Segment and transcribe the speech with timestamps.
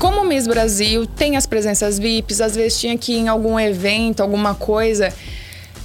[0.00, 4.20] como Miss Brasil, tem as presenças VIPs, às vezes tinha que ir em algum evento,
[4.22, 5.12] alguma coisa,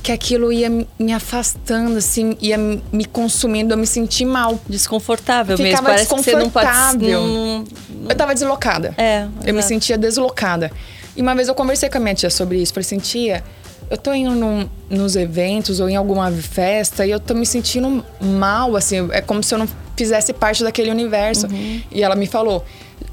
[0.02, 4.59] que aquilo ia me afastando, assim, ia me consumindo, eu me senti mal.
[4.70, 6.65] Desconfortável mesmo, Ficava parece que você não pode...
[6.65, 7.22] desconfortável.
[7.22, 7.65] não-
[8.10, 8.94] Eu tava deslocada.
[8.97, 9.67] É, Eu me exato.
[9.67, 10.72] sentia deslocada.
[11.16, 12.74] E uma vez eu conversei com a minha tia sobre isso.
[12.74, 13.44] Falei assim, tia,
[13.90, 18.04] eu tô indo num- nos eventos ou em alguma festa e eu tô me sentindo
[18.22, 19.09] mal, assim.
[19.12, 21.48] É como se eu não fizesse parte daquele universo.
[21.48, 21.82] Uhum.
[21.91, 22.63] E ela me falou,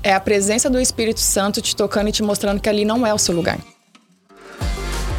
[0.03, 3.15] é a presença do Espírito Santo te tocando e te mostrando que ali não é
[3.15, 3.59] o seu lugar.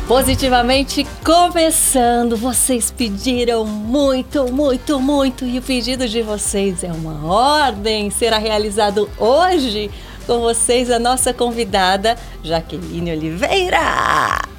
[0.07, 8.09] Positivamente começando, vocês pediram muito, muito, muito e o pedido de vocês é uma ordem,
[8.09, 9.89] será realizado hoje
[10.23, 13.79] com vocês a nossa convidada Jaqueline Oliveira.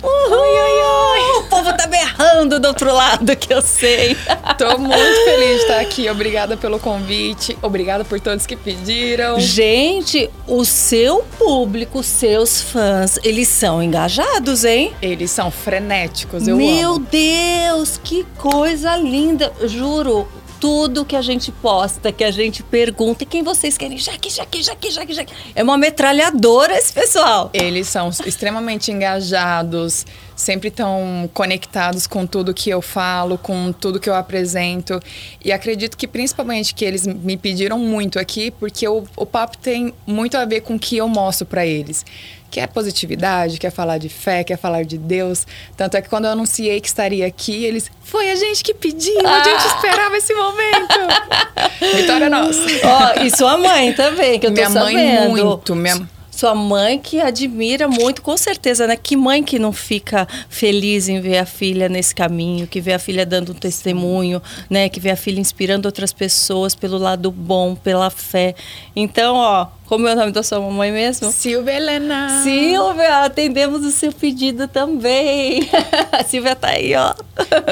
[0.03, 1.39] Uhul!
[1.39, 4.17] O povo tá berrando do outro lado que eu sei.
[4.59, 6.09] Tô muito feliz de estar aqui.
[6.09, 7.57] Obrigada pelo convite.
[7.63, 9.39] Obrigada por todos que pediram.
[9.41, 14.93] Gente, o seu público, seus fãs, eles são engajados, hein?
[15.01, 17.07] Eles são frenéticos, eu Meu amo.
[17.11, 19.53] Deus, que coisa linda!
[19.65, 20.29] Juro,
[20.65, 23.99] tudo que a gente posta, que a gente pergunta, e quem vocês querem?
[23.99, 25.35] Jaque, Jaque, Jaque, Jaque, Jaque.
[25.55, 27.51] É uma metralhadora esse pessoal.
[27.53, 34.09] Eles são extremamente engajados, sempre estão conectados com tudo que eu falo, com tudo que
[34.09, 34.99] eu apresento.
[35.45, 39.93] E acredito que principalmente que eles me pediram muito aqui, porque o, o papo tem
[40.07, 42.07] muito a ver com o que eu mostro para eles.
[42.55, 45.45] Que é positividade, quer falar de fé, quer falar de Deus.
[45.77, 47.91] Tanto é que quando eu anunciei que estaria aqui, eles.
[48.01, 50.95] Foi a gente que pediu, a gente esperava esse momento.
[51.97, 52.61] Vitória nossa.
[52.85, 55.31] Ó, e sua mãe também, que eu tô Minha mãe sabendo.
[55.31, 58.97] muito, minha- Sua mãe que admira muito, com certeza, né?
[58.97, 63.01] Que mãe que não fica feliz em ver a filha nesse caminho, que vê a
[63.01, 64.89] filha dando um testemunho, né?
[64.89, 68.55] Que vê a filha inspirando outras pessoas pelo lado bom, pela fé.
[68.95, 71.31] Então, ó, como é o nome da sua mamãe mesmo?
[71.31, 72.43] Silvia Helena.
[72.43, 75.69] Silvia, atendemos o seu pedido também.
[76.11, 77.15] A Silvia tá aí, ó.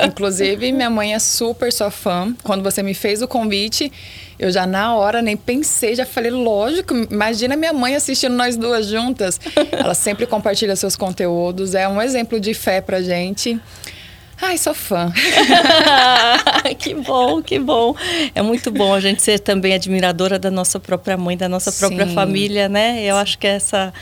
[0.06, 2.34] Inclusive, minha mãe é super sua fã.
[2.42, 3.90] Quando você me fez o convite,
[4.38, 8.86] eu já na hora nem pensei, já falei, lógico, imagina minha mãe assistindo nós duas
[8.86, 9.40] juntas.
[9.72, 13.58] Ela sempre compartilha seus conteúdos, é um exemplo de fé pra gente.
[14.44, 15.12] Ai, sou fã.
[16.76, 17.94] que bom, que bom.
[18.34, 22.08] É muito bom a gente ser também admiradora da nossa própria mãe, da nossa própria
[22.08, 22.14] Sim.
[22.14, 23.04] família, né?
[23.04, 23.94] Eu acho que essa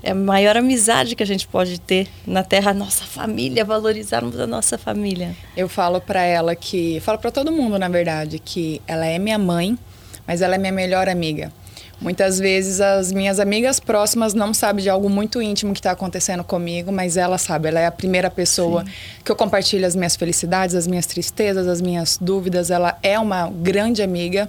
[0.00, 4.38] é a maior amizade que a gente pode ter na Terra, a nossa família, valorizarmos
[4.38, 5.34] a nossa família.
[5.56, 9.36] Eu falo pra ela que, falo pra todo mundo, na verdade, que ela é minha
[9.36, 9.76] mãe,
[10.24, 11.52] mas ela é minha melhor amiga.
[12.00, 16.44] Muitas vezes as minhas amigas próximas não sabem de algo muito íntimo que está acontecendo
[16.44, 17.68] comigo, mas ela sabe.
[17.68, 18.84] Ela é a primeira pessoa
[19.24, 22.70] que eu compartilho as minhas felicidades, as minhas tristezas, as minhas dúvidas.
[22.70, 24.48] Ela é uma grande amiga.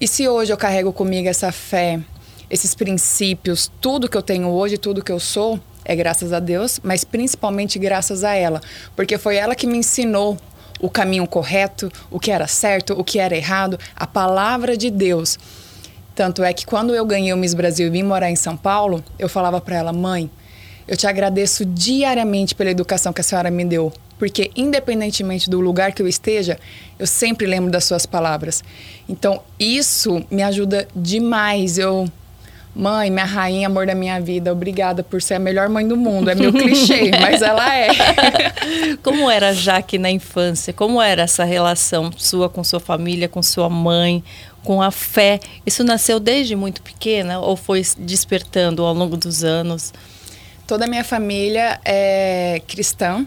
[0.00, 2.00] E se hoje eu carrego comigo essa fé,
[2.48, 6.80] esses princípios, tudo que eu tenho hoje, tudo que eu sou, é graças a Deus,
[6.82, 8.60] mas principalmente graças a ela,
[8.96, 10.38] porque foi ela que me ensinou
[10.80, 15.38] o caminho correto, o que era certo, o que era errado, a palavra de Deus.
[16.20, 19.02] Tanto é que quando eu ganhei o Miss Brasil e vim morar em São Paulo,
[19.18, 20.30] eu falava para ela, mãe,
[20.86, 25.92] eu te agradeço diariamente pela educação que a senhora me deu, porque independentemente do lugar
[25.92, 26.58] que eu esteja,
[26.98, 28.62] eu sempre lembro das suas palavras.
[29.08, 31.78] Então, isso me ajuda demais.
[31.78, 32.06] Eu
[32.74, 36.30] Mãe, minha rainha, amor da minha vida, obrigada por ser a melhor mãe do mundo.
[36.30, 37.88] É meu clichê, mas ela é.
[39.02, 40.72] Como era Jaque na infância?
[40.72, 44.22] Como era essa relação sua com sua família, com sua mãe,
[44.62, 45.40] com a fé?
[45.66, 49.92] Isso nasceu desde muito pequena ou foi despertando ao longo dos anos?
[50.64, 53.26] Toda a minha família é cristã.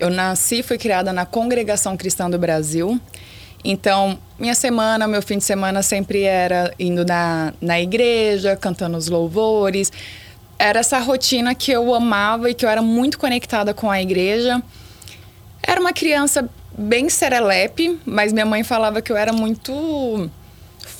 [0.00, 3.00] Eu nasci e fui criada na Congregação Cristã do Brasil.
[3.64, 9.08] Então, minha semana, meu fim de semana sempre era indo na, na igreja, cantando os
[9.08, 9.92] louvores.
[10.58, 14.62] Era essa rotina que eu amava e que eu era muito conectada com a igreja.
[15.62, 20.30] Era uma criança bem serelepe, mas minha mãe falava que eu era muito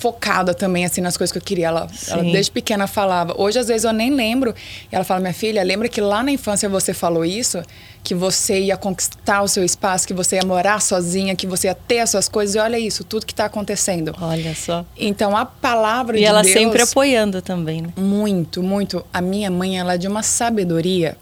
[0.01, 1.67] focada também assim nas coisas que eu queria.
[1.67, 3.35] Ela, ela desde pequena falava.
[3.37, 4.53] Hoje às vezes eu nem lembro.
[4.91, 7.61] E ela fala: "Minha filha, lembra que lá na infância você falou isso,
[8.03, 11.75] que você ia conquistar o seu espaço, que você ia morar sozinha, que você ia
[11.75, 12.55] ter as suas coisas.
[12.55, 14.83] E olha isso, tudo que está acontecendo." Olha só.
[14.97, 17.89] Então a palavra E de ela Deus sempre apoiando também, né?
[17.95, 19.05] muito, muito.
[19.13, 21.15] A minha mãe, ela é de uma sabedoria.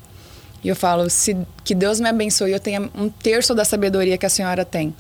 [0.64, 4.26] E eu falo, se que Deus me abençoe, eu tenha um terço da sabedoria que
[4.26, 4.94] a senhora tem.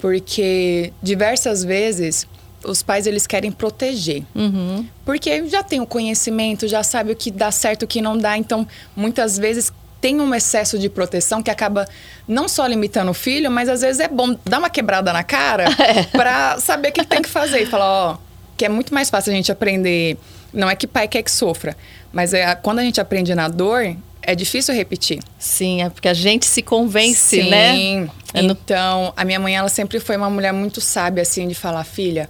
[0.00, 2.26] Porque diversas vezes
[2.64, 4.22] os pais eles querem proteger.
[4.34, 4.86] Uhum.
[5.04, 8.36] Porque já tem o conhecimento, já sabe o que dá certo, o que não dá.
[8.36, 8.66] Então,
[8.96, 11.86] muitas vezes tem um excesso de proteção que acaba
[12.26, 15.64] não só limitando o filho, mas às vezes é bom dar uma quebrada na cara
[15.78, 16.04] É.
[16.04, 17.62] pra saber o que tem que fazer.
[17.62, 18.18] E falar, ó,
[18.56, 20.16] que é muito mais fácil a gente aprender.
[20.52, 21.76] Não é que pai quer que sofra,
[22.12, 25.20] mas é quando a gente aprende na dor, é difícil repetir.
[25.38, 27.50] Sim, é porque a gente se convence, Sim.
[27.50, 28.08] né?
[28.34, 31.54] É no- Então, a minha mãe, ela sempre foi uma mulher muito sábia, assim, de
[31.54, 32.28] falar: filha,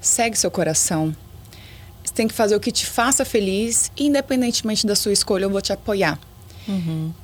[0.00, 1.14] segue seu coração.
[2.04, 5.60] Você tem que fazer o que te faça feliz, independentemente da sua escolha, eu vou
[5.60, 6.18] te apoiar.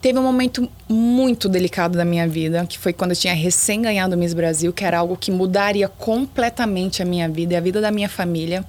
[0.01, 4.15] Teve um momento muito delicado da minha vida, que foi quando eu tinha recém ganhado
[4.15, 7.81] o Miss Brasil, que era algo que mudaria completamente a minha vida e a vida
[7.81, 8.65] da minha família.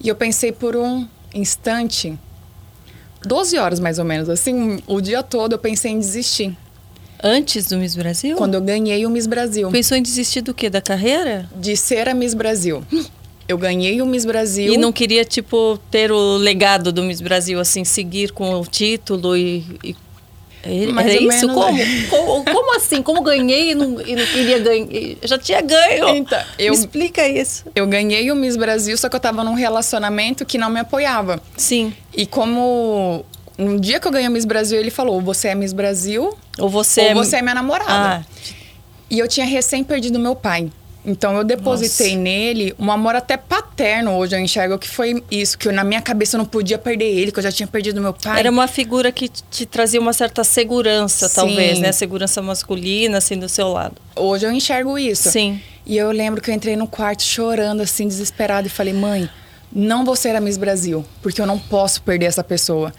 [0.00, 2.16] E eu pensei por um instante,
[3.24, 6.56] 12 horas mais ou menos, assim, o dia todo eu pensei em desistir.
[7.22, 8.36] Antes do Miss Brasil?
[8.36, 9.70] Quando eu ganhei o Miss Brasil.
[9.70, 10.68] Pensou em desistir do quê?
[10.68, 11.48] Da carreira?
[11.54, 12.82] De ser a Miss Brasil.
[13.46, 14.72] Eu ganhei o Miss Brasil.
[14.72, 19.36] E não queria, tipo, ter o legado do Miss Brasil, assim, seguir com o título
[19.36, 19.64] e.
[19.84, 19.96] e...
[20.92, 21.48] Mais era ou isso?
[21.48, 21.78] Como?
[21.78, 22.02] é.
[22.08, 22.44] como?
[22.44, 23.02] como assim?
[23.02, 24.88] Como ganhei e não, e não queria ganhar?
[25.24, 26.08] Já tinha ganho.
[26.10, 27.64] Então, eu- Me explica isso.
[27.74, 31.42] Eu ganhei o Miss Brasil, só que eu tava num relacionamento que não me apoiava.
[31.56, 31.92] Sim.
[32.16, 33.24] E como
[33.58, 36.68] um dia que eu ganhei Miss Brasil, ele falou: ou você é Miss Brasil, Ou
[36.68, 37.08] você.
[37.08, 38.24] ou você é minha namorada.
[38.24, 38.52] Ah,
[39.10, 40.70] E eu tinha recém perdido meu pai.
[41.04, 42.18] Então eu depositei Nossa.
[42.20, 46.00] nele um amor até paterno hoje eu enxergo que foi isso, que eu, na minha
[46.00, 48.38] cabeça eu não podia perder ele, que eu já tinha perdido meu pai.
[48.38, 51.34] Era uma figura que te trazia uma certa segurança, Sim.
[51.34, 51.90] talvez, né?
[51.90, 53.96] Segurança masculina, assim, do seu lado.
[54.14, 55.28] Hoje eu enxergo isso.
[55.28, 55.60] Sim.
[55.84, 59.28] E eu lembro que eu entrei no quarto chorando, assim, desesperada, e falei, mãe,
[59.72, 62.92] não vou ser a Miss Brasil, porque eu não posso perder essa pessoa.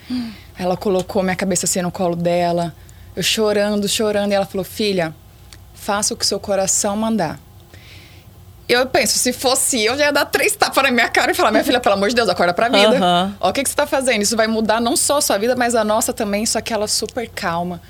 [0.58, 2.74] Ela colocou minha cabeça assim no colo dela,
[3.16, 5.14] eu chorando, chorando, e ela falou, filha,
[5.74, 7.40] faça o que seu coração mandar.
[8.68, 11.52] Eu penso, se fosse eu, já ia dar três tapas na minha cara e falar,
[11.52, 12.98] minha filha, pelo amor de Deus, acorda pra vida.
[12.98, 13.36] Aham.
[13.40, 14.22] Ó, o que, que você tá fazendo?
[14.22, 16.88] Isso vai mudar não só a sua vida, mas a nossa também, só que ela
[16.88, 17.82] super calma.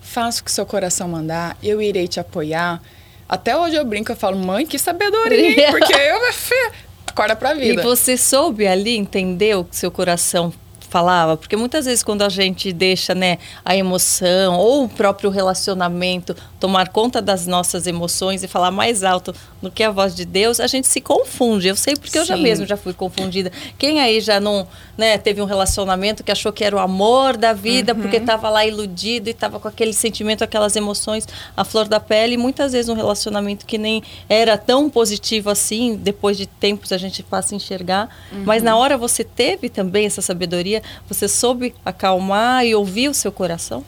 [0.00, 2.82] Faça o que seu coração mandar, eu irei te apoiar.
[3.28, 5.70] Até hoje eu brinco, eu falo, mãe, que sabedoria?
[5.70, 6.72] Porque eu, minha filha,
[7.06, 7.80] acorda pra vida.
[7.80, 10.52] E você soube ali entender o que seu coração
[10.96, 11.36] falava?
[11.36, 16.88] Porque muitas vezes quando a gente deixa, né, a emoção ou o próprio relacionamento tomar
[16.88, 20.66] conta das nossas emoções e falar mais alto do que a voz de Deus, a
[20.66, 21.68] gente se confunde.
[21.68, 22.42] Eu sei porque eu já Sim.
[22.42, 23.52] mesmo já fui confundida.
[23.78, 24.66] Quem aí já não,
[24.96, 28.00] né, teve um relacionamento que achou que era o amor da vida Uhum.
[28.00, 31.26] porque estava lá iludido e estava com aquele sentimento, aquelas emoções
[31.56, 35.96] à flor da pele, e muitas vezes um relacionamento que nem era tão positivo assim,
[35.96, 38.08] depois de tempos a gente passa a enxergar,
[38.44, 43.30] mas na hora você teve também essa sabedoria, você soube acalmar e ouvir o seu
[43.30, 43.84] coração?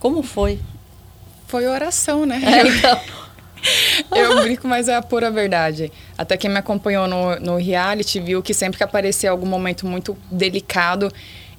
[0.00, 0.58] Como foi?
[1.54, 2.42] Foi oração, né?
[2.44, 3.00] É, então,
[4.10, 5.92] Eu brinco, mas é a pura verdade.
[6.18, 10.18] Até quem me acompanhou no, no reality viu que sempre que aparecia algum momento muito
[10.32, 11.12] delicado,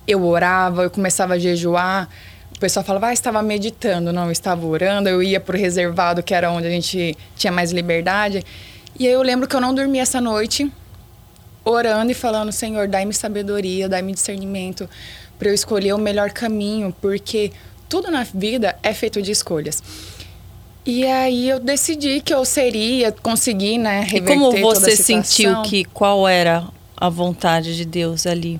[0.05, 2.09] eu orava, eu começava a jejuar.
[2.53, 4.11] O pessoal falava, ah, estava meditando.
[4.11, 5.07] Não, eu estava orando.
[5.07, 8.43] Eu ia pro reservado, que era onde a gente tinha mais liberdade.
[8.99, 10.69] E aí eu lembro que eu não dormi essa noite,
[11.63, 14.89] orando e falando, Senhor, dai-me sabedoria, dai-me discernimento
[15.39, 17.53] para eu escolher o melhor caminho, porque
[17.95, 19.81] tudo na vida é feito de escolhas.
[20.85, 24.97] E aí eu decidi que eu seria, consegui, né, e reverter como toda a você
[24.97, 28.59] sentiu que qual era a vontade de Deus ali?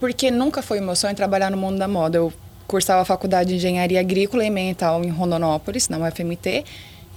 [0.00, 2.18] Porque nunca foi meu sonho trabalhar no mundo da moda.
[2.18, 2.32] Eu
[2.66, 6.64] cursava a faculdade de engenharia agrícola e ambiental em Rondonópolis, na UFMT,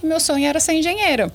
[0.04, 1.32] e meu sonho era ser engenheira.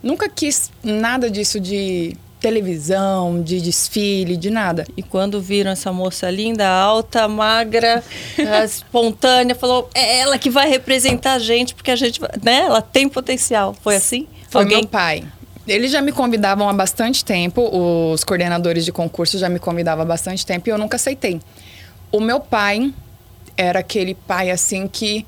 [0.00, 4.86] Nunca quis nada disso de televisão, de desfile, de nada.
[4.98, 8.04] E quando viram essa moça linda, alta, magra,
[8.62, 12.66] espontânea, falou: é ela que vai representar a gente, porque a gente, vai-" né?
[12.66, 13.74] Ela tem potencial.
[13.82, 14.28] Foi assim?
[14.50, 14.80] Foi Alguém?
[14.80, 15.24] meu pai.
[15.66, 17.62] Eles já me convidavam há bastante tempo,
[18.12, 21.40] os coordenadores de concurso já me convidavam há bastante tempo e eu nunca aceitei.
[22.12, 22.92] O meu pai
[23.56, 25.24] era aquele pai assim que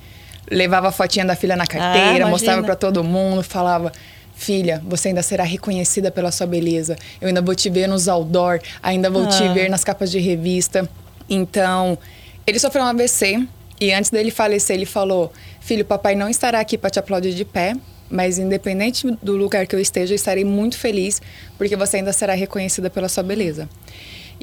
[0.51, 2.27] levava a fotinha da filha na carteira, imagina.
[2.29, 3.91] mostrava para todo mundo, falava:
[4.39, 6.95] "Filha, você ainda será reconhecida pela sua beleza.
[7.21, 9.53] Eu ainda vou te ver nos outdoor, ainda vou te Ah.
[9.53, 10.89] ver nas capas de revista".
[11.29, 11.99] Então,
[12.47, 13.49] ele sofreu um AVC
[13.81, 17.45] e antes dele falecer, ele falou: "Filho, papai não estará aqui para te aplaudir de
[17.47, 17.75] pé,
[18.11, 21.21] mas independente do lugar que eu esteja, eu estarei muito feliz,
[21.57, 23.69] porque você ainda será reconhecida pela sua beleza".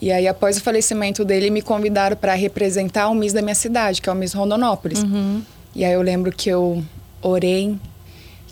[0.02, 4.02] E aí, após o falecimento dele, me convidaram para representar o Miss da minha cidade,
[4.02, 5.06] que é o Miss Rondonópolis.
[5.76, 6.84] E aí eu lembro que eu
[7.22, 7.78] orei.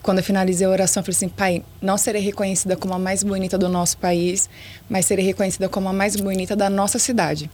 [0.03, 3.22] Quando eu finalizei a oração, eu falei assim: Pai, não serei reconhecida como a mais
[3.24, 4.50] bonita do nosso país,
[4.89, 7.50] mas serei reconhecida como a mais bonita da nossa cidade.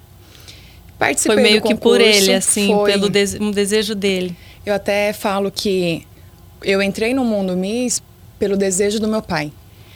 [0.98, 2.92] Participei Foi meio do que por concurso, ele, assim, foi.
[2.92, 4.36] pelo dese- um desejo dele.
[4.66, 6.06] Eu até falo que
[6.64, 8.02] eu entrei no mundo Miss
[8.40, 9.52] pelo desejo do meu pai.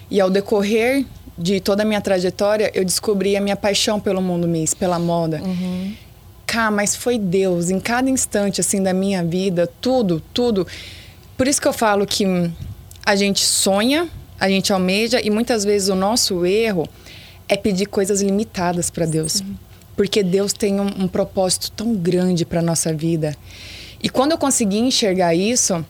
[0.10, 1.06] E ao decorrer
[1.38, 5.42] de toda a minha trajetória, eu descobri a minha paixão pelo mundo Miss, pela moda.
[6.46, 10.68] Cá, mas foi Deus em cada instante assim da minha vida, tudo, tudo.
[11.42, 12.52] Por isso que eu falo que hum,
[13.04, 14.08] a gente sonha,
[14.40, 16.88] a gente almeja e muitas vezes o nosso erro
[17.50, 19.32] é pedir coisas limitadas para Deus.
[19.32, 19.58] Sim.
[19.96, 23.36] Porque Deus tem um, um propósito tão grande para nossa vida.
[24.04, 25.84] E quando eu consegui enxergar isso,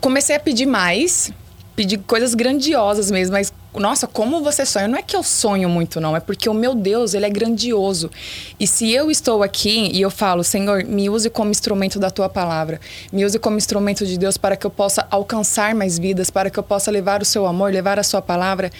[0.00, 1.32] comecei a pedir mais,
[1.74, 4.88] pedir coisas grandiosas mesmo, mas nossa, como você sonha?
[4.88, 6.16] Não é que eu sonho muito, não.
[6.16, 8.10] É porque o meu Deus, ele é grandioso.
[8.58, 12.28] E se eu estou aqui e eu falo, Senhor, me use como instrumento da tua
[12.28, 12.80] palavra.
[13.12, 16.58] Me use como instrumento de Deus para que eu possa alcançar mais vidas, para que
[16.58, 18.70] eu possa levar o seu amor, levar a sua palavra.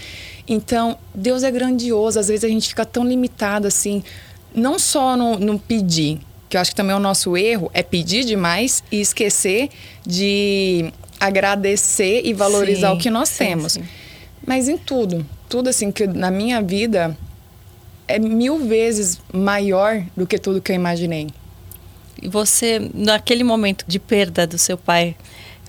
[0.46, 2.18] Então, Deus é grandioso.
[2.18, 4.02] Às vezes a gente fica tão limitado assim,
[4.54, 7.82] não só no, no pedir, que eu acho que também é o nosso erro, é
[7.82, 9.70] pedir demais e esquecer
[10.06, 13.72] de agradecer e valorizar sim, o que nós sim, temos.
[13.72, 13.84] Sim.
[14.46, 17.16] Mas em tudo, tudo assim que na minha vida
[18.06, 21.28] é mil vezes maior do que tudo que eu imaginei.
[22.20, 25.16] E você, naquele momento de perda do seu pai,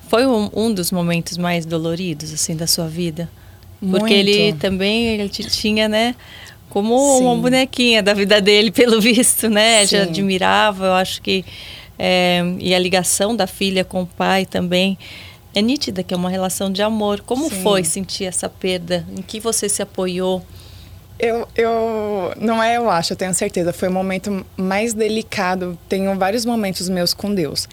[0.07, 3.29] foi um, um dos momentos mais doloridos assim da sua vida?
[3.81, 3.99] Muito.
[3.99, 6.15] Porque ele também ele te tinha, né,
[6.69, 7.23] como Sim.
[7.23, 9.85] uma bonequinha da vida dele, pelo visto, né?
[9.85, 9.97] Sim.
[9.97, 11.45] Já admirava, eu acho que
[11.97, 14.97] é, e a ligação da filha com o pai também
[15.55, 17.21] é nítida que é uma relação de amor.
[17.21, 17.63] Como Sim.
[17.63, 19.05] foi sentir essa perda?
[19.17, 20.45] Em que você se apoiou?
[21.17, 23.71] Eu, eu não é, eu acho, eu tenho certeza.
[23.71, 25.79] Foi o momento mais delicado.
[25.87, 27.69] Tenho vários momentos meus com Deus,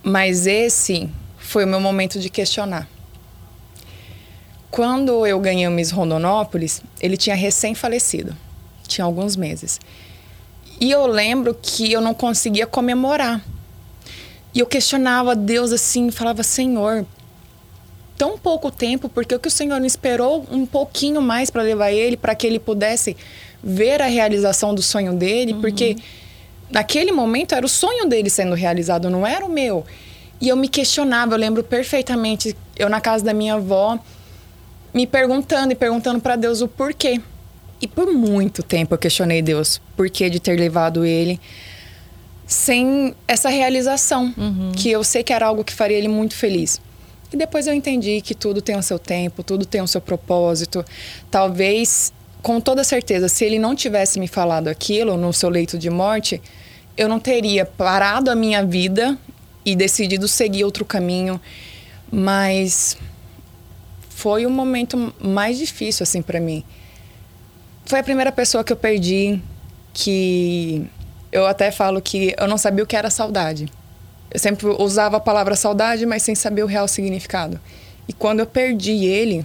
[0.00, 2.88] mas esse foi o meu momento de questionar.
[4.70, 8.36] Quando eu ganhei o Miss Rondonópolis, ele tinha recém falecido,
[8.86, 9.80] tinha alguns meses.
[10.80, 13.42] E eu lembro que eu não conseguia comemorar
[14.54, 17.04] e eu questionava Deus assim, falava: Senhor,
[18.16, 22.16] tão pouco tempo, por que o Senhor não esperou um pouquinho mais para levar ele,
[22.16, 23.16] para que ele pudesse
[23.62, 25.52] ver a realização do sonho dele?
[25.52, 25.60] Uhum.
[25.60, 25.96] Porque
[26.70, 29.84] naquele momento era o sonho dele sendo realizado, não era o meu.
[30.40, 33.98] E eu me questionava, eu lembro perfeitamente, eu na casa da minha avó,
[34.94, 37.20] me perguntando e perguntando para Deus o porquê.
[37.80, 41.40] E por muito tempo eu questionei Deus, porquê de ter levado ele
[42.48, 44.72] sem essa realização, uhum.
[44.74, 46.80] que eu sei que era algo que faria ele muito feliz.
[47.30, 50.82] E depois eu entendi que tudo tem o seu tempo, tudo tem o seu propósito.
[51.30, 55.90] Talvez, com toda certeza, se ele não tivesse me falado aquilo no seu leito de
[55.90, 56.40] morte,
[56.96, 59.18] eu não teria parado a minha vida
[59.62, 61.38] e decidido seguir outro caminho.
[62.10, 62.96] Mas
[64.08, 66.64] foi o momento mais difícil assim para mim.
[67.84, 69.38] Foi a primeira pessoa que eu perdi
[69.92, 70.86] que
[71.30, 73.70] eu até falo que eu não sabia o que era saudade.
[74.30, 77.58] Eu sempre usava a palavra saudade, mas sem saber o real significado.
[78.06, 79.44] E quando eu perdi ele,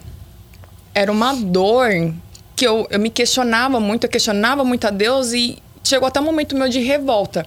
[0.94, 2.14] era uma dor
[2.56, 6.24] que eu, eu me questionava muito, eu questionava muito a Deus e chegou até um
[6.24, 7.46] momento meu de revolta.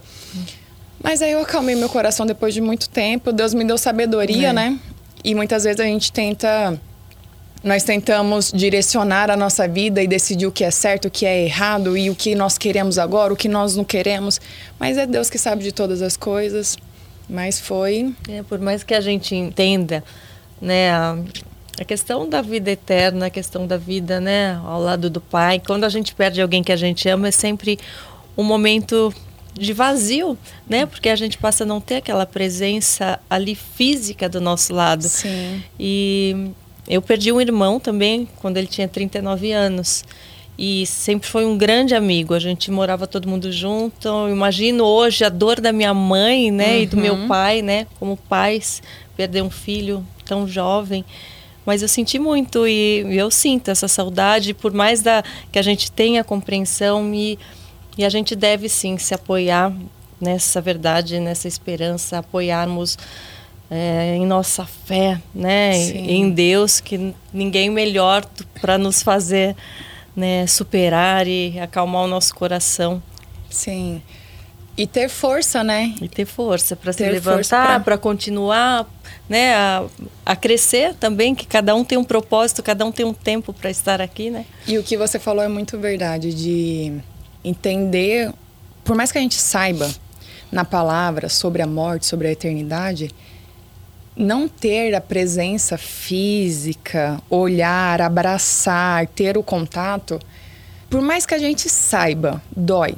[1.03, 3.33] Mas aí eu acalmei meu coração depois de muito tempo.
[3.33, 4.53] Deus me deu sabedoria, é.
[4.53, 4.79] né?
[5.23, 6.81] E muitas vezes a gente tenta
[7.67, 11.43] nós tentamos direcionar a nossa vida e decidir o que é certo, o que é
[11.43, 14.41] errado e o que nós queremos agora, o que nós não queremos.
[14.79, 16.79] Mas é Deus que sabe de todas as coisas.
[17.29, 18.15] Mas foi.
[18.29, 20.05] É, por mais que a gente entenda,
[20.63, 21.19] né, a,
[21.81, 25.61] a questão da vida eterna, a questão da vida, né, ao lado do Pai.
[25.67, 27.81] Quando a gente perde alguém que a gente ama, é sempre
[28.39, 29.13] um momento
[29.53, 30.87] de vazio, né?
[30.87, 35.03] Porque a gente passa a não ter aquela presença ali física do nosso lado.
[35.03, 35.65] Sim.
[35.81, 36.53] E
[36.89, 40.05] eu perdi um irmão também quando ele tinha 39 anos.
[40.59, 42.33] E sempre foi um grande amigo.
[42.33, 44.09] A gente morava todo mundo junto.
[44.09, 46.83] Eu imagino hoje a dor da minha mãe, né, uhum.
[46.83, 47.29] e do meu uhum.
[47.29, 48.83] pai, né, como pais,
[49.17, 51.05] perder um filho tão jovem.
[51.67, 55.91] Mas eu senti muito e eu sinto essa saudade, por mais da, que a gente
[55.91, 57.39] tenha compreensão e,
[57.99, 59.75] e a gente deve sim se apoiar
[60.21, 62.97] nessa verdade, nessa esperança, apoiarmos
[63.71, 66.11] é, em nossa fé, né, Sim.
[66.11, 68.25] em Deus, que ninguém melhor
[68.61, 69.57] para nos fazer
[70.15, 73.03] né, superar e acalmar o nosso coração.
[73.51, 74.01] Sim.
[74.77, 75.95] E ter força, né?
[76.03, 78.87] E ter força para se levantar, para continuar,
[79.27, 79.85] né, a,
[80.25, 83.71] a, crescer também, que cada um tem um propósito, cada um tem um tempo para
[83.71, 84.45] estar aqui, né?
[84.67, 86.93] E o que você falou é muito verdade, de
[87.43, 88.31] entender,
[88.85, 89.91] por mais que a gente saiba
[90.53, 93.11] na palavra sobre a morte, sobre a eternidade,
[94.17, 100.19] não ter a presença física, olhar, abraçar, ter o contato,
[100.89, 102.95] por mais que a gente saiba, dói.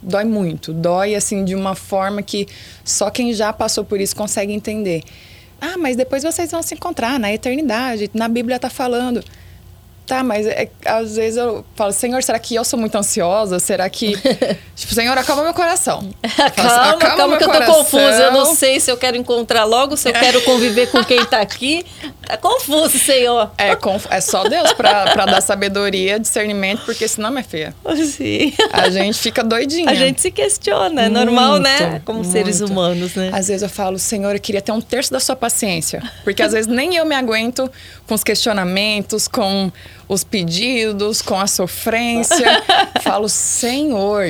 [0.00, 0.72] Dói muito.
[0.72, 2.46] Dói, assim, de uma forma que
[2.84, 5.02] só quem já passou por isso consegue entender.
[5.60, 8.10] Ah, mas depois vocês vão se encontrar na eternidade.
[8.12, 9.24] Na Bíblia está falando.
[10.06, 13.58] Tá, mas é, às vezes eu falo, Senhor, será que eu sou muito ansiosa?
[13.58, 14.12] Será que.
[14.76, 16.10] tipo, Senhor, acalma meu coração.
[16.54, 17.74] calma, assim, calma, que eu tô coração.
[17.76, 18.22] confusa.
[18.22, 21.40] Eu não sei se eu quero encontrar logo, se eu quero conviver com quem tá
[21.40, 21.84] aqui.
[22.24, 23.50] Tá confuso, Senhor.
[23.58, 23.76] É,
[24.10, 27.74] é só Deus pra, pra dar sabedoria, discernimento, porque senão, minha filha.
[28.06, 28.50] Sim.
[28.72, 29.90] A gente fica doidinha.
[29.90, 32.00] A gente se questiona, é normal, né?
[32.02, 32.32] Como muito.
[32.32, 33.28] seres humanos, né?
[33.30, 36.02] Às vezes eu falo, Senhor, eu queria ter um terço da sua paciência.
[36.24, 37.70] Porque às vezes nem eu me aguento
[38.06, 39.70] com os questionamentos, com
[40.08, 42.62] os pedidos, com a sofrência.
[43.02, 44.26] Falo, Senhor,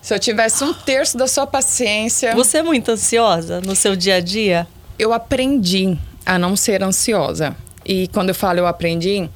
[0.00, 2.34] se eu tivesse um terço da sua paciência.
[2.34, 4.66] Você é muito ansiosa no seu dia a dia?
[4.98, 7.54] Eu aprendi a não ser ansiosa.
[7.84, 9.28] E quando eu falo eu aprendi,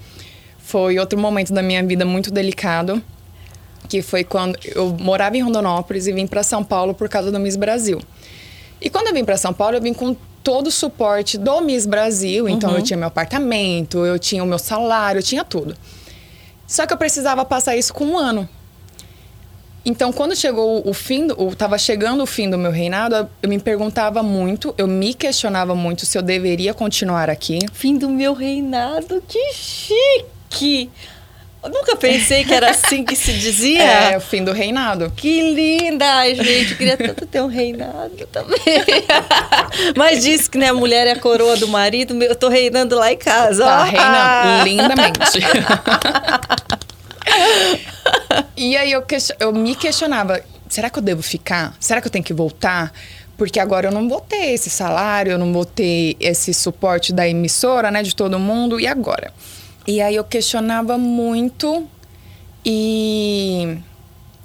[0.59, 3.03] foi outro momento da minha vida muito delicado,
[3.89, 7.39] que foi quando eu morava em Rondonópolis e vim para São Paulo por causa do
[7.39, 8.01] Miss Brasil.
[8.81, 11.87] E quando eu vim para São Paulo, eu vim com todo o suporte do Miss
[11.87, 12.49] Brasil.
[12.49, 12.77] Então, uhum.
[12.77, 15.77] eu tinha meu apartamento, eu tinha o meu salário, eu tinha tudo.
[16.67, 18.49] Só que eu precisava passar isso com um ano.
[19.85, 24.21] Então, quando chegou o fim, estava chegando o fim do meu reinado, eu me perguntava
[24.21, 27.61] muito, eu me questionava muito se eu deveria continuar aqui.
[27.73, 30.91] Fim do meu reinado, que chique!
[31.63, 33.83] Eu nunca pensei que era assim que se dizia.
[33.83, 35.13] É, o fim do reinado.
[35.17, 36.05] Que linda!
[36.05, 38.59] Ai, gente, eu queria tanto ter um reinado também.
[39.97, 43.13] Mas diz que né, a mulher é a coroa do marido, eu tô reinando lá
[43.13, 43.65] em casa.
[43.65, 45.41] Tá, reinando lindamente.
[48.57, 49.05] e aí eu,
[49.41, 51.75] eu me questionava, será que eu devo ficar?
[51.81, 52.93] Será que eu tenho que voltar?
[53.37, 57.29] Porque agora eu não vou ter esse salário, eu não vou ter esse suporte da
[57.29, 58.81] emissora, né, de todo mundo.
[58.81, 59.33] E agora?
[59.87, 61.89] E aí eu questionava muito
[62.65, 63.79] e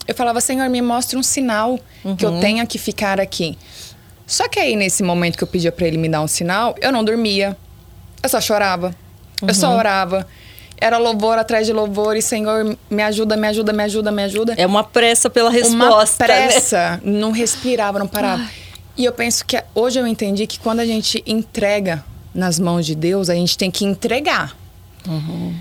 [0.07, 2.15] eu falava, Senhor, me mostre um sinal uhum.
[2.15, 2.39] que eu uhum.
[2.39, 3.57] tenha que ficar aqui.
[4.27, 6.91] Só que aí, nesse momento que eu pedia para ele me dar um sinal, eu
[6.91, 7.57] não dormia.
[8.21, 8.95] Eu só chorava.
[9.41, 9.47] Uhum.
[9.47, 9.77] Eu só uhum.
[9.77, 10.27] orava.
[10.77, 14.53] Era louvor atrás de louvor e Senhor, me ajuda, me ajuda, me ajuda, me ajuda.
[14.57, 16.23] É uma pressa pela resposta.
[16.23, 16.47] Uma né?
[16.47, 17.01] pressa.
[17.03, 17.19] Né?
[17.19, 18.43] Não respirava, não parava.
[18.43, 18.51] Ai.
[18.97, 22.95] E eu penso que hoje eu entendi que quando a gente entrega nas mãos de
[22.95, 24.55] Deus, a gente tem que entregar.
[25.07, 25.55] Uhum.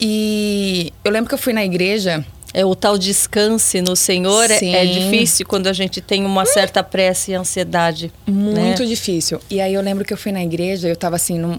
[0.00, 2.24] E eu lembro que eu fui na igreja.
[2.54, 6.82] É o tal descanse no Senhor é, é, difícil quando a gente tem uma certa
[6.82, 8.12] pressa e ansiedade.
[8.26, 8.88] Muito né?
[8.88, 9.40] difícil.
[9.48, 11.58] E aí eu lembro que eu fui na igreja, eu tava assim, num,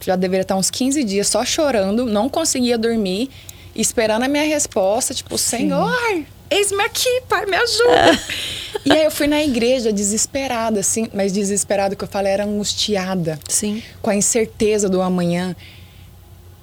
[0.00, 3.28] já deveria estar uns 15 dias só chorando, não conseguia dormir,
[3.74, 5.56] esperando a minha resposta, tipo, Sim.
[5.58, 7.92] Senhor, eis-me aqui, pai, me ajuda.
[7.92, 8.18] É.
[8.82, 13.38] E aí eu fui na igreja desesperada, assim, mas desesperada que eu falei era angustiada.
[13.46, 13.82] Sim.
[14.00, 15.54] Com a incerteza do amanhã.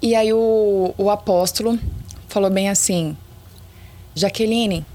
[0.01, 1.79] E aí o, o apóstolo
[2.27, 3.17] falou bem assim:
[4.13, 4.85] Jaqueline,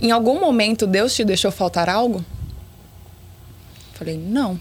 [0.00, 2.24] em algum momento Deus te deixou faltar algo?
[3.94, 4.58] Falei, não.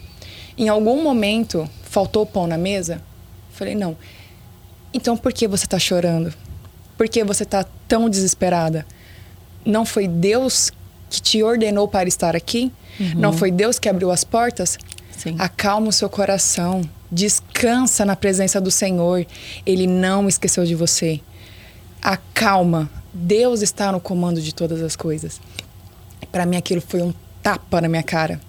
[0.58, 3.02] Em algum momento faltou pão na mesa?
[3.52, 3.98] Falei, não.
[4.94, 6.34] Então por que você está chorando?
[6.98, 8.86] Por que você está tão desesperada?
[9.66, 10.72] Não foi Deus
[11.10, 12.72] que te ordenou para estar aqui?
[13.00, 13.14] Uhum.
[13.16, 14.78] Não foi Deus que abriu as portas?
[15.12, 15.36] Sim.
[15.40, 16.82] Acalma o seu coração.
[17.14, 19.26] Descansa na presença do Senhor.
[19.66, 21.22] Ele não esqueceu de você.
[22.02, 22.90] Acalma.
[23.14, 25.40] Deus está no comando de todas as coisas.
[26.32, 28.42] Para mim aquilo foi um tapa na minha cara.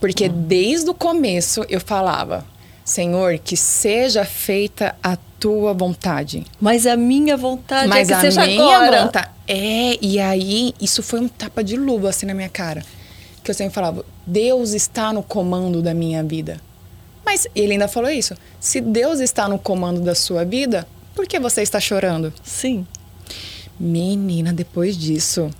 [0.00, 0.44] Porque hum.
[0.48, 2.44] desde o começo eu falava:
[2.84, 6.44] Senhor, que seja feita a tua vontade.
[6.60, 9.04] Mas a minha vontade é Mas é que a seja agora.
[9.04, 9.28] vontade.
[9.46, 12.82] É, e aí isso foi um tapa de luva assim na minha cara.
[13.44, 16.60] Que eu sempre falava: Deus está no comando da minha vida.
[17.24, 18.34] Mas ele ainda falou isso.
[18.58, 22.32] Se Deus está no comando da sua vida, por que você está chorando?
[22.42, 22.86] Sim.
[23.78, 25.50] Menina, depois disso,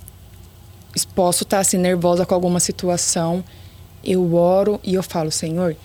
[1.15, 3.43] posso estar assim nervosa com alguma situação,
[4.03, 5.75] eu oro e eu falo, Senhor,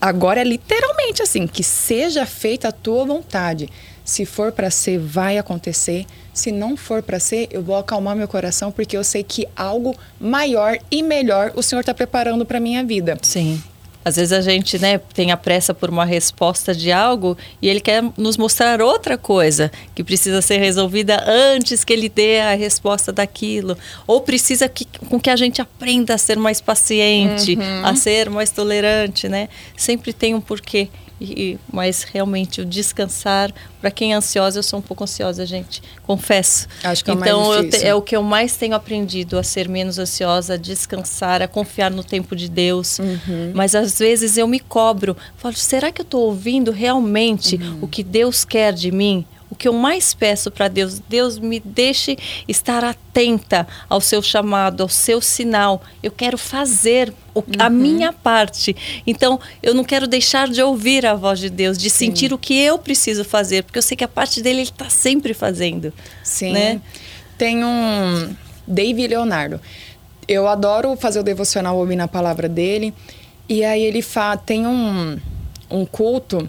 [0.00, 3.68] agora é literalmente assim, que seja feita a tua vontade.
[4.04, 6.06] Se for para ser, vai acontecer.
[6.32, 9.96] Se não for para ser, eu vou acalmar meu coração porque eu sei que algo
[10.20, 13.18] maior e melhor o Senhor está preparando para minha vida.
[13.22, 13.60] Sim.
[14.06, 17.80] Às vezes a gente né, tem a pressa por uma resposta de algo e ele
[17.80, 23.12] quer nos mostrar outra coisa que precisa ser resolvida antes que ele dê a resposta
[23.12, 23.76] daquilo.
[24.06, 27.84] Ou precisa que, com que a gente aprenda a ser mais paciente, uhum.
[27.84, 29.48] a ser mais tolerante, né?
[29.76, 30.88] Sempre tem um porquê.
[31.20, 35.82] E, mas realmente o descansar, para quem é ansiosa, eu sou um pouco ansiosa, gente,
[36.02, 36.68] confesso.
[36.84, 39.68] Acho que é então mais te, é o que eu mais tenho aprendido a ser
[39.68, 42.98] menos ansiosa, a descansar, a confiar no tempo de Deus.
[42.98, 43.52] Uhum.
[43.54, 47.78] Mas às vezes eu me cobro, falo, será que eu estou ouvindo realmente uhum.
[47.82, 49.24] o que Deus quer de mim?
[49.56, 54.82] O que eu mais peço para Deus, Deus me deixe estar atenta ao seu chamado,
[54.82, 55.80] ao seu sinal.
[56.02, 57.46] Eu quero fazer o, uhum.
[57.58, 58.76] a minha parte.
[59.06, 62.08] Então, eu não quero deixar de ouvir a voz de Deus, de Sim.
[62.08, 64.90] sentir o que eu preciso fazer, porque eu sei que a parte dele ele está
[64.90, 65.90] sempre fazendo.
[66.22, 66.52] Sim.
[66.52, 66.82] Né?
[67.38, 69.58] Tem um David Leonardo.
[70.28, 72.92] Eu adoro fazer o devocional ouvindo a palavra dele.
[73.48, 75.18] E aí ele fa tem um,
[75.70, 76.46] um culto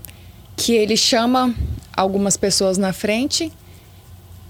[0.58, 1.54] que ele chama
[1.96, 3.54] algumas pessoas na frente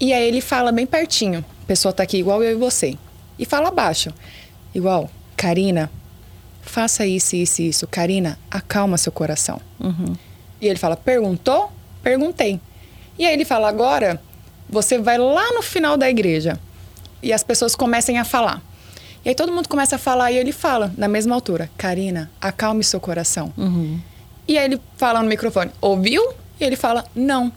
[0.00, 1.44] e aí ele fala bem pertinho.
[1.62, 2.96] A pessoa tá aqui igual eu e você.
[3.38, 4.12] E fala baixo.
[4.74, 5.90] Igual, Karina,
[6.62, 7.86] faça isso, isso e isso.
[7.86, 9.60] Karina, acalma seu coração.
[9.78, 10.16] Uhum.
[10.60, 11.70] E ele fala, perguntou?
[12.02, 12.58] Perguntei.
[13.18, 14.20] E aí ele fala, agora
[14.68, 16.58] você vai lá no final da igreja
[17.22, 18.62] e as pessoas comecem a falar.
[19.24, 22.82] E aí todo mundo começa a falar e ele fala, na mesma altura, Karina, acalme
[22.82, 23.52] seu coração.
[23.58, 24.00] Uhum.
[24.48, 26.32] E aí ele fala no microfone, ouviu?
[26.58, 27.52] E ele fala, não.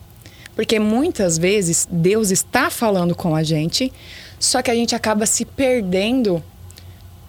[0.53, 3.91] Porque muitas vezes Deus está falando com a gente,
[4.37, 6.43] só que a gente acaba se perdendo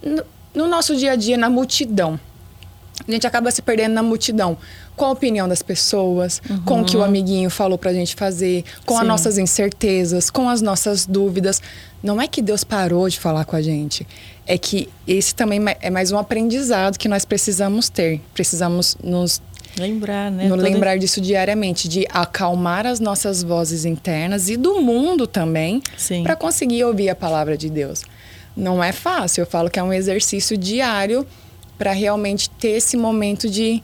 [0.03, 2.19] no, no nosso dia a dia, na multidão.
[3.07, 4.59] A gente acaba se perdendo na multidão
[4.95, 6.63] com a opinião das pessoas, uhum.
[6.63, 7.07] com o que o uhum.
[7.07, 9.01] amiguinho falou pra gente fazer, com Sim.
[9.01, 11.63] as nossas incertezas, com as nossas dúvidas.
[12.03, 14.07] Não é que Deus parou de falar com a gente,
[14.47, 18.21] é que esse também é mais um aprendizado que nós precisamos ter.
[18.35, 19.41] Precisamos nos
[19.79, 20.49] lembrar, né?
[20.49, 25.83] No lembrar disso diariamente, de acalmar as nossas vozes internas e do mundo também,
[26.23, 28.03] para conseguir ouvir a palavra de Deus.
[28.57, 31.27] Não é fácil, eu falo que é um exercício diário
[31.79, 33.83] para realmente ter esse momento de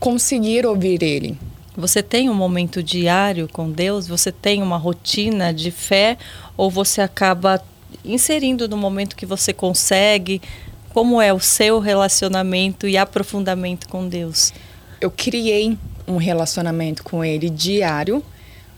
[0.00, 1.38] conseguir ouvir Ele.
[1.76, 4.08] Você tem um momento diário com Deus?
[4.08, 6.18] Você tem uma rotina de fé?
[6.56, 7.62] Ou você acaba
[8.04, 10.42] inserindo no momento que você consegue?
[10.88, 14.52] Como é o seu relacionamento e aprofundamento com Deus?
[15.00, 18.24] Eu criei um relacionamento com Ele diário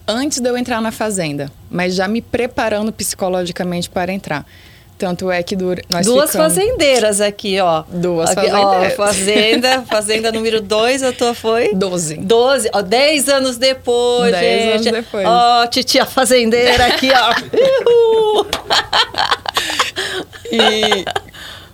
[0.06, 4.44] antes de eu entrar na fazenda, mas já me preparando psicologicamente para entrar.
[4.98, 6.52] Tanto é que dura, nós Duas ficamos...
[6.52, 7.84] fazendeiras aqui, ó.
[7.88, 8.92] Duas aqui, fazendeiras.
[8.92, 11.72] Ó, fazenda, fazenda número 2, a tua foi?
[11.72, 12.18] Doze.
[12.18, 14.88] Doze, ó, dez anos depois, dez gente.
[14.88, 15.26] anos depois.
[15.26, 18.44] Ó, titia fazendeira aqui, ó.
[20.52, 21.02] e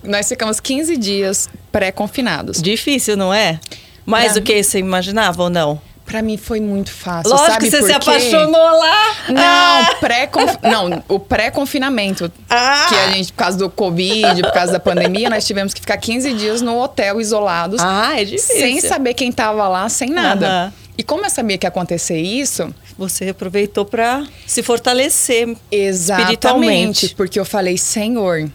[0.01, 2.61] nós ficamos 15 dias pré-confinados.
[2.61, 3.59] Difícil, não é?
[4.07, 5.81] Mais do que você imaginava ou não?
[6.05, 7.29] Pra mim foi muito fácil.
[7.29, 9.15] Lógico sabe que você se apaixonou lá.
[9.27, 9.95] Não, ah.
[9.99, 10.29] pré
[10.63, 12.31] não, o pré-confinamento.
[12.49, 12.85] Ah.
[12.87, 15.97] Que a gente, por causa do Covid, por causa da pandemia, nós tivemos que ficar
[15.97, 17.81] 15 dias no hotel isolados.
[17.83, 18.55] Ah, é difícil.
[18.55, 20.73] Sem saber quem tava lá, sem nada.
[20.97, 22.73] E como eu sabia que ia acontecer isso.
[22.97, 27.15] Você aproveitou para se fortalecer Exatamente, espiritualmente.
[27.15, 28.49] Porque eu falei, Senhor,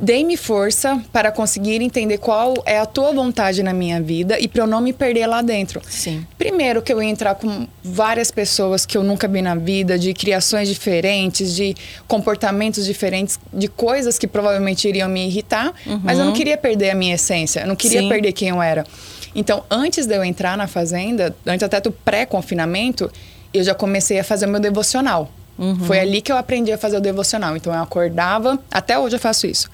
[0.00, 4.62] Dei-me força para conseguir entender qual é a tua vontade na minha vida e para
[4.62, 5.80] eu não me perder lá dentro.
[5.88, 6.24] Sim.
[6.38, 10.14] Primeiro que eu ia entrar com várias pessoas que eu nunca vi na vida, de
[10.14, 11.74] criações diferentes, de
[12.06, 16.00] comportamentos diferentes, de coisas que provavelmente iriam me irritar, uhum.
[16.04, 18.08] mas eu não queria perder a minha essência, eu não queria Sim.
[18.08, 18.86] perder quem eu era.
[19.34, 23.10] Então, antes de eu entrar na fazenda, antes até do pré-confinamento,
[23.52, 25.30] eu já comecei a fazer o meu devocional.
[25.58, 25.76] Uhum.
[25.80, 27.56] Foi ali que eu aprendi a fazer o devocional.
[27.56, 29.68] Então eu acordava, até hoje eu faço isso.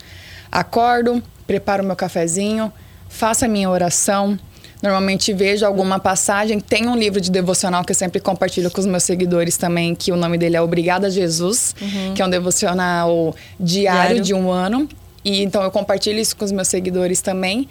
[0.51, 2.73] Acordo, preparo o meu cafezinho,
[3.07, 4.37] faço a minha oração.
[4.81, 6.59] Normalmente vejo alguma passagem.
[6.59, 10.11] Tem um livro de devocional que eu sempre compartilho com os meus seguidores também, que
[10.11, 12.13] o nome dele é Obrigada Jesus, uhum.
[12.13, 14.87] que é um devocional diário, diário de um ano.
[15.23, 17.67] E então eu compartilho isso com os meus seguidores também.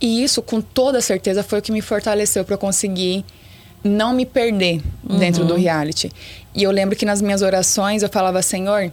[0.00, 3.24] E isso, com toda certeza, foi o que me fortaleceu para eu conseguir
[3.82, 5.18] não me perder uhum.
[5.18, 6.10] dentro do reality.
[6.58, 8.90] E eu lembro que nas minhas orações eu falava, Senhor,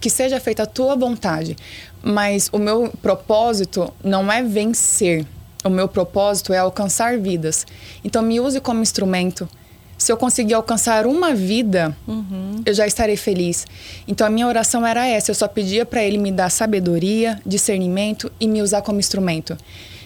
[0.00, 1.56] que seja feita a tua vontade.
[2.02, 5.24] Mas o meu propósito não é vencer.
[5.64, 7.64] O meu propósito é alcançar vidas.
[8.02, 9.48] Então me use como instrumento.
[9.96, 12.62] Se eu conseguir alcançar uma vida, uhum.
[12.66, 13.64] eu já estarei feliz.
[14.08, 15.30] Então a minha oração era essa.
[15.30, 19.56] Eu só pedia para Ele me dar sabedoria, discernimento e me usar como instrumento.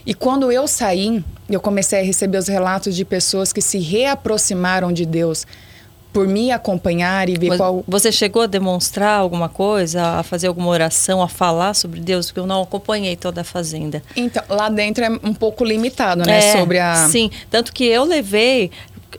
[0.04, 4.92] E quando eu saí, eu comecei a receber os relatos de pessoas que se reaproximaram
[4.92, 5.46] de Deus
[6.16, 7.84] por me acompanhar e ver Mas qual.
[7.86, 12.28] Você chegou a demonstrar alguma coisa, a fazer alguma oração, a falar sobre Deus?
[12.28, 14.02] Porque eu não acompanhei toda a fazenda.
[14.16, 16.38] Então, lá dentro é um pouco limitado, né?
[16.38, 17.06] É, sobre a.
[17.10, 18.70] Sim, tanto que eu levei.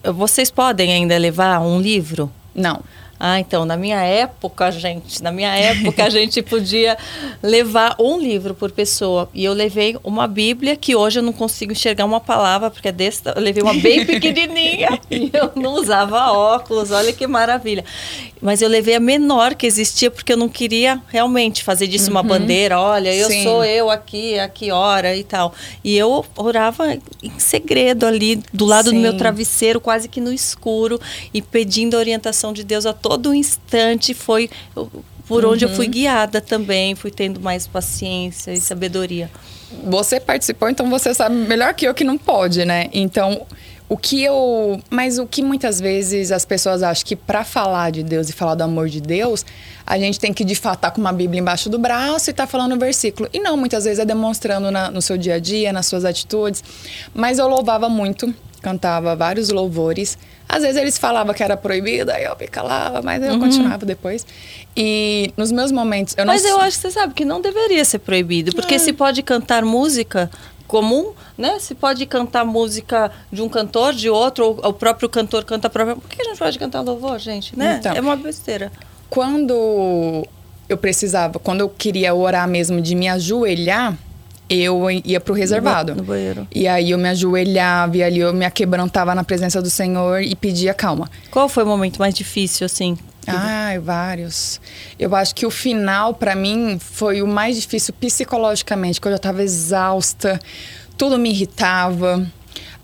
[0.04, 2.32] Vocês podem ainda levar um livro?
[2.56, 2.82] Não.
[3.20, 6.98] Ah, então, na minha época, gente, na minha época a gente podia
[7.42, 9.30] levar um livro por pessoa.
[9.34, 12.92] E eu levei uma Bíblia que hoje eu não consigo enxergar uma palavra, porque é
[12.92, 17.84] desse, eu levei uma bem pequenininha e eu não usava óculos, olha que maravilha.
[18.42, 22.18] Mas eu levei a menor que existia porque eu não queria realmente fazer disso uhum.
[22.18, 23.44] uma bandeira, olha, eu Sim.
[23.44, 25.54] sou eu aqui, a que hora e tal.
[25.84, 28.96] E eu orava em segredo ali, do lado Sim.
[28.96, 31.00] do meu travesseiro, quase que no escuro,
[31.34, 34.14] e pedindo a orientação de Deus a todo instante.
[34.14, 34.50] Foi
[35.28, 35.72] por onde uhum.
[35.72, 35.92] eu fui uhum.
[35.92, 39.30] guiada também, fui tendo mais paciência e sabedoria.
[39.84, 42.90] Você participou, então você sabe melhor que eu que não pode, né?
[42.94, 43.46] Então,
[43.90, 44.82] o que eu.
[44.90, 48.56] Mas o que muitas vezes as pessoas acham que para falar de Deus e falar
[48.56, 49.46] do amor de Deus,
[49.86, 52.32] a gente tem que de fato estar tá com uma Bíblia embaixo do braço e
[52.32, 53.30] estar tá falando o versículo.
[53.34, 56.64] E não, muitas vezes é demonstrando na, no seu dia a dia, nas suas atitudes.
[57.14, 60.18] Mas eu louvava muito, cantava vários louvores.
[60.50, 63.40] Às vezes eles falavam que era proibido, aí eu me calava, mas eu uhum.
[63.40, 64.26] continuava depois.
[64.76, 66.16] E nos meus momentos.
[66.18, 68.80] Eu mas eu acho que você sabe que não deveria ser proibido, porque é.
[68.80, 70.30] se pode cantar música
[70.68, 71.58] comum, né?
[71.60, 75.70] Se pode cantar música de um cantor, de outro, ou o próprio cantor canta a
[75.70, 75.96] própria.
[75.96, 77.58] Por que a gente pode cantar louvor, gente?
[77.58, 77.78] Né?
[77.80, 78.72] Então, é uma besteira.
[79.10, 80.26] Quando
[80.68, 83.98] eu precisava, quando eu queria orar mesmo de me ajoelhar,
[84.50, 85.96] eu ia pro reservado.
[85.96, 86.48] No banheiro.
[86.54, 90.36] E aí eu me ajoelhava e ali eu me aquebrantava na presença do Senhor e
[90.36, 91.10] pedia calma.
[91.30, 92.98] Qual foi o momento mais difícil, assim?
[93.28, 94.62] Ah, vários.
[94.98, 99.18] Eu acho que o final, para mim, foi o mais difícil psicologicamente, porque eu já
[99.18, 100.40] estava exausta,
[100.98, 102.26] tudo me irritava.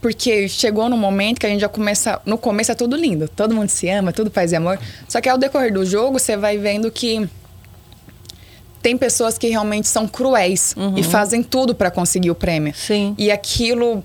[0.02, 2.20] Porque chegou no momento que a gente já começa.
[2.26, 4.78] No começo é tudo lindo, todo mundo se ama, tudo paz e amor.
[5.08, 7.26] Só que ao decorrer do jogo, você vai vendo que
[8.84, 10.98] tem pessoas que realmente são cruéis uhum.
[10.98, 12.74] e fazem tudo para conseguir o prêmio.
[12.76, 13.16] Sim.
[13.18, 14.04] E aquilo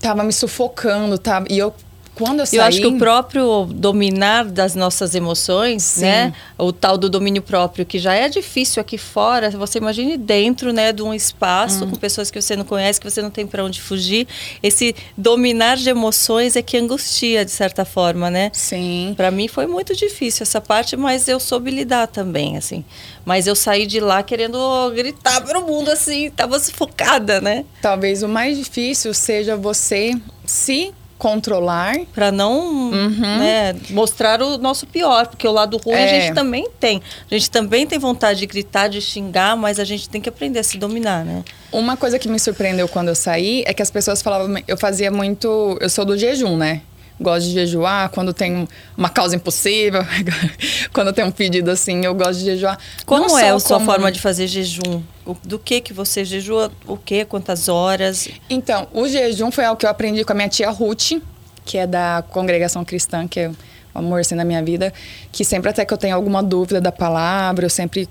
[0.00, 1.72] tava me sufocando, tava, e eu
[2.20, 2.58] quando eu saí...
[2.58, 6.02] Eu acho que o próprio dominar das nossas emoções, Sim.
[6.02, 6.34] né?
[6.58, 9.50] O tal do domínio próprio, que já é difícil aqui fora.
[9.50, 11.90] Você imagine dentro, né, de um espaço hum.
[11.90, 14.28] com pessoas que você não conhece, que você não tem para onde fugir.
[14.62, 18.50] Esse dominar de emoções é que angustia, de certa forma, né?
[18.52, 19.14] Sim.
[19.16, 22.84] Para mim foi muito difícil essa parte, mas eu soube lidar também, assim.
[23.24, 24.58] Mas eu saí de lá querendo
[24.94, 27.64] gritar para o mundo, assim, tava sufocada, né?
[27.80, 32.00] Talvez o mais difícil seja você se controlar.
[32.14, 33.38] Para não uhum.
[33.38, 36.04] né, mostrar o nosso pior, porque o lado ruim é.
[36.04, 37.00] a gente também tem.
[37.30, 40.58] A gente também tem vontade de gritar, de xingar, mas a gente tem que aprender
[40.58, 41.44] a se dominar, né?
[41.70, 45.10] Uma coisa que me surpreendeu quando eu saí é que as pessoas falavam, eu fazia
[45.10, 46.80] muito, eu sou do jejum, né?
[47.20, 50.02] Gosto de jejuar quando tem uma causa impossível,
[50.92, 52.78] quando tem um pedido assim, eu gosto de jejuar.
[53.04, 53.90] Como Não é a sua como...
[53.90, 55.02] forma de fazer jejum?
[55.44, 56.72] Do que que você jejua?
[56.86, 57.24] O que?
[57.26, 58.28] Quantas horas?
[58.48, 61.20] Então, o jejum foi algo que eu aprendi com a minha tia Ruth,
[61.64, 63.50] que é da congregação cristã, que é
[63.94, 64.92] o amor assim da minha vida,
[65.30, 68.08] que sempre até que eu tenho alguma dúvida da palavra, eu sempre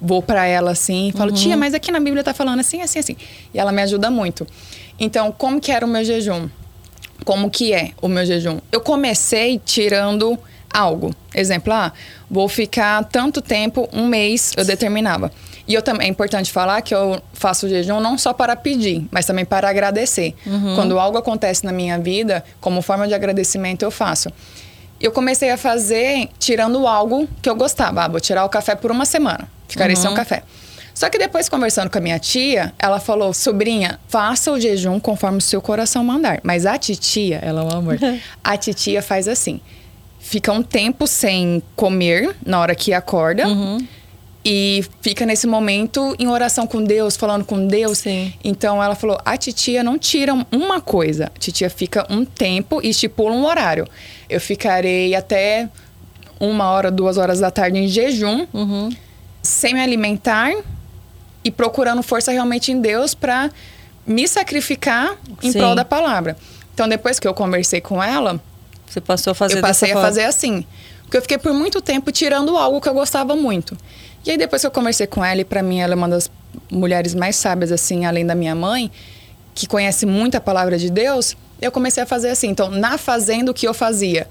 [0.00, 1.36] vou para ela assim, falo: uhum.
[1.36, 3.16] "Tia, mas aqui na Bíblia tá falando assim, assim, assim".
[3.52, 4.46] E ela me ajuda muito.
[4.98, 6.48] Então, como que era o meu jejum?
[7.24, 8.58] Como que é o meu jejum.
[8.70, 10.38] Eu comecei tirando
[10.72, 11.14] algo.
[11.34, 11.92] Exemplo, ah,
[12.30, 15.30] vou ficar tanto tempo, um mês, eu determinava.
[15.66, 19.26] E eu também é importante falar que eu faço jejum não só para pedir, mas
[19.26, 20.34] também para agradecer.
[20.46, 20.74] Uhum.
[20.74, 24.32] Quando algo acontece na minha vida, como forma de agradecimento, eu faço.
[24.98, 28.04] Eu comecei a fazer tirando algo que eu gostava.
[28.04, 29.48] Ah, vou tirar o café por uma semana.
[29.68, 30.02] Ficarei uhum.
[30.02, 30.42] sem o café.
[30.98, 35.38] Só que depois, conversando com a minha tia, ela falou: sobrinha, faça o jejum conforme
[35.38, 36.40] o seu coração mandar.
[36.42, 37.98] Mas a titia, ela é um amor,
[38.42, 39.60] a titia faz assim:
[40.18, 43.46] fica um tempo sem comer na hora que acorda.
[43.46, 43.78] Uhum.
[44.44, 47.98] E fica nesse momento em oração com Deus, falando com Deus.
[47.98, 48.34] Sim.
[48.42, 52.88] Então ela falou: a titia não tira uma coisa, a titia fica um tempo e
[52.88, 53.86] estipula um horário.
[54.28, 55.68] Eu ficarei até
[56.40, 58.90] uma hora, duas horas da tarde em jejum, uhum.
[59.40, 60.52] sem me alimentar
[61.48, 63.50] e procurando força realmente em Deus para
[64.06, 65.58] me sacrificar em Sim.
[65.58, 66.36] prol da palavra.
[66.74, 68.38] Então, depois que eu conversei com ela,
[68.86, 70.06] você passou a fazer Eu passei a forma.
[70.08, 70.66] fazer assim.
[71.02, 73.78] Porque eu fiquei por muito tempo tirando algo que eu gostava muito.
[74.26, 76.30] E aí depois que eu conversei com ela, e para mim ela é uma das
[76.70, 78.90] mulheres mais sábias assim, além da minha mãe,
[79.54, 82.48] que conhece muito a palavra de Deus, eu comecei a fazer assim.
[82.48, 84.28] Então, na fazenda o que eu fazia,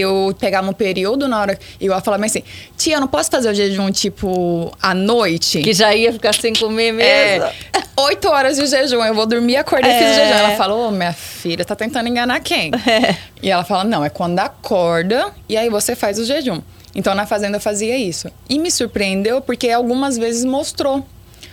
[0.00, 1.58] eu pegava um período na hora.
[1.80, 2.42] E eu falava assim:
[2.76, 5.60] tia, eu não posso fazer o jejum tipo à noite.
[5.60, 7.44] Que já ia ficar sem comer mesmo.
[7.44, 7.52] É,
[8.02, 9.98] oito horas de jejum, eu vou dormir, acordei e é.
[9.98, 10.34] fiz o jejum.
[10.34, 12.70] Ela falou: oh, minha filha tá tentando enganar quem?
[12.88, 13.16] É.
[13.42, 16.60] E ela fala: não, é quando acorda e aí você faz o jejum.
[16.94, 18.30] Então na fazenda eu fazia isso.
[18.48, 21.06] E me surpreendeu porque algumas vezes mostrou.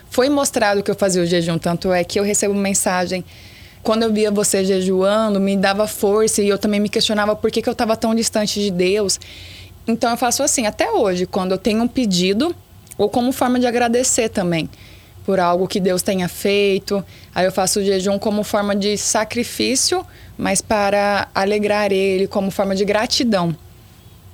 [0.09, 3.23] Foi mostrado que eu fazia o jejum, tanto é que eu recebo mensagem
[3.85, 7.61] quando eu via você jejuando, me dava força e eu também me questionava por que,
[7.61, 9.19] que eu estava tão distante de Deus.
[9.87, 12.53] Então eu faço assim, até hoje, quando eu tenho um pedido,
[12.97, 14.67] ou como forma de agradecer também
[15.23, 17.05] por algo que Deus tenha feito.
[17.33, 20.03] Aí eu faço o jejum como forma de sacrifício,
[20.35, 23.55] mas para alegrar Ele, como forma de gratidão.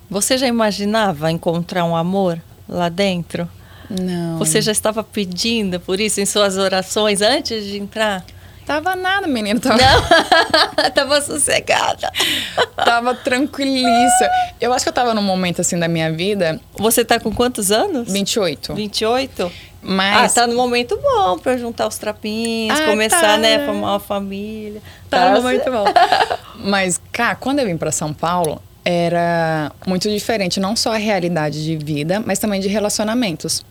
[0.09, 3.49] Você já imaginava encontrar um amor lá dentro?
[3.89, 4.37] Não.
[4.37, 8.25] Você já estava pedindo por isso em suas orações antes de entrar?
[8.65, 9.59] Tava nada, menino.
[9.59, 12.11] Tava, Não, tava sossegada.
[12.75, 14.29] tava tranquilíssima.
[14.59, 17.71] Eu acho que eu tava num momento assim da minha vida, Você tá com quantos
[17.71, 18.11] anos?
[18.11, 18.73] 28.
[18.73, 19.51] 28?
[19.83, 23.37] Mas Ah, tá no momento bom pra juntar os trapinhos, Ah, começar, tá.
[23.37, 24.81] né, formar uma família.
[25.09, 25.85] Tá, Tá muito bom.
[26.63, 31.63] Mas, cara, quando eu vim para São Paulo, era muito diferente, não só a realidade
[31.63, 33.63] de vida, mas também de relacionamentos.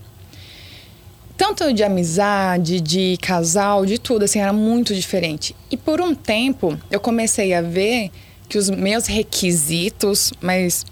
[1.41, 5.57] Tanto de amizade, de casal, de tudo, assim, era muito diferente.
[5.71, 8.11] E por um tempo, eu comecei a ver
[8.47, 10.85] que os meus requisitos, mas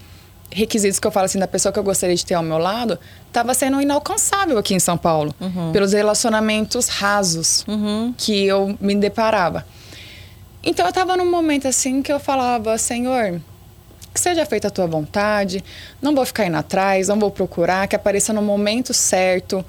[0.49, 2.97] requisitos que eu falo assim da pessoa que eu gostaria de ter ao meu lado,
[3.27, 5.35] estava sendo inalcançável aqui em São Paulo,
[5.71, 8.11] pelos relacionamentos rasos Uhum.
[8.17, 9.63] que eu me deparava.
[10.63, 13.39] Então eu estava num momento assim que eu falava, Senhor,
[14.11, 15.63] que seja feita a tua vontade,
[16.01, 19.63] não vou ficar indo atrás, não vou procurar, que apareça no momento certo,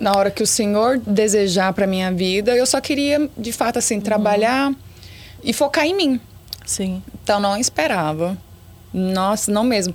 [0.00, 2.54] na hora que o Senhor desejar para minha vida.
[2.54, 4.72] Eu só queria, de fato, assim, trabalhar
[5.42, 6.20] e focar em mim.
[6.64, 7.02] Sim.
[7.22, 8.36] Então não esperava.
[8.92, 9.94] Nossa, não mesmo.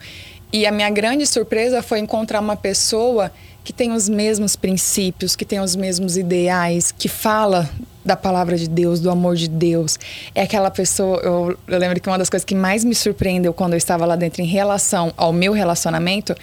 [0.51, 3.31] E a minha grande surpresa foi encontrar uma pessoa
[3.63, 7.69] que tem os mesmos princípios, que tem os mesmos ideais, que fala
[8.05, 9.97] da palavra de Deus, do amor de Deus.
[10.35, 13.73] É aquela pessoa, eu, eu lembro que uma das coisas que mais me surpreendeu quando
[13.73, 16.35] eu estava lá dentro em relação ao meu relacionamento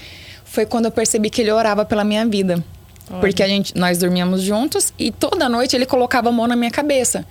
[0.45, 2.63] foi quando eu percebi que ele orava pela minha vida.
[3.21, 6.71] Porque a gente, nós dormíamos juntos e toda noite ele colocava a mão na minha
[6.71, 7.27] cabeça.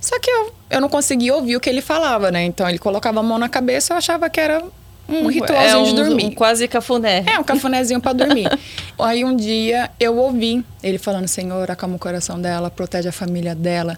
[0.00, 2.44] Só que eu, eu não conseguia ouvir o que ele falava, né?
[2.44, 4.62] Então ele colocava a mão na cabeça, eu achava que era
[5.08, 6.24] um ritualzinho é um, de dormir.
[6.24, 7.24] Um quase cafuné.
[7.26, 8.48] É, um cafunézinho pra dormir.
[8.98, 13.54] Aí um dia eu ouvi ele falando: Senhor, acalma o coração dela, protege a família
[13.54, 13.96] dela.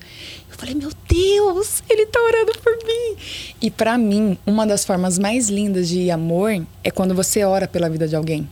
[0.51, 3.17] Eu falei: Meu Deus, ele tá orando por mim.
[3.61, 7.89] E pra mim, uma das formas mais lindas de amor é quando você ora pela
[7.89, 8.49] vida de alguém.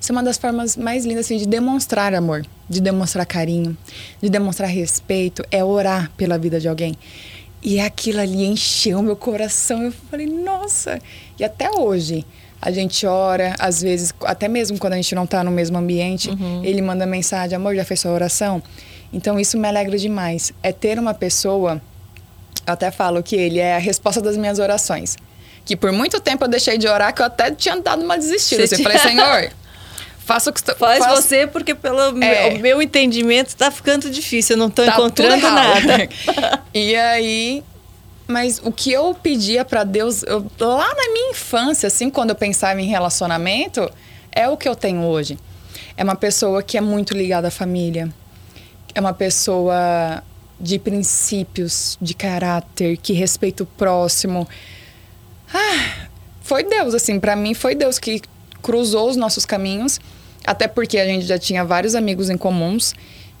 [0.00, 3.76] Isso é uma das formas mais lindas assim, de demonstrar amor, de demonstrar carinho,
[4.22, 6.96] de demonstrar respeito, é orar pela vida de alguém.
[7.62, 9.82] E aquilo ali encheu meu coração.
[9.82, 11.00] Eu falei, nossa!
[11.38, 12.24] E até hoje,
[12.60, 16.30] a gente ora, às vezes, até mesmo quando a gente não está no mesmo ambiente,
[16.62, 18.62] ele manda mensagem: amor, já fez sua oração?
[19.12, 20.52] Então isso me alegra demais.
[20.62, 21.80] É ter uma pessoa,
[22.66, 25.16] eu até falo que ele é a resposta das minhas orações.
[25.64, 28.66] Que por muito tempo eu deixei de orar, que eu até tinha dado uma desistida.
[28.66, 29.52] Você Assim, eu falei, Senhor,
[30.28, 32.48] faça o que tu- Faz faça- você, porque pelo meu- É.
[32.54, 34.54] o meu entendimento tá ficando difícil.
[34.56, 36.06] Eu não tô Tá encontrando nada.
[36.74, 37.64] e aí,
[38.26, 42.36] mas o que eu pedia pra Deus, eu- lá na minha infância, assim, quando eu
[42.36, 43.90] pensava em relacionamento,
[44.30, 45.38] é o que eu tenho hoje.
[45.96, 48.08] É uma pessoa que é muito ligada à família.
[48.94, 50.22] É uma pessoa
[50.60, 54.46] de princípios, de caráter, que respeita o próximo.
[55.54, 56.06] Ah,
[56.42, 58.20] foi Deus, assim, pra mim foi Deus que
[58.60, 60.00] cruzou os nossos caminhos,
[60.50, 62.94] até porque a gente já tinha vários amigos em comuns.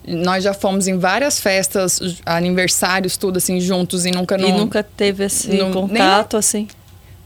[0.06, 4.82] Nós já fomos em várias festas, aniversários, tudo assim, juntos e nunca não, E nunca
[4.82, 6.66] teve esse não- contato, assim.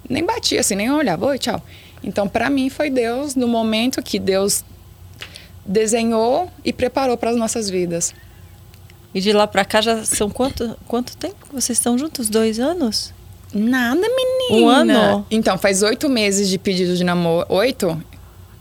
[0.09, 1.62] nem batia assim, nem olhava, oi, tchau.
[2.03, 4.64] Então, pra mim foi Deus no momento que Deus
[5.64, 8.12] desenhou e preparou para as nossas vidas.
[9.14, 12.29] E de lá pra cá já são quanto, quanto tempo que vocês estão juntos?
[12.29, 13.12] Dois anos?
[13.55, 14.66] Nada, menina.
[14.66, 15.27] Um ano?
[15.31, 17.47] Então, faz oito meses de pedido de namoro.
[17.51, 18.03] Oito?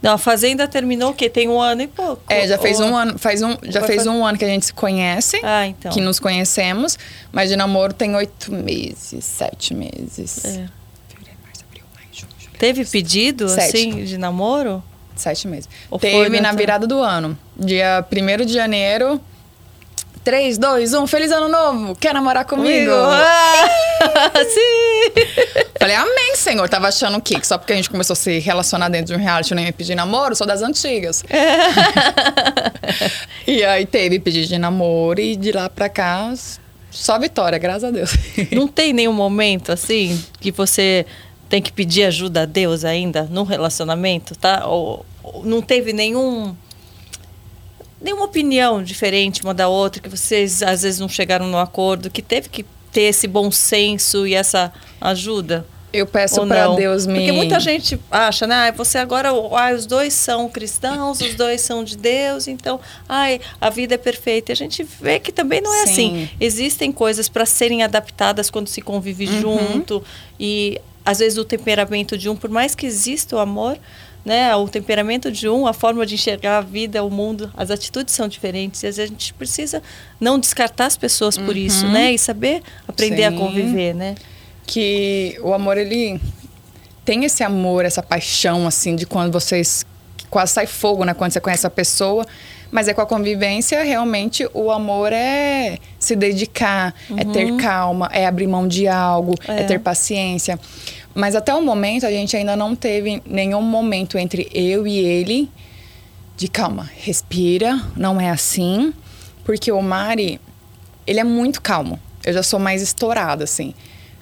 [0.01, 1.29] Não, a Fazenda terminou o quê?
[1.29, 2.23] Tem um ano e pouco.
[2.27, 4.43] É, já fez Ou- um ano, faz um, já Vai fez fazer- um ano que
[4.45, 5.91] a gente se conhece, Ah, então.
[5.91, 6.97] que nos conhecemos,
[7.31, 10.43] mas de namoro tem oito meses, sete meses.
[10.45, 10.65] É.
[12.57, 13.77] Teve pedido, Sete.
[13.77, 14.83] assim, de namoro?
[15.15, 15.67] Sete meses.
[15.89, 17.37] Ou Teve na virada do ano.
[17.57, 19.19] Dia 1 de janeiro.
[20.23, 21.95] 3, 2, 1, feliz ano novo!
[21.95, 22.91] Quer namorar comigo?
[22.91, 25.11] Ah, sim!
[25.79, 26.69] Falei, amém, senhor.
[26.69, 27.39] Tava achando o quê?
[27.39, 29.65] Que só porque a gente começou a se relacionar dentro de um reality eu nem
[29.65, 30.35] ia pedir namoro?
[30.35, 31.23] Sou das antigas.
[33.47, 36.31] e aí teve pedido de namoro e de lá pra cá,
[36.91, 38.15] só vitória, graças a Deus.
[38.51, 41.05] Não tem nenhum momento, assim, que você
[41.49, 44.67] tem que pedir ajuda a Deus ainda no relacionamento, tá?
[44.67, 46.55] Ou, ou não teve nenhum...
[48.01, 52.21] Nenhuma opinião diferente uma da outra, que vocês às vezes não chegaram no acordo, que
[52.21, 55.65] teve que ter esse bom senso e essa ajuda?
[55.93, 56.75] Eu peço não?
[56.77, 57.15] Deus me.
[57.15, 58.69] Porque muita gente acha, né?
[58.69, 63.41] Ah, você agora, ah, os dois são cristãos, os dois são de Deus, então, ai,
[63.59, 64.51] a vida é perfeita.
[64.51, 65.91] E a gente vê que também não é Sim.
[65.91, 66.29] assim.
[66.39, 69.41] Existem coisas para serem adaptadas quando se convive Uhum.
[69.41, 70.03] junto
[70.39, 73.77] e às vezes o temperamento de um, por mais que exista o amor,
[74.23, 78.13] né, o temperamento de um, a forma de enxergar a vida, o mundo, as atitudes
[78.13, 78.83] são diferentes.
[78.83, 79.81] E a gente precisa
[80.19, 81.61] não descartar as pessoas por uhum.
[81.61, 82.13] isso, né?
[82.13, 83.35] E saber aprender Sim.
[83.35, 84.15] a conviver, né?
[84.65, 86.19] Que o amor, ele
[87.03, 89.85] tem esse amor, essa paixão, assim, de quando vocês
[90.29, 91.13] quase sai fogo, né?
[91.13, 92.25] Quando você conhece a pessoa.
[92.71, 97.17] Mas é com a convivência, realmente, o amor é se dedicar, uhum.
[97.19, 97.57] é ter uhum.
[97.57, 99.59] calma, é abrir mão de algo, é.
[99.59, 100.57] é ter paciência.
[101.13, 105.51] Mas até o momento, a gente ainda não teve nenhum momento entre eu e ele
[106.37, 108.93] de calma, respira, não é assim.
[109.43, 110.39] Porque o Mari,
[111.05, 111.99] ele é muito calmo.
[112.23, 113.73] Eu já sou mais estourada, assim.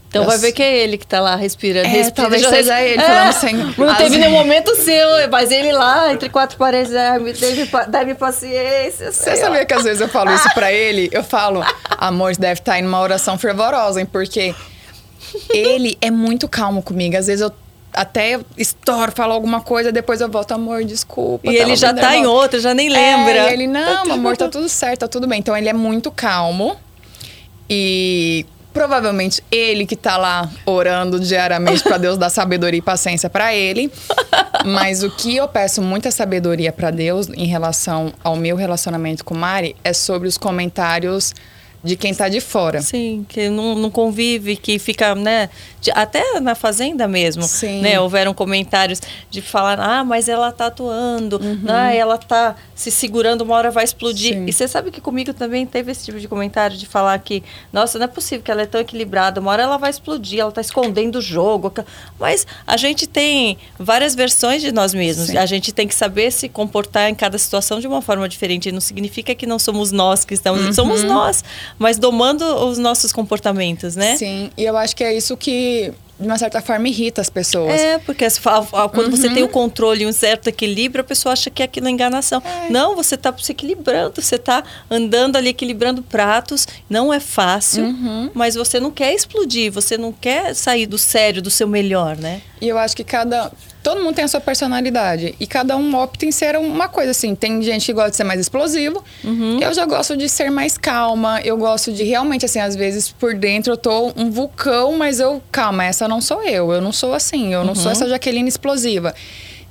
[0.10, 1.86] Então vai ver que é ele que tá lá respirando.
[1.86, 3.56] É, respira, talvez seja ele é, falando sem...
[3.56, 9.12] Não teve nenhum momento seu, mas ele lá, entre quatro paredes, ah, me deve, paciência.
[9.12, 11.10] Você sabia que às vezes eu falo isso pra ele?
[11.12, 14.08] Eu falo, amor, deve estar tá em uma oração fervorosa, hein?
[14.12, 14.56] Porque
[15.49, 17.17] ele é muito calmo comigo.
[17.17, 17.51] Às vezes eu
[17.93, 21.49] até estouro, falo alguma coisa, depois eu volto, amor, desculpa.
[21.49, 23.49] E ele já tá em outra, já nem lembra.
[23.49, 25.39] É, ele, não, amor, tá tudo certo, tá tudo bem.
[25.39, 26.77] Então ele é muito calmo.
[27.69, 33.53] E provavelmente ele que tá lá orando diariamente para Deus dar sabedoria e paciência para
[33.53, 33.91] ele.
[34.65, 39.34] Mas o que eu peço muita sabedoria para Deus em relação ao meu relacionamento com
[39.34, 41.34] Mari é sobre os comentários
[41.84, 42.82] de quem está de fora.
[42.82, 45.49] Sim, que não, não convive, que fica, né?
[45.80, 47.82] De, até na fazenda mesmo, Sim.
[47.82, 47.99] né?
[47.99, 51.63] Houveram comentários de falar, ah, mas ela tá atuando, uhum.
[51.67, 54.34] ah, ela tá se segurando, uma hora vai explodir.
[54.34, 54.45] Sim.
[54.45, 57.97] E você sabe que comigo também teve esse tipo de comentário de falar que, nossa,
[57.97, 60.61] não é possível que ela é tão equilibrada, uma hora ela vai explodir, ela tá
[60.61, 61.73] escondendo o jogo.
[62.19, 65.27] Mas a gente tem várias versões de nós mesmos.
[65.27, 65.38] Sim.
[65.38, 68.71] A gente tem que saber se comportar em cada situação de uma forma diferente.
[68.71, 70.73] Não significa que não somos nós que estamos, uhum.
[70.73, 71.43] somos nós
[71.78, 74.17] mas domando os nossos comportamentos, né?
[74.17, 77.80] Sim, e eu acho que é isso que de uma certa forma irrita as pessoas.
[77.80, 78.28] É, porque
[78.91, 79.11] quando uhum.
[79.11, 81.91] você tem o controle e um certo equilíbrio, a pessoa acha que é aquilo é
[81.91, 82.43] enganação.
[82.43, 82.70] É.
[82.70, 86.67] Não, você está se equilibrando, você está andando ali equilibrando pratos.
[86.89, 88.30] Não é fácil, uhum.
[88.34, 92.41] mas você não quer explodir, você não quer sair do sério, do seu melhor, né?
[92.62, 93.51] E eu acho que cada
[93.82, 95.36] todo mundo tem a sua personalidade.
[95.39, 97.34] E cada um opta em ser uma coisa assim.
[97.36, 99.03] Tem gente que gosta de ser mais explosivo.
[99.24, 99.60] Uhum.
[99.60, 101.41] Eu já gosto de ser mais calma.
[101.41, 105.41] Eu gosto de realmente, assim, às vezes por dentro eu tô um vulcão, mas eu,
[105.51, 106.72] calma, essa não sou eu.
[106.72, 107.53] Eu não sou assim.
[107.53, 107.91] Eu não sou uhum.
[107.91, 109.14] essa Jaqueline explosiva.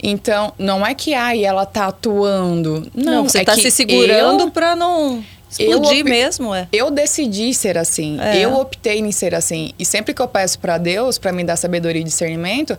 [0.03, 2.89] Então, não é que ai, ela tá atuando.
[2.95, 4.51] Não, não você é tá se segurando eu...
[4.51, 6.69] pra não explodir mesmo, é.
[6.73, 8.19] Eu decidi ser assim.
[8.21, 8.39] É.
[8.39, 9.73] Eu optei em ser assim.
[9.79, 12.77] E sempre que eu peço para Deus para me dar sabedoria e discernimento,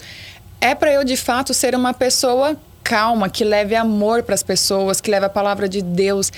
[0.61, 4.99] é para eu de fato ser uma pessoa calma, que leve amor para as pessoas,
[4.99, 6.31] que leve a palavra de Deus.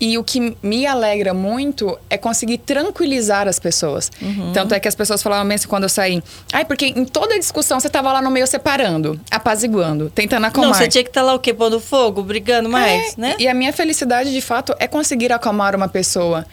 [0.00, 4.10] E o que me alegra muito é conseguir tranquilizar as pessoas.
[4.20, 4.52] Uhum.
[4.52, 6.22] Tanto é que as pessoas falavam mesmo quando eu saí.
[6.52, 10.70] Ai, porque em toda discussão você tava lá no meio separando, apaziguando, tentando acalmar.
[10.70, 11.52] Não, você tinha que estar tá lá o quê?
[11.52, 13.36] Pondo fogo, brigando mais, é, né?
[13.38, 16.46] E a minha felicidade, de fato, é conseguir acalmar uma pessoa.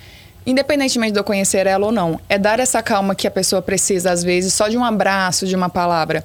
[0.46, 4.12] Independentemente de eu conhecer ela ou não, é dar essa calma que a pessoa precisa,
[4.12, 6.24] às vezes, só de um abraço, de uma palavra.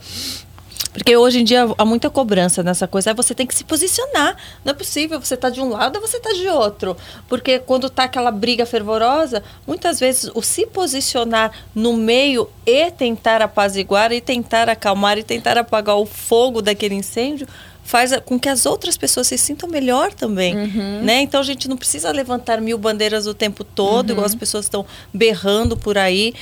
[0.98, 3.10] Porque hoje em dia há muita cobrança nessa coisa.
[3.10, 4.36] Aí você tem que se posicionar.
[4.64, 6.96] Não é possível você tá de um lado ou você tá de outro.
[7.28, 13.40] Porque quando tá aquela briga fervorosa, muitas vezes o se posicionar no meio e tentar
[13.40, 17.46] apaziguar e tentar acalmar e tentar apagar o fogo daquele incêndio
[17.88, 21.02] faz com que as outras pessoas se sintam melhor também, uhum.
[21.02, 21.22] né?
[21.22, 24.12] Então a gente não precisa levantar mil bandeiras o tempo todo, uhum.
[24.12, 26.34] igual as pessoas estão berrando por aí,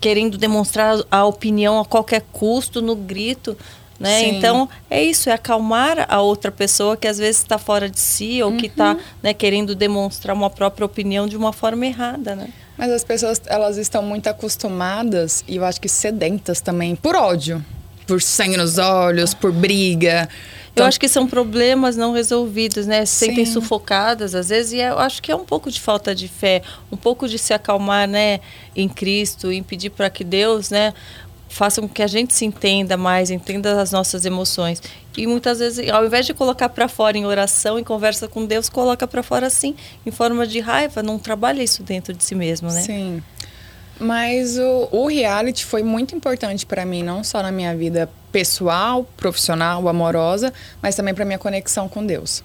[0.00, 3.54] querendo demonstrar a opinião a qualquer custo no grito.
[3.98, 4.28] Né?
[4.28, 8.42] Então, é isso, é acalmar a outra pessoa que às vezes está fora de si
[8.42, 8.60] ou tá, uhum.
[8.60, 12.34] que está né, querendo demonstrar uma própria opinião de uma forma errada.
[12.34, 12.48] Né?
[12.76, 17.64] Mas as pessoas elas estão muito acostumadas e eu acho que sedentas também por ódio,
[18.06, 20.28] por sangue nos olhos, por briga.
[20.74, 23.06] Então, eu acho que são problemas não resolvidos, né?
[23.06, 26.26] Se sentem sufocadas às vezes e eu acho que é um pouco de falta de
[26.26, 28.40] fé, um pouco de se acalmar, né,
[28.74, 30.92] em Cristo, e pedir para que Deus, né,
[31.54, 34.82] faça com que a gente se entenda mais, entenda as nossas emoções.
[35.16, 38.68] E muitas vezes, ao invés de colocar para fora em oração, em conversa com Deus,
[38.68, 42.72] coloca para fora assim, em forma de raiva, não trabalha isso dentro de si mesmo,
[42.72, 42.82] né?
[42.82, 43.22] Sim.
[44.00, 49.06] Mas o, o reality foi muito importante para mim, não só na minha vida pessoal,
[49.16, 50.52] profissional, amorosa,
[50.82, 52.42] mas também para minha conexão com Deus.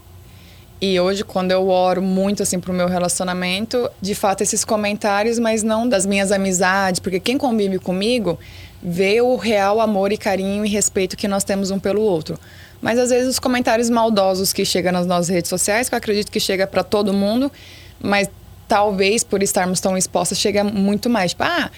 [0.79, 5.63] E hoje, quando eu oro muito assim pro meu relacionamento, de fato esses comentários, mas
[5.63, 8.37] não das minhas amizades, porque quem convive comigo
[8.81, 12.39] vê o real amor e carinho e respeito que nós temos um pelo outro.
[12.81, 16.31] Mas às vezes os comentários maldosos que chegam nas nossas redes sociais, que eu acredito
[16.31, 17.51] que chega para todo mundo,
[17.99, 18.29] mas
[18.67, 21.31] talvez por estarmos tão expostas chega muito mais.
[21.31, 21.69] Tipo, ah,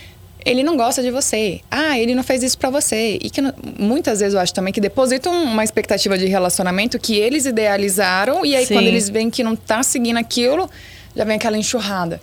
[0.45, 1.61] ele não gosta de você.
[1.71, 3.17] Ah, ele não fez isso para você.
[3.21, 3.41] E que
[3.79, 8.55] muitas vezes eu acho também que depositam uma expectativa de relacionamento que eles idealizaram e
[8.55, 8.75] aí Sim.
[8.75, 10.69] quando eles veem que não tá seguindo aquilo,
[11.15, 12.21] já vem aquela enxurrada.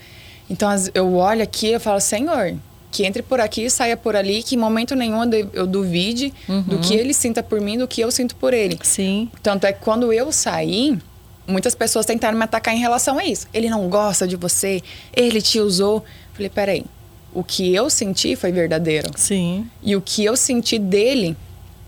[0.50, 2.54] Então eu olho aqui e falo, Senhor,
[2.90, 5.20] que entre por aqui e saia por ali, que em momento nenhum
[5.52, 6.62] eu duvide uhum.
[6.62, 8.78] do que ele sinta por mim, do que eu sinto por ele.
[8.82, 9.30] Sim.
[9.42, 10.98] Tanto é que quando eu saí,
[11.46, 13.46] muitas pessoas tentaram me atacar em relação a isso.
[13.52, 14.82] Ele não gosta de você,
[15.14, 16.04] ele te usou.
[16.32, 16.84] Falei, peraí,
[17.32, 19.10] o que eu senti foi verdadeiro.
[19.16, 19.68] Sim.
[19.82, 21.36] E o que eu senti dele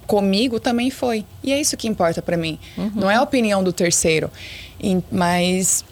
[0.07, 1.25] comigo também foi.
[1.43, 2.59] E é isso que importa para mim.
[2.77, 2.93] Uhum.
[2.95, 4.31] Não é a opinião do terceiro.
[5.11, 5.85] Mas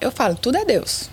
[0.00, 1.08] eu falo, tudo é Deus.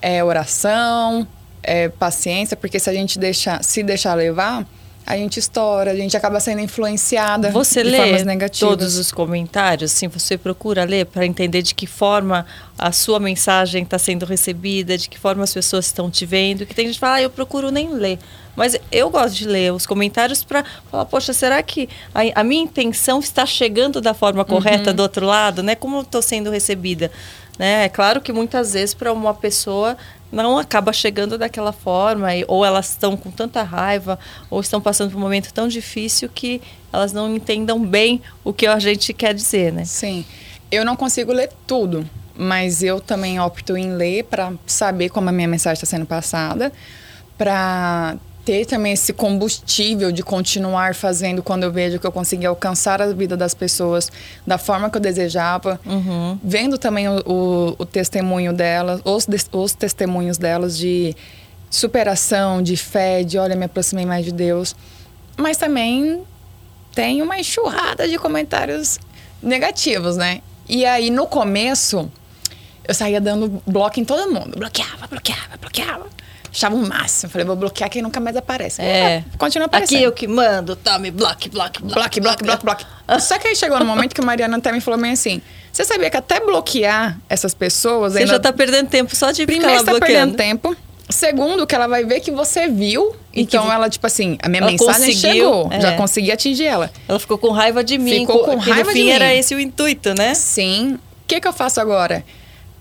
[0.00, 1.26] É oração,
[1.66, 4.64] é paciência, porque se a gente deixar, se deixar levar,
[5.06, 8.58] a gente estoura, a gente acaba sendo influenciada você de lê formas negativas.
[8.58, 12.44] todos os comentários, assim, você procura ler para entender de que forma
[12.76, 16.66] a sua mensagem está sendo recebida, de que forma as pessoas estão te vendo.
[16.66, 18.18] Que tem gente que fala, ah, eu procuro nem ler.
[18.56, 22.62] Mas eu gosto de ler os comentários para falar, poxa, será que a, a, minha
[22.62, 24.96] intenção está chegando da forma correta uhum.
[24.96, 25.74] do outro lado, né?
[25.76, 27.12] Como eu estou sendo recebida?
[27.58, 27.84] Né?
[27.84, 29.96] É claro que muitas vezes para uma pessoa
[30.30, 34.18] não acaba chegando daquela forma, ou elas estão com tanta raiva,
[34.50, 36.60] ou estão passando por um momento tão difícil que
[36.92, 39.84] elas não entendam bem o que a gente quer dizer, né?
[39.84, 40.24] Sim.
[40.70, 45.32] Eu não consigo ler tudo, mas eu também opto em ler para saber como a
[45.32, 46.72] minha mensagem está sendo passada,
[47.38, 48.16] para
[48.46, 53.12] ter também esse combustível de continuar fazendo quando eu vejo que eu consegui alcançar a
[53.12, 54.10] vida das pessoas
[54.46, 55.80] da forma que eu desejava.
[55.84, 56.38] Uhum.
[56.44, 61.12] Vendo também o, o, o, testemunho delas, os, os testemunhos delas de
[61.68, 64.76] superação, de fé, de olha, me aproximei mais de Deus.
[65.36, 66.22] Mas também
[66.94, 69.00] tem uma enxurrada de comentários
[69.42, 70.40] negativos, né?
[70.68, 72.08] E aí, no começo,
[72.86, 74.56] eu saía dando bloco em todo mundo.
[74.56, 76.06] Bloqueava, bloqueava, bloqueava
[76.56, 77.30] achava o máximo.
[77.30, 78.80] Falei, vou bloquear quem nunca mais aparece.
[78.80, 79.22] É.
[79.38, 79.98] Continua aparecendo.
[79.98, 81.94] Aqui eu que mando, tome, bloque, bloque, bloque.
[81.94, 82.86] Bloque, bloque, bloque, bloque.
[83.20, 85.40] Só que aí chegou no momento que a Mariana até me falou bem assim,
[85.72, 88.14] você sabia que até bloquear essas pessoas...
[88.14, 88.32] Você ainda...
[88.32, 90.74] já tá perdendo tempo só de Primeiro, ficar você tá perdendo tempo.
[91.08, 93.14] Segundo, que ela vai ver que você viu.
[93.32, 93.70] E então, que...
[93.70, 95.68] ela, tipo assim, a minha ela mensagem chegou.
[95.70, 95.80] É.
[95.80, 96.90] Já consegui atingir ela.
[97.06, 98.20] Ela ficou com raiva de mim.
[98.20, 99.10] Ficou com raiva de mim.
[99.10, 100.34] era esse o intuito, né?
[100.34, 100.94] Sim.
[100.94, 102.24] O que, que eu faço agora?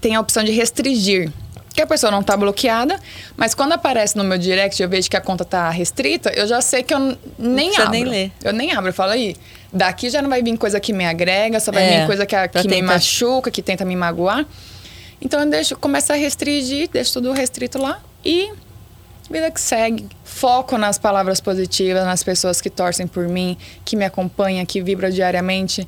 [0.01, 1.31] Tem a opção de restringir
[1.75, 2.99] que a pessoa não está bloqueada,
[3.35, 6.61] mas quando aparece no meu direct eu vejo que a conta está restrita, eu já
[6.61, 7.91] sei que eu nem abro.
[7.91, 8.31] nem ler.
[8.43, 9.35] Eu nem abro, eu falo aí,
[9.73, 12.35] daqui já não vai vir coisa que me agrega, só vai é, vir coisa que,
[12.47, 14.45] que me machuca, que tenta me magoar.
[15.21, 18.51] Então eu deixo, começo a restringir, deixo tudo restrito lá e
[19.29, 20.07] vida que segue.
[20.23, 25.09] Foco nas palavras positivas, nas pessoas que torcem por mim, que me acompanham, que vibram
[25.09, 25.87] diariamente.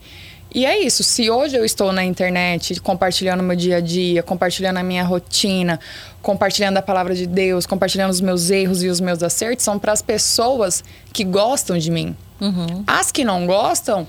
[0.54, 1.04] E é isso.
[1.04, 5.80] Se hoje eu estou na internet compartilhando meu dia a dia, compartilhando a minha rotina,
[6.22, 9.91] compartilhando a palavra de Deus, compartilhando os meus erros e os meus acertos, são para
[9.91, 10.84] as pessoas
[11.14, 12.16] que gostam de mim.
[12.39, 12.84] Uhum.
[12.86, 14.08] As que não gostam,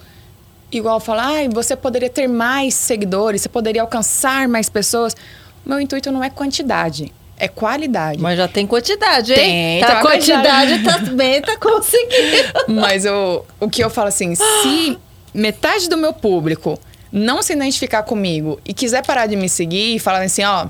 [0.71, 5.17] igual falar, ah, você poderia ter mais seguidores, você poderia alcançar mais pessoas.
[5.65, 7.13] Meu intuito não é quantidade.
[7.37, 8.21] É qualidade.
[8.21, 9.39] Mas já tem quantidade, hein?
[9.39, 12.53] Tem, tá, a quantidade também tá conseguindo.
[12.81, 14.99] Mas eu, o que eu falo assim, se
[15.39, 16.79] metade do meu público
[17.11, 20.69] não se identificar comigo e quiser parar de me seguir e falar assim, ó,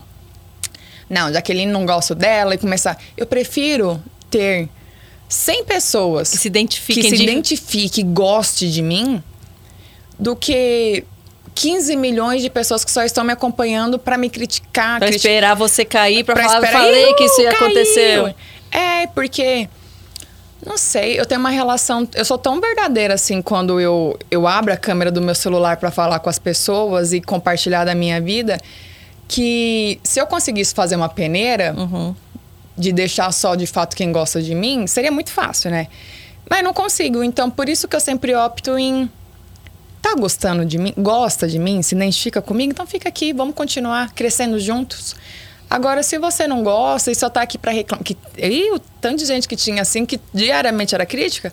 [1.08, 4.00] não, Jaqueline não gosto dela e começar, eu prefiro
[4.30, 4.68] ter
[5.28, 7.22] 100 pessoas que se identifiquem que se de...
[7.22, 9.22] identifique, goste de mim,
[10.18, 11.04] do que
[11.54, 15.84] 15 milhões de pessoas que só estão me acompanhando para me criticar, criticar, esperar você
[15.84, 18.34] cair, para falar, esperar, falei que isso ia acontecer.
[18.70, 19.68] É, porque
[20.64, 22.08] não sei, eu tenho uma relação.
[22.14, 25.90] Eu sou tão verdadeira assim quando eu, eu abro a câmera do meu celular para
[25.90, 28.58] falar com as pessoas e compartilhar da minha vida,
[29.28, 32.14] que se eu conseguisse fazer uma peneira uhum.
[32.76, 35.86] de deixar só de fato quem gosta de mim, seria muito fácil, né?
[36.50, 37.22] Mas não consigo.
[37.22, 39.08] Então por isso que eu sempre opto em.
[40.02, 40.92] Tá gostando de mim?
[40.96, 41.82] Gosta de mim?
[41.82, 42.72] Se identifica comigo?
[42.72, 45.14] Então fica aqui, vamos continuar crescendo juntos.
[45.70, 48.04] Agora, se você não gosta e só tá aqui para reclamar.
[48.04, 51.52] Que, e o tanto de gente que tinha assim, que diariamente era crítica,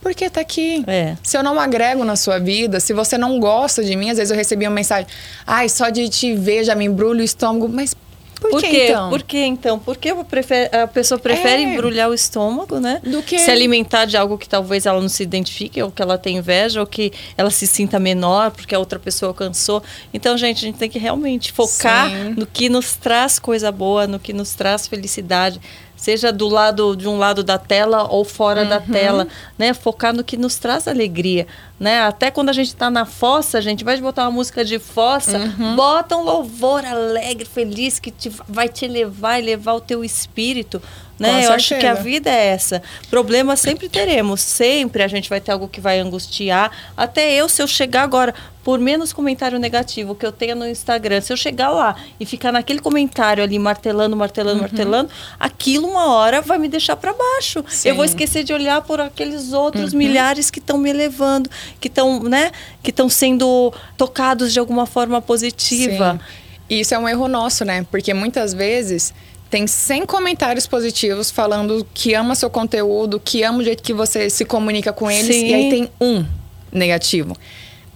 [0.00, 0.84] por que tá aqui?
[0.86, 1.16] É.
[1.22, 4.30] Se eu não agrego na sua vida, se você não gosta de mim, às vezes
[4.30, 5.06] eu recebi uma mensagem,
[5.46, 7.94] ai, só de te ver já me embrulho o estômago, mas
[8.40, 8.88] por, Por que, quê?
[8.88, 9.10] então?
[9.10, 9.78] Por que então?
[9.78, 11.74] Porque a pessoa prefere é.
[11.74, 13.00] embrulhar o estômago, né?
[13.04, 16.16] Do que se alimentar de algo que talvez ela não se identifique, ou que ela
[16.16, 19.82] tenha inveja, ou que ela se sinta menor porque a outra pessoa alcançou.
[20.14, 22.34] Então, gente, a gente tem que realmente focar Sim.
[22.36, 25.60] no que nos traz coisa boa, no que nos traz felicidade
[25.98, 28.68] seja do lado de um lado da tela ou fora uhum.
[28.68, 29.26] da tela,
[29.58, 29.74] né?
[29.74, 31.46] Focar no que nos traz alegria.
[31.78, 32.02] Né?
[32.02, 35.38] Até quando a gente tá na fossa, a gente vai botar uma música de fossa,
[35.38, 35.76] uhum.
[35.76, 40.82] bota um louvor alegre, feliz, que te, vai te elevar e levar o teu espírito.
[41.18, 41.46] Né?
[41.46, 42.80] Eu acho que a vida é essa.
[43.10, 46.70] Problemas sempre teremos, sempre a gente vai ter algo que vai angustiar.
[46.96, 51.20] Até eu, se eu chegar agora, por menos comentário negativo que eu tenha no Instagram,
[51.20, 54.60] se eu chegar lá e ficar naquele comentário ali martelando, martelando, uhum.
[54.60, 55.10] martelando,
[55.40, 57.64] aquilo uma hora vai me deixar para baixo.
[57.66, 57.88] Sim.
[57.88, 59.98] Eu vou esquecer de olhar por aqueles outros uhum.
[59.98, 61.50] milhares que estão me elevando,
[61.80, 62.50] que estão, né,
[62.82, 66.12] que estão sendo tocados de alguma forma positiva.
[66.12, 66.48] Sim.
[66.70, 67.86] E isso é um erro nosso, né?
[67.90, 69.14] Porque muitas vezes
[69.50, 74.28] tem 100 comentários positivos falando que ama seu conteúdo, que ama o jeito que você
[74.28, 75.46] se comunica com eles, Sim.
[75.46, 76.24] e aí tem um
[76.70, 77.34] negativo.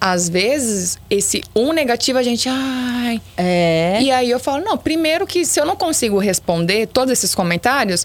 [0.01, 3.21] Às vezes, esse um negativo a gente, ai.
[3.37, 3.99] É.
[4.01, 8.05] E aí eu falo, não, primeiro que se eu não consigo responder todos esses comentários,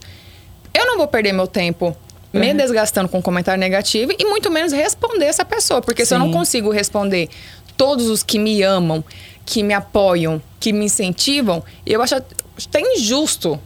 [0.74, 1.95] eu não vou perder meu tempo
[2.34, 2.39] uhum.
[2.39, 5.82] me desgastando com um comentário negativo e muito menos responder essa pessoa.
[5.82, 6.09] Porque Sim.
[6.09, 7.30] se eu não consigo responder
[7.75, 9.03] todos os que me amam,
[9.45, 13.59] que me apoiam, que me incentivam, eu acho até injusto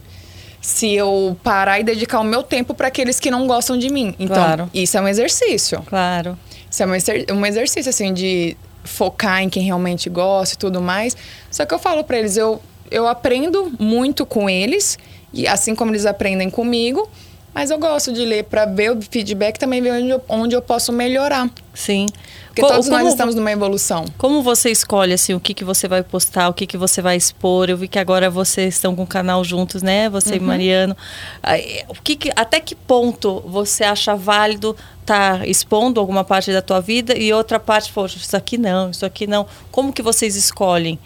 [0.60, 4.14] se eu parar e dedicar o meu tempo para aqueles que não gostam de mim.
[4.18, 4.70] Então, claro.
[4.72, 5.82] isso é um exercício.
[5.82, 6.38] Claro.
[6.70, 10.80] Isso é um, exer um exercício, assim, de focar em quem realmente gosta e tudo
[10.80, 11.16] mais.
[11.50, 14.98] Só que eu falo para eles, eu, eu aprendo muito com eles,
[15.32, 17.10] e assim como eles aprendem comigo,
[17.54, 20.62] mas eu gosto de ler para ver o feedback também ver onde eu, onde eu
[20.62, 21.50] posso melhorar.
[21.74, 22.06] Sim.
[22.46, 24.04] Porque todos como, nós estamos numa evolução.
[24.18, 27.16] Como você escolhe assim o que, que você vai postar, o que, que você vai
[27.16, 27.70] expor?
[27.70, 30.08] Eu vi que agora vocês estão com o canal juntos, né?
[30.10, 30.36] Você uhum.
[30.36, 30.96] e Mariano.
[31.88, 36.60] O que, que até que ponto você acha válido estar tá expondo alguma parte da
[36.60, 39.46] tua vida e outra parte, poxa, isso aqui não, isso aqui não.
[39.70, 40.98] Como que vocês escolhem?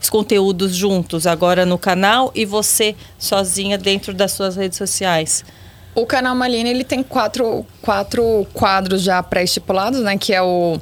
[0.00, 5.44] os conteúdos juntos agora no canal e você sozinha dentro das suas redes sociais?
[5.94, 10.16] O canal Malina, ele tem quatro, quatro quadros já pré-estipulados, né?
[10.16, 10.80] Que é o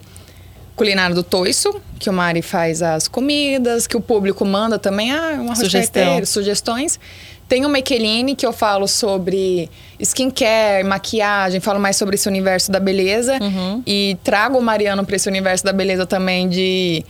[0.77, 5.39] culinário do Toiço, que o Mari faz as comidas, que o público manda também, ah,
[5.41, 6.25] uma Sugestão.
[6.25, 7.01] sugestões.
[7.49, 12.79] Tem o Mequeline, que eu falo sobre skincare, maquiagem, falo mais sobre esse universo da
[12.79, 13.39] beleza.
[13.41, 13.83] Uhum.
[13.87, 17.05] E trago o Mariano para esse universo da beleza também de...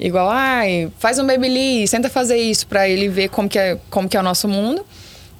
[0.00, 4.08] Igual, ai, faz um babyliss, tenta fazer isso para ele ver como que, é, como
[4.08, 4.84] que é o nosso mundo.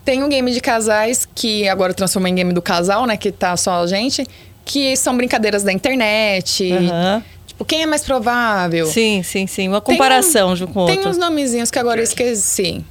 [0.05, 3.17] Tem um game de casais, que agora transformou em game do casal, né?
[3.17, 4.27] Que tá só a gente.
[4.65, 6.73] Que são brincadeiras da internet.
[6.73, 7.23] Uhum.
[7.47, 8.87] Tipo, quem é mais provável?
[8.87, 9.69] Sim, sim, sim.
[9.69, 12.85] Uma comparação um, com Tem uns nomezinhos que agora eu esqueci.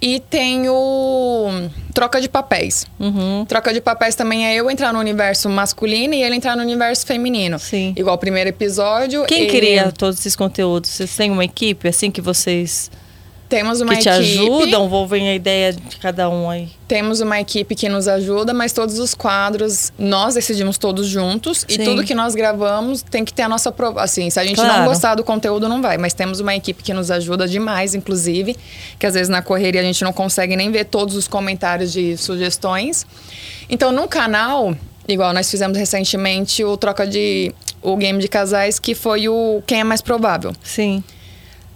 [0.00, 2.86] E tem o troca de papéis.
[2.98, 3.44] Uhum.
[3.46, 7.06] Troca de papéis também é eu entrar no universo masculino e ele entrar no universo
[7.06, 7.56] feminino.
[7.58, 7.94] Sim.
[7.96, 9.24] Igual o primeiro episódio.
[9.26, 9.50] Quem ele...
[9.50, 10.90] cria todos esses conteúdos?
[10.90, 12.90] Vocês têm uma equipe assim que vocês
[13.52, 16.70] temos uma que te equipe, ajudam, ouvem a ideia de cada um aí.
[16.88, 21.82] Temos uma equipe que nos ajuda, mas todos os quadros nós decidimos todos juntos Sim.
[21.82, 24.02] e tudo que nós gravamos tem que ter a nossa prova.
[24.02, 24.78] Assim, se a gente claro.
[24.78, 25.98] não gostar do conteúdo, não vai.
[25.98, 28.56] Mas temos uma equipe que nos ajuda demais, inclusive,
[28.98, 32.16] que às vezes na correria a gente não consegue nem ver todos os comentários de
[32.16, 33.06] sugestões.
[33.68, 34.74] Então, no canal,
[35.06, 39.80] igual nós fizemos recentemente o troca de o game de casais que foi o quem
[39.80, 40.54] é mais provável.
[40.62, 41.04] Sim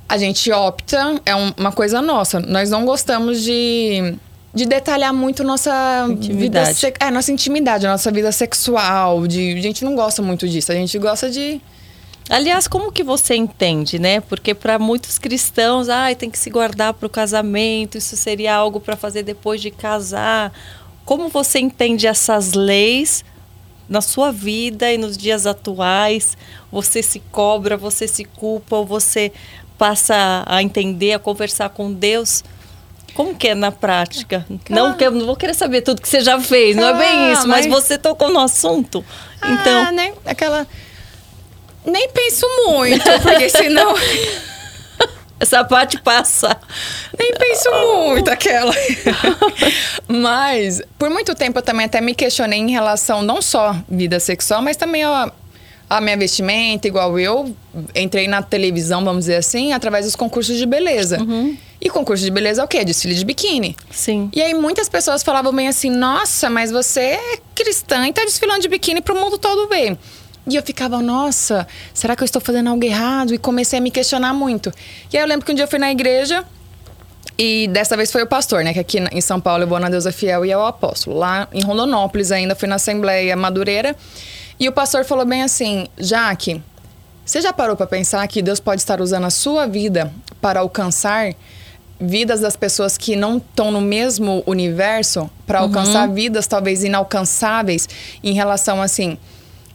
[0.08, 2.40] a gente opta, é um, uma coisa nossa.
[2.40, 4.14] Nós não gostamos de,
[4.54, 6.74] de detalhar muito nossa intimidade.
[6.74, 9.26] vida, é, nossa intimidade, nossa vida sexual.
[9.26, 10.70] De, a gente não gosta muito disso.
[10.70, 11.60] A gente gosta de
[12.28, 14.20] Aliás, como que você entende, né?
[14.20, 18.80] Porque para muitos cristãos, ah, tem que se guardar para o casamento, isso seria algo
[18.80, 20.52] para fazer depois de casar.
[21.04, 23.24] Como você entende essas leis
[23.88, 26.36] na sua vida e nos dias atuais?
[26.72, 29.32] Você se cobra, você se culpa, ou você
[29.78, 32.42] passa a entender, a conversar com Deus.
[33.14, 34.44] Como que é na prática?
[34.68, 37.18] Não que eu não vou querer saber tudo que você já fez, não é bem
[37.18, 39.04] ah, isso, mas, mas você tocou no assunto.
[39.40, 40.12] Ah, então, né?
[40.26, 40.66] Aquela
[41.86, 43.94] nem penso muito, porque senão
[45.38, 46.58] essa parte passa.
[47.18, 48.74] Nem penso muito aquela.
[50.08, 54.60] mas por muito tempo eu também até me questionei em relação não só vida sexual,
[54.60, 55.32] mas também a
[55.88, 57.54] a minha vestimenta, igual eu,
[57.94, 61.20] entrei na televisão, vamos dizer assim, através dos concursos de beleza.
[61.20, 61.56] Uhum.
[61.80, 62.84] E concurso de beleza é o quê?
[62.84, 63.76] Desfile de biquíni.
[63.90, 64.30] Sim.
[64.34, 68.60] E aí muitas pessoas falavam bem assim: nossa, mas você é cristã e tá desfilando
[68.60, 69.96] de biquíni pro mundo todo ver.
[70.48, 73.34] E eu ficava, nossa, será que eu estou fazendo algo errado?
[73.34, 74.72] E comecei a me questionar muito.
[75.12, 76.44] E aí eu lembro que um dia eu fui na igreja
[77.36, 78.72] e dessa vez foi o pastor, né?
[78.72, 81.18] Que aqui em São Paulo eu vou na Deusa Fiel e é o apóstolo.
[81.18, 83.96] Lá em Rondonópolis ainda fui na Assembleia Madureira.
[84.58, 86.62] E o pastor falou bem assim: Jaque,
[87.24, 91.34] você já parou para pensar que Deus pode estar usando a sua vida para alcançar
[92.00, 95.66] vidas das pessoas que não estão no mesmo universo, para uhum.
[95.66, 97.88] alcançar vidas talvez inalcançáveis
[98.22, 99.18] em relação assim.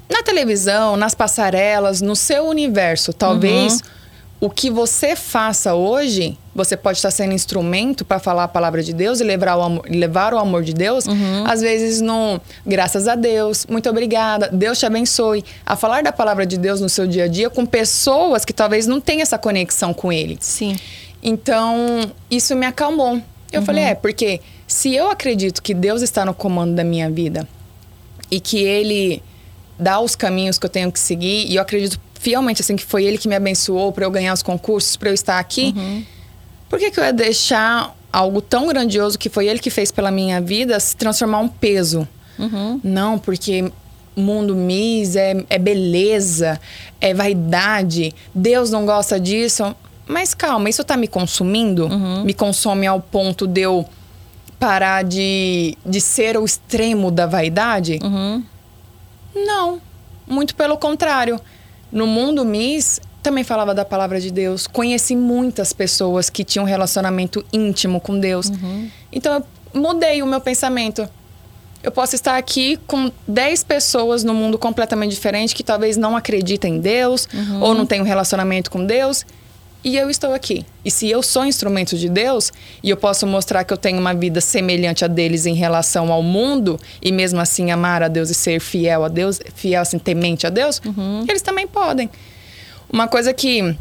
[0.10, 3.12] na televisão, nas passarelas, no seu universo.
[3.14, 3.80] Talvez uhum.
[4.42, 8.92] O que você faça hoje, você pode estar sendo instrumento para falar a palavra de
[8.92, 11.06] Deus e levar o amor, levar o amor de Deus.
[11.06, 11.46] Uhum.
[11.46, 15.46] Às vezes, no graças a Deus, muito obrigada, Deus te abençoe.
[15.64, 18.88] A falar da palavra de Deus no seu dia a dia com pessoas que talvez
[18.88, 20.40] não tenham essa conexão com Ele.
[20.42, 20.76] Sim.
[21.22, 23.22] Então, isso me acalmou.
[23.52, 23.66] Eu uhum.
[23.66, 27.48] falei, é, porque se eu acredito que Deus está no comando da minha vida
[28.32, 29.22] e que Ele
[29.78, 33.04] dá os caminhos que eu tenho que seguir, e eu acredito fielmente assim que foi
[33.04, 36.06] Ele que me abençoou para eu ganhar os concursos, para eu estar aqui, uhum.
[36.70, 40.12] por que, que eu ia deixar algo tão grandioso que foi Ele que fez pela
[40.12, 42.08] minha vida se transformar um peso?
[42.38, 42.80] Uhum.
[42.84, 43.72] Não, porque
[44.16, 46.62] mundo Miss é, é beleza,
[47.00, 49.76] é vaidade, Deus não gosta disso.
[50.08, 51.88] Mas calma, isso tá me consumindo?
[51.88, 52.24] Uhum.
[52.24, 53.88] Me consome ao ponto de eu
[54.60, 58.00] parar de, de ser o extremo da vaidade?
[58.04, 58.44] Uhum.
[59.34, 59.82] Não.
[60.28, 61.40] Muito pelo contrário.
[61.92, 64.68] No mundo Miss, também falava da palavra de Deus.
[64.68, 68.50] Conheci muitas pessoas que tinham um relacionamento íntimo com Deus.
[68.50, 68.90] Uhum.
[69.12, 71.08] Então, eu mudei o meu pensamento.
[71.84, 76.76] Eu posso estar aqui com 10 pessoas no mundo completamente diferente que talvez não acreditem
[76.76, 77.62] em Deus uhum.
[77.62, 79.26] ou não tenham um relacionamento com Deus
[79.84, 80.66] e eu estou aqui.
[80.86, 82.52] E se eu sou instrumento de Deus
[82.84, 86.22] e eu posso mostrar que eu tenho uma vida semelhante a deles em relação ao
[86.22, 90.46] mundo e mesmo assim amar a Deus e ser fiel a Deus, fiel assim, temente
[90.46, 91.26] a Deus, uhum.
[91.28, 92.10] eles também podem.
[92.92, 93.76] Uma coisa que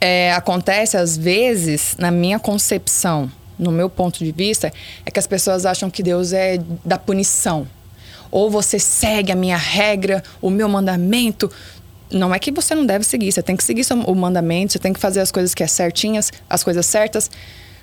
[0.00, 4.72] é, acontece às vezes na minha concepção, no meu ponto de vista,
[5.04, 7.66] é que as pessoas acham que Deus é da punição.
[8.30, 11.50] Ou você segue a minha regra, o meu mandamento,
[12.10, 14.92] não é que você não deve seguir, você tem que seguir o mandamento, você tem
[14.92, 17.30] que fazer as coisas que é certinhas, as coisas certas.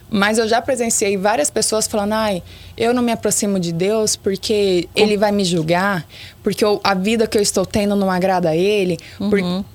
[0.10, 2.44] Mas eu já presenciei várias pessoas falando: ai,
[2.78, 5.02] eu não me aproximo de Deus porque Com...
[5.02, 6.06] ele vai me julgar,
[6.44, 8.98] porque eu, a vida que eu estou tendo não agrada a ele.
[9.20, 9.30] Uhum.
[9.30, 9.66] Por...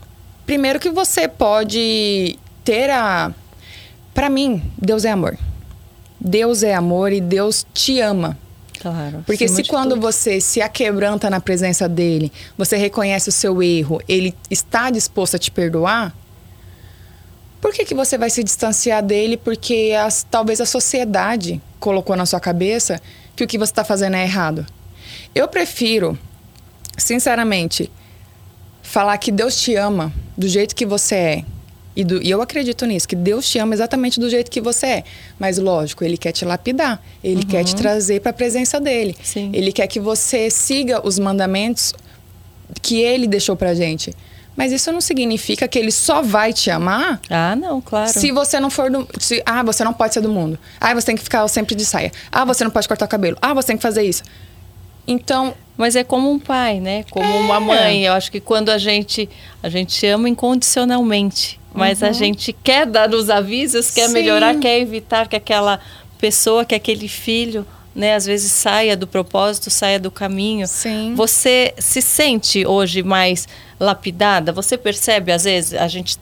[0.46, 3.32] Primeiro, que você pode ter a.
[4.14, 5.36] Para mim, Deus é amor.
[6.20, 8.36] Deus é amor e Deus te ama.
[8.81, 9.22] Claro.
[9.26, 10.03] Porque se quando tudo.
[10.03, 15.39] você se aquebranta na presença dele, você reconhece o seu erro, ele está disposto a
[15.39, 16.14] te perdoar,
[17.61, 19.37] por que, que você vai se distanciar dele?
[19.37, 23.01] Porque as, talvez a sociedade colocou na sua cabeça
[23.35, 24.64] que o que você está fazendo é errado.
[25.35, 26.16] Eu prefiro,
[26.97, 27.91] sinceramente,
[28.83, 31.45] falar que Deus te ama do jeito que você é
[31.99, 34.86] e, do, e, eu acredito nisso, que Deus te ama exatamente do jeito que você
[34.86, 35.05] é.
[35.36, 37.03] Mas, lógico, Ele quer te lapidar.
[37.24, 37.49] Ele uhum.
[37.49, 37.78] quer te uhum.
[37.78, 39.16] trazer para a presença dele.
[39.20, 39.51] Sim.
[39.53, 41.92] Ele quer que você siga os mandamentos
[42.80, 44.14] que Ele deixou para gente.
[44.57, 47.20] Mas isso não significa que Ele só vai te amar.
[47.28, 48.12] Ah, não, claro.
[48.12, 49.09] Se você não for do.
[49.18, 50.57] Se, ah, você não pode ser do mundo.
[50.80, 52.12] Ah, você tem que ficar sempre de saia.
[52.30, 53.36] Ah, você não pode cortar o cabelo.
[53.42, 54.22] Ah, você tem que fazer isso.
[55.09, 55.55] Então.
[55.77, 57.05] Mas é como um pai, né?
[57.09, 57.39] Como é.
[57.39, 58.05] uma mãe.
[58.05, 59.29] Eu acho que quando a gente
[59.63, 62.09] a gente ama incondicionalmente, mas uhum.
[62.09, 64.13] a gente quer dar os avisos, quer Sim.
[64.13, 65.79] melhorar, quer evitar que aquela
[66.19, 70.67] pessoa, que aquele filho, né, às vezes saia do propósito, saia do caminho.
[70.67, 71.15] Sim.
[71.15, 73.47] Você se sente hoje mais
[73.79, 74.53] lapidada?
[74.53, 76.19] Você percebe, às vezes, a gente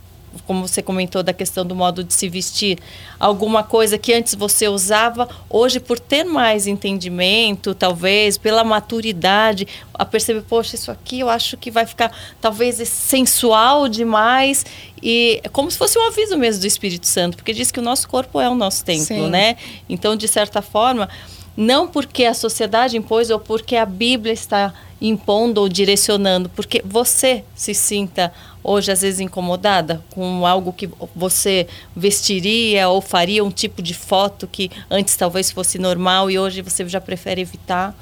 [0.47, 2.78] como você comentou da questão do modo de se vestir,
[3.18, 10.05] alguma coisa que antes você usava, hoje por ter mais entendimento, talvez, pela maturidade, a
[10.05, 14.64] perceber, poxa, isso aqui eu acho que vai ficar talvez sensual demais
[15.03, 17.82] e é como se fosse um aviso mesmo do Espírito Santo, porque diz que o
[17.82, 19.28] nosso corpo é o nosso templo, Sim.
[19.28, 19.57] né?
[19.89, 21.09] Então, de certa forma,
[21.57, 27.45] não porque a sociedade impôs ou porque a Bíblia está impondo ou direcionando, porque você
[27.55, 28.32] se sinta
[28.66, 34.48] hoje às vezes incomodada com algo que você vestiria ou faria um tipo de foto
[34.48, 37.96] que antes talvez fosse normal e hoje você já prefere evitar?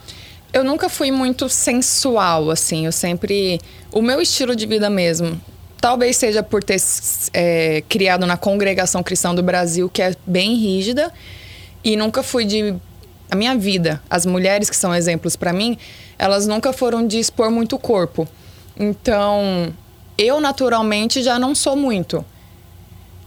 [0.54, 2.86] Eu nunca fui muito sensual, assim.
[2.86, 3.60] Eu sempre.
[3.92, 5.40] O meu estilo de vida mesmo.
[5.80, 6.80] Talvez seja por ter
[7.32, 11.12] é, criado na congregação cristã do Brasil, que é bem rígida,
[11.82, 12.72] e nunca fui de.
[13.30, 15.76] A minha vida, as mulheres que são exemplos para mim,
[16.16, 18.28] elas nunca foram de expor muito o corpo.
[18.78, 19.74] Então,
[20.16, 22.24] eu naturalmente já não sou muito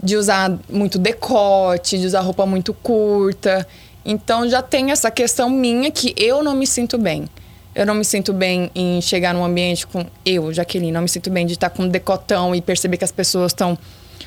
[0.02, 3.68] de usar muito decote, de usar roupa muito curta.
[4.06, 7.28] Então já tem essa questão minha que eu não me sinto bem.
[7.76, 11.30] Eu não me sinto bem em chegar num ambiente com eu, Jaqueline, não me sinto
[11.30, 13.78] bem de estar com um decotão e perceber que as pessoas estão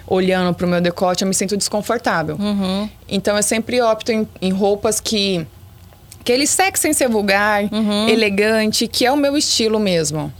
[0.06, 2.36] olhando para o meu decote, eu me sinto desconfortável.
[2.38, 2.88] Uhum.
[3.08, 5.46] Então eu sempre opto em, em roupas que
[6.20, 8.08] aquele sexo sem ser vulgar, uhum.
[8.08, 10.32] elegante, que é o meu estilo mesmo.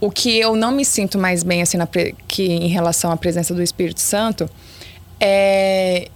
[0.00, 1.86] O que eu não me sinto mais bem assim na
[2.26, 4.48] que em relação à presença do Espírito Santo
[5.20, 6.08] é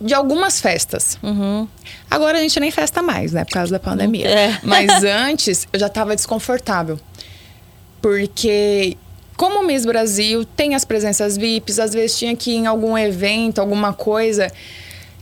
[0.00, 1.18] de algumas festas.
[1.22, 1.68] Uhum.
[2.10, 3.44] Agora a gente nem festa mais, né?
[3.44, 4.26] Por causa da pandemia.
[4.26, 4.60] É.
[4.64, 6.98] Mas antes eu já estava desconfortável.
[8.00, 8.96] Porque
[9.36, 13.60] como Miss Brasil tem as presenças VIPs, às vezes tinha que ir em algum evento,
[13.60, 14.50] alguma coisa,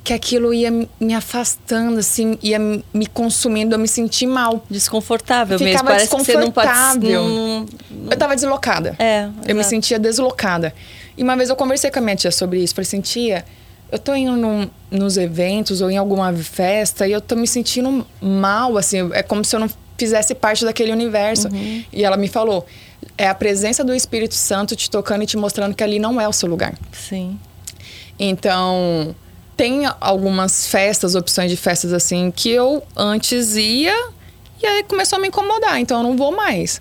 [0.09, 4.64] que aquilo ia me afastando, assim, ia me consumindo, eu me senti mal.
[4.70, 5.86] Desconfortável Ficava mesmo.
[5.86, 7.00] Parece desconfortável.
[7.02, 7.66] Que você não,
[8.11, 8.96] Eu tava deslocada.
[8.98, 10.72] É, Eu me sentia deslocada.
[11.14, 12.74] E uma vez eu conversei com a minha tia sobre isso.
[12.74, 13.44] Falei assim, tia,
[13.92, 18.06] eu tô indo num- nos eventos ou em alguma festa e eu tô me sentindo
[18.18, 19.11] mal, assim.
[19.12, 21.48] É como se eu não fizesse parte daquele universo.
[21.48, 21.84] Uhum.
[21.92, 22.64] E ela me falou,
[23.18, 26.26] é a presença do Espírito Santo te tocando e te mostrando que ali não é
[26.26, 26.72] o seu lugar.
[26.92, 27.38] Sim.
[28.18, 29.14] Então,
[29.59, 33.92] tem algumas festas, opções de festas assim, que eu antes ia
[34.62, 36.80] e aí começou a me incomodar, então eu não vou mais.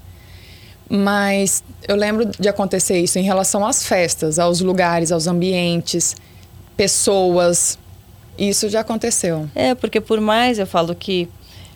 [0.88, 6.16] Mas eu lembro de acontecer isso em relação às festas, aos lugares, aos ambientes,
[6.78, 7.80] pessoas.
[8.38, 9.50] Isso já aconteceu.
[9.56, 11.28] É, porque por mais eu falo que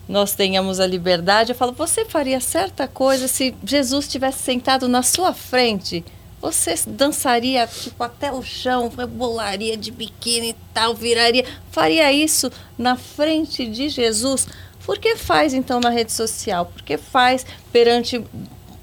[0.07, 5.01] nós tenhamos a liberdade, eu falo, você faria certa coisa se Jesus estivesse sentado na
[5.01, 6.05] sua frente?
[6.41, 12.95] Você dançaria tipo até o chão, rebolaria de biquíni e tal, viraria, faria isso na
[12.95, 14.47] frente de Jesus?
[14.85, 16.65] Por que faz então na rede social?
[16.65, 18.19] Por que faz perante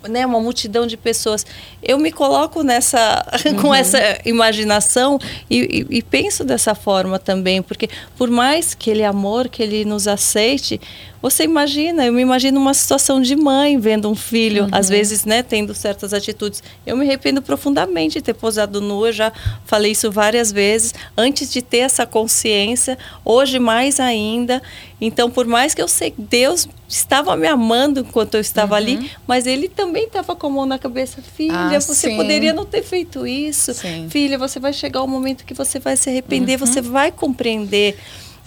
[0.09, 1.45] né, uma multidão de pessoas.
[1.83, 3.27] Eu me coloco nessa
[3.61, 5.19] com essa imaginação
[5.51, 9.61] e, e- e penso dessa forma também, porque por mais que ele é amor, que
[9.61, 10.81] ele nos aceite,
[11.21, 15.43] você imagina, eu me imagino uma situação de mãe vendo um filho, às vezes, né,
[15.43, 16.63] tendo certas atitudes.
[16.87, 19.33] Eu me arrependo profundamente de ter posado nua, já
[19.65, 24.63] falei isso várias vezes, antes de ter essa consciência, hoje mais ainda.
[25.01, 29.11] Então, por mais que eu sei que Deus estava me amando enquanto eu estava ali,
[29.27, 32.17] mas ele também estava com a mão na cabeça, filha, Ah, você sim.
[32.17, 33.75] poderia não ter feito isso.
[33.75, 34.09] Sim.
[34.09, 37.97] Filha, você vai chegar um momento que você vai se arrepender, você vai compreender.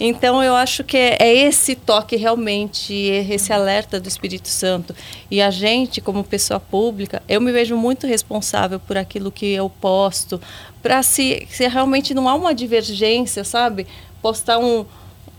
[0.04, 4.92] Então eu acho que é, é esse toque realmente, é esse alerta do Espírito Santo.
[5.30, 9.70] E a gente, como pessoa pública, eu me vejo muito responsável por aquilo que eu
[9.70, 10.40] posto,
[10.82, 13.86] para se, se realmente não há uma divergência, sabe?
[14.20, 14.84] Postar um,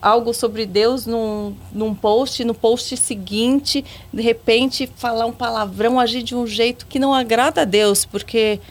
[0.01, 3.83] algo sobre Deus num, num post, no post seguinte,
[4.13, 8.61] de repente falar um palavrão, agir de um jeito que não agrada a Deus, porque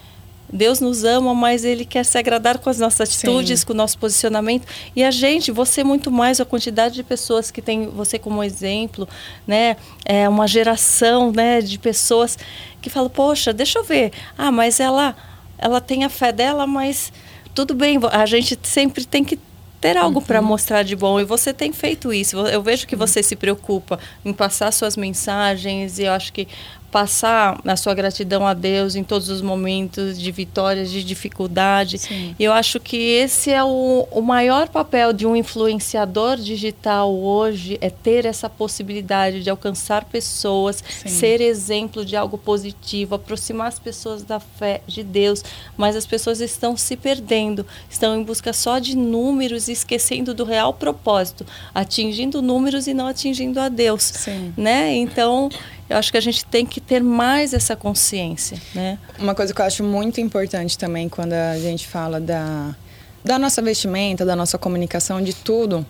[0.52, 3.26] Deus nos ama, mas Ele quer se agradar com as nossas Sim.
[3.26, 4.66] atitudes, com o nosso posicionamento.
[4.94, 9.08] E a gente, você muito mais, a quantidade de pessoas que tem você como exemplo,
[9.46, 9.76] né?
[10.04, 12.38] É uma geração né, de pessoas
[12.82, 14.12] que falam, poxa, deixa eu ver.
[14.36, 15.16] Ah, mas ela,
[15.56, 17.12] ela tem a fé dela, mas
[17.54, 19.38] tudo bem, a gente sempre tem que
[19.80, 22.36] ter algo para mostrar de bom e você tem feito isso.
[22.46, 26.46] Eu vejo que você se preocupa em passar suas mensagens e eu acho que
[26.92, 31.98] passar a sua gratidão a Deus em todos os momentos de vitórias, de dificuldade.
[31.98, 32.36] Sim.
[32.38, 37.78] E eu acho que esse é o, o maior papel de um influenciador digital hoje
[37.80, 41.08] é ter essa possibilidade de alcançar pessoas, Sim.
[41.08, 45.42] ser exemplo de algo positivo, aproximar as pessoas da fé de Deus,
[45.78, 50.44] mas as pessoas estão se perdendo, estão em busca só de números e esquecendo do
[50.44, 54.52] real propósito, atingindo números e não atingindo a Deus, Sim.
[54.58, 54.94] né?
[54.94, 55.48] Então,
[55.92, 58.98] eu acho que a gente tem que ter mais essa consciência, né?
[59.18, 62.74] Uma coisa que eu acho muito importante também quando a gente fala da,
[63.22, 65.84] da nossa vestimenta, da nossa comunicação, de tudo.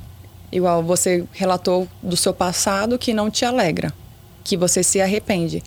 [0.50, 3.92] Igual você relatou do seu passado que não te alegra,
[4.42, 5.62] que você se arrepende.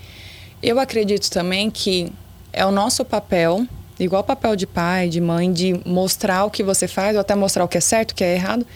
[0.62, 2.12] Eu acredito também que
[2.52, 3.66] é o nosso papel,
[3.98, 7.64] igual papel de pai, de mãe, de mostrar o que você faz, ou até mostrar
[7.64, 8.68] o que é certo, o que é errado,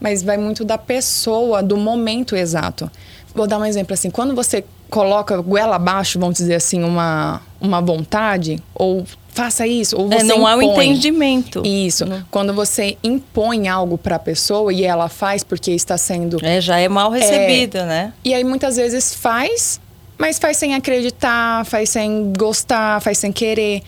[0.00, 2.90] mas vai muito da pessoa, do momento exato.
[3.32, 7.80] Vou dar um exemplo assim, quando você coloca goela abaixo, vamos dizer assim, uma, uma
[7.80, 10.86] vontade, ou faça isso, ou você É, não há o impõe.
[10.88, 11.62] entendimento.
[11.66, 12.06] Isso.
[12.06, 12.24] Não.
[12.30, 16.78] Quando você impõe algo para a pessoa e ela faz porque está sendo É, já
[16.78, 18.12] é mal recebido, né?
[18.24, 19.78] e aí muitas vezes faz,
[20.18, 23.82] mas faz sem acreditar, faz sem gostar, faz sem querer.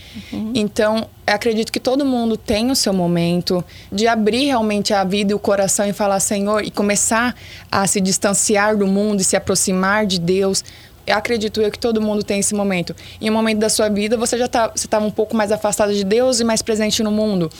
[0.54, 5.32] Então, eu acredito que todo mundo tem o seu momento de abrir realmente a vida
[5.32, 7.34] e o coração e falar, Senhor, e começar
[7.72, 10.62] a se distanciar do mundo e se aproximar de Deus.
[11.10, 12.94] Acredito eu que todo mundo tem esse momento.
[13.20, 15.92] Em um momento da sua vida, você já tá, você estava um pouco mais afastado
[15.94, 17.50] de Deus e mais presente no mundo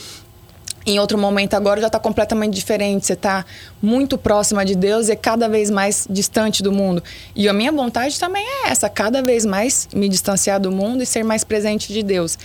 [0.85, 3.05] em outro momento agora já está completamente diferente.
[3.05, 3.45] Você está
[3.81, 7.03] muito próxima de Deus e é cada vez mais distante do mundo.
[7.35, 11.05] E a minha vontade também é essa, cada vez mais me distanciar do mundo e
[11.05, 12.37] ser mais presente de Deus.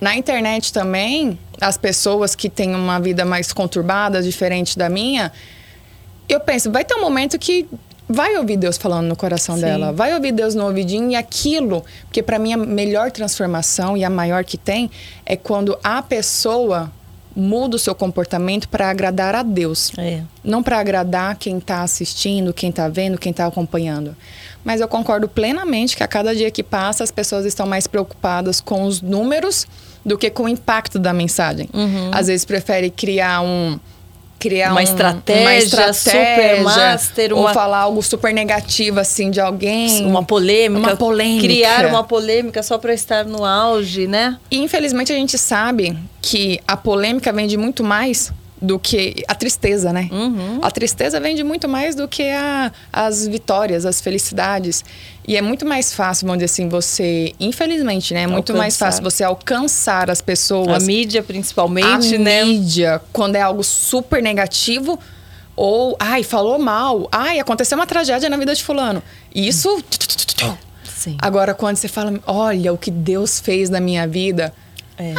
[0.00, 5.30] Na internet também, as pessoas que têm uma vida mais conturbada, diferente da minha,
[6.28, 7.68] eu penso, vai ter um momento que
[8.12, 9.62] vai ouvir Deus falando no coração Sim.
[9.62, 14.04] dela, vai ouvir Deus no ouvidinho e aquilo, porque para mim a melhor transformação e
[14.04, 14.90] a maior que tem
[15.24, 16.92] é quando a pessoa
[17.34, 19.90] muda o seu comportamento para agradar a Deus.
[19.96, 20.22] É.
[20.44, 24.14] Não para agradar quem está assistindo, quem está vendo, quem está acompanhando.
[24.64, 28.60] Mas eu concordo plenamente que a cada dia que passa as pessoas estão mais preocupadas
[28.60, 29.66] com os números
[30.04, 31.68] do que com o impacto da mensagem.
[31.72, 32.10] Uhum.
[32.12, 33.78] Às vezes prefere criar um
[34.42, 39.30] criar Uma um- estratégia uma estratégia super master, ou uma- falar algo super negativo assim
[39.30, 40.80] de alguém, Uma polêmica.
[40.88, 41.42] Uma polêmica.
[41.42, 44.36] Criar uma polêmica só para estar no auge, né?
[44.50, 48.32] E infelizmente a gente sabe que a polêmica vende muito mais
[48.62, 50.08] do que a tristeza, né?
[50.12, 50.60] Uhum.
[50.62, 54.84] A tristeza vende muito mais do que a- as vitórias, as felicidades.
[55.26, 58.22] E é muito mais fácil, vamos dizer assim, você, infelizmente, né?
[58.22, 58.86] É muito mais Alcançar.
[58.86, 60.82] fácil você alcançar as pessoas.
[60.82, 62.44] A mídia, principalmente, a né?
[62.44, 64.98] mídia, quando é algo super negativo,
[65.56, 69.02] ou, ai, falou mal, ai, aconteceu uma tragédia na vida de fulano.
[69.34, 69.82] Isso.
[70.96, 71.16] Sim.
[71.20, 74.54] Agora, quando você fala, olha o que Deus fez na minha vida.
[74.96, 75.12] É.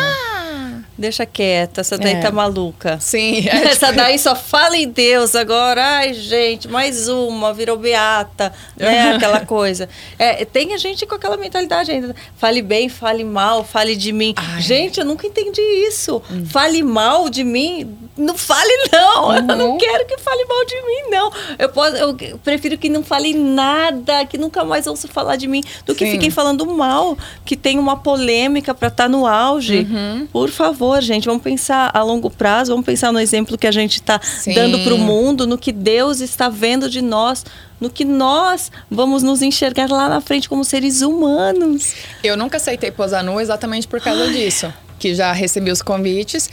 [0.97, 2.19] Deixa quieta, essa daí É.
[2.19, 2.99] tá maluca.
[2.99, 5.83] Sim, é, Essa daí só fala em Deus agora.
[5.83, 9.13] Ai, gente, mais uma, virou beata, né?
[9.17, 9.89] Aquela coisa.
[10.19, 12.15] É, tem a gente com aquela mentalidade ainda.
[12.37, 14.33] Fale bem, fale mal, fale de mim.
[14.37, 14.61] Ai.
[14.61, 16.21] Gente, eu nunca entendi isso.
[16.45, 17.97] Fale mal de mim.
[18.15, 19.33] Não fale, não.
[19.35, 19.77] Eu não Uhum.
[19.77, 21.31] quero que fale mal de mim, não.
[21.57, 25.61] Eu, posso, eu prefiro que não fale nada, que nunca mais ouça falar de mim,
[25.85, 26.11] do que Sim.
[26.11, 29.79] fiquem falando mal, que tem uma polêmica para estar no auge.
[29.89, 30.27] Uhum.
[30.31, 33.95] Por favor, gente, vamos pensar a longo prazo, vamos pensar no exemplo que a gente
[33.95, 34.19] está
[34.53, 37.43] dando para o mundo, no que Deus está vendo de nós,
[37.81, 41.93] no que nós vamos nos enxergar lá na frente como seres humanos.
[42.23, 44.71] Eu nunca aceitei posar nu exatamente por causa disso.
[44.99, 46.49] Que já recebi os convites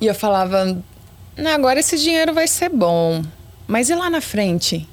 [0.00, 0.82] e eu falava, "Não,
[1.54, 3.22] agora esse dinheiro vai ser bom.
[3.66, 4.86] Mas e lá na frente?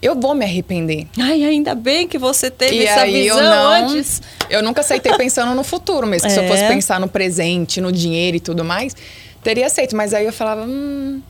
[0.00, 1.06] Eu vou me arrepender.
[1.18, 4.22] Ai, ainda bem que você teve e essa aí visão eu não, antes.
[4.48, 6.28] eu nunca aceitei pensando no futuro mesmo.
[6.28, 6.48] que Se eu É.
[6.48, 8.94] fosse pensar no presente, no dinheiro e tudo mais,
[9.42, 9.96] teria aceito.
[9.96, 11.20] Mas aí eu falava, hum,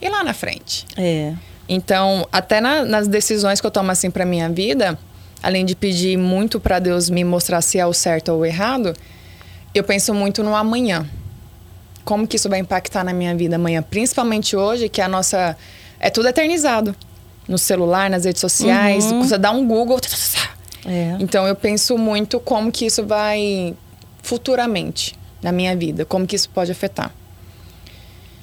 [0.00, 0.86] e lá na frente?
[0.96, 1.32] É.
[1.68, 4.96] Então, até na- nas decisões que eu tomo assim para minha vida,
[5.42, 8.94] além de pedir muito para Deus me mostrar se é o certo ou o errado,
[9.74, 11.04] eu penso muito no amanhã.
[12.06, 15.54] Como que isso vai impactar na minha vida amanhã, principalmente hoje, que a nossa
[16.00, 16.96] é tudo eternizado.
[17.46, 19.22] No celular, nas redes sociais, Uhum.
[19.22, 19.98] você dá um Google.
[20.86, 21.16] É.
[21.20, 23.74] Então eu penso muito como que isso vai
[24.22, 27.12] futuramente na minha vida, como que isso pode afetar.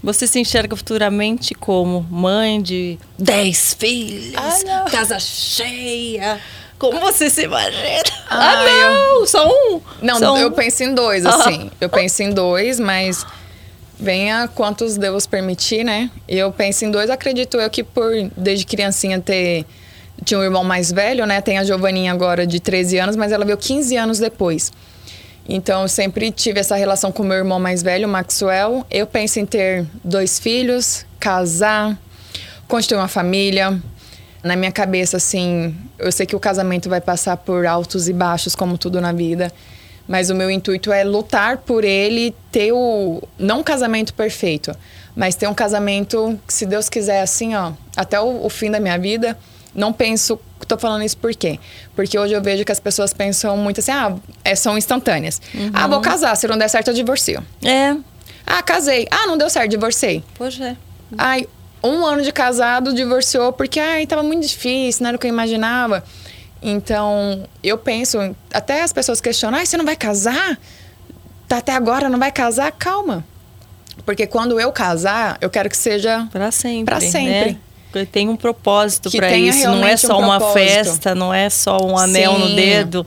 [0.03, 6.39] Você se enxerga futuramente como mãe de 10 filhos, Ah, casa cheia.
[6.77, 8.03] Como você se imagina?
[8.29, 9.25] Ah, ah, não!
[9.25, 9.79] Só um?
[10.01, 10.37] Não, Só um.
[10.37, 11.71] eu penso em dois, assim.
[11.79, 13.25] Eu penso em dois, mas
[13.99, 16.09] venha quantos Deus permitir, né?
[16.27, 19.65] Eu penso em dois, acredito eu que por desde criancinha ter
[20.23, 21.41] tinha um irmão mais velho, né?
[21.41, 24.71] Tem a Giovaninha agora de 13 anos, mas ela veio 15 anos depois.
[25.47, 28.85] Então, eu sempre tive essa relação com meu irmão mais velho, Maxwell.
[28.89, 31.97] Eu penso em ter dois filhos, casar,
[32.67, 33.77] constituir uma família.
[34.41, 38.55] Na minha cabeça, assim, eu sei que o casamento vai passar por altos e baixos,
[38.55, 39.51] como tudo na vida.
[40.07, 43.21] Mas o meu intuito é lutar por ele ter o.
[43.39, 44.75] Não um casamento perfeito,
[45.15, 48.79] mas ter um casamento que, se Deus quiser, assim, ó, até o, o fim da
[48.79, 49.37] minha vida.
[49.73, 50.39] Não penso.
[50.67, 51.59] Tô falando isso por quê?
[51.95, 55.41] Porque hoje eu vejo que as pessoas pensam muito assim, ah, é, são instantâneas.
[55.73, 57.43] Ah, vou casar, se não der certo, eu divorcio.
[57.63, 57.95] É,
[58.45, 59.07] Ah, casei.
[59.09, 60.23] Ah, não deu certo, divorciei.
[60.35, 60.75] pois é.
[61.17, 61.47] Ai,
[61.83, 65.29] um ano de casado, divorciou porque ai, tava muito difícil, não era o que eu
[65.29, 66.03] imaginava.
[66.63, 68.17] Então, eu penso,
[68.53, 70.57] até as pessoas questionam, ai, você não vai casar?
[71.45, 72.71] Tá até agora, não vai casar?
[72.71, 73.25] Calma.
[74.05, 76.85] Porque quando eu casar, eu quero que seja Pra sempre.
[76.85, 77.51] Pra sempre.
[77.51, 77.57] Né?
[77.91, 79.67] Porque Tem um propósito para isso.
[79.67, 82.55] Não é só um uma festa, não é só um anel no Sim.
[82.55, 83.05] dedo.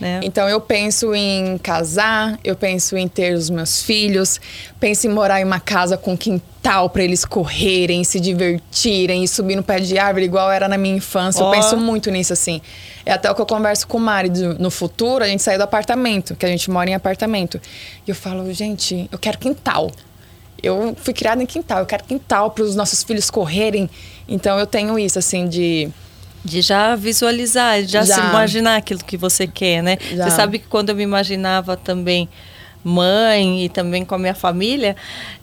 [0.00, 0.20] Né?
[0.22, 4.40] Então eu penso em casar, eu penso em ter os meus filhos,
[4.78, 9.56] penso em morar em uma casa com quintal para eles correrem, se divertirem e subir
[9.56, 11.42] no pé de árvore igual era na minha infância.
[11.42, 11.48] Ó.
[11.48, 12.60] Eu penso muito nisso assim.
[13.04, 15.64] É até o que eu converso com o Mari no futuro, a gente sair do
[15.64, 17.60] apartamento, que a gente mora em apartamento.
[18.06, 19.90] E eu falo, gente, eu quero quintal.
[20.62, 23.88] Eu fui criada em quintal, eu quero quintal para os nossos filhos correrem.
[24.28, 25.88] Então eu tenho isso assim de
[26.44, 28.14] De já visualizar, de já, Já.
[28.14, 29.98] se imaginar aquilo que você quer, né?
[30.14, 30.24] Já.
[30.24, 32.28] Você sabe que quando eu me imaginava também
[32.84, 34.96] mãe e também com a minha família,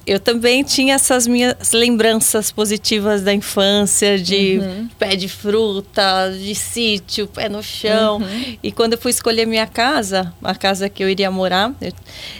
[0.08, 4.88] eu também tinha essas minhas lembranças positivas da infância, de Uhum.
[5.00, 8.18] pé de fruta, de sítio, pé no chão.
[8.18, 8.58] Uhum.
[8.62, 11.92] E quando eu fui escolher minha casa, a casa que eu iria morar, eu-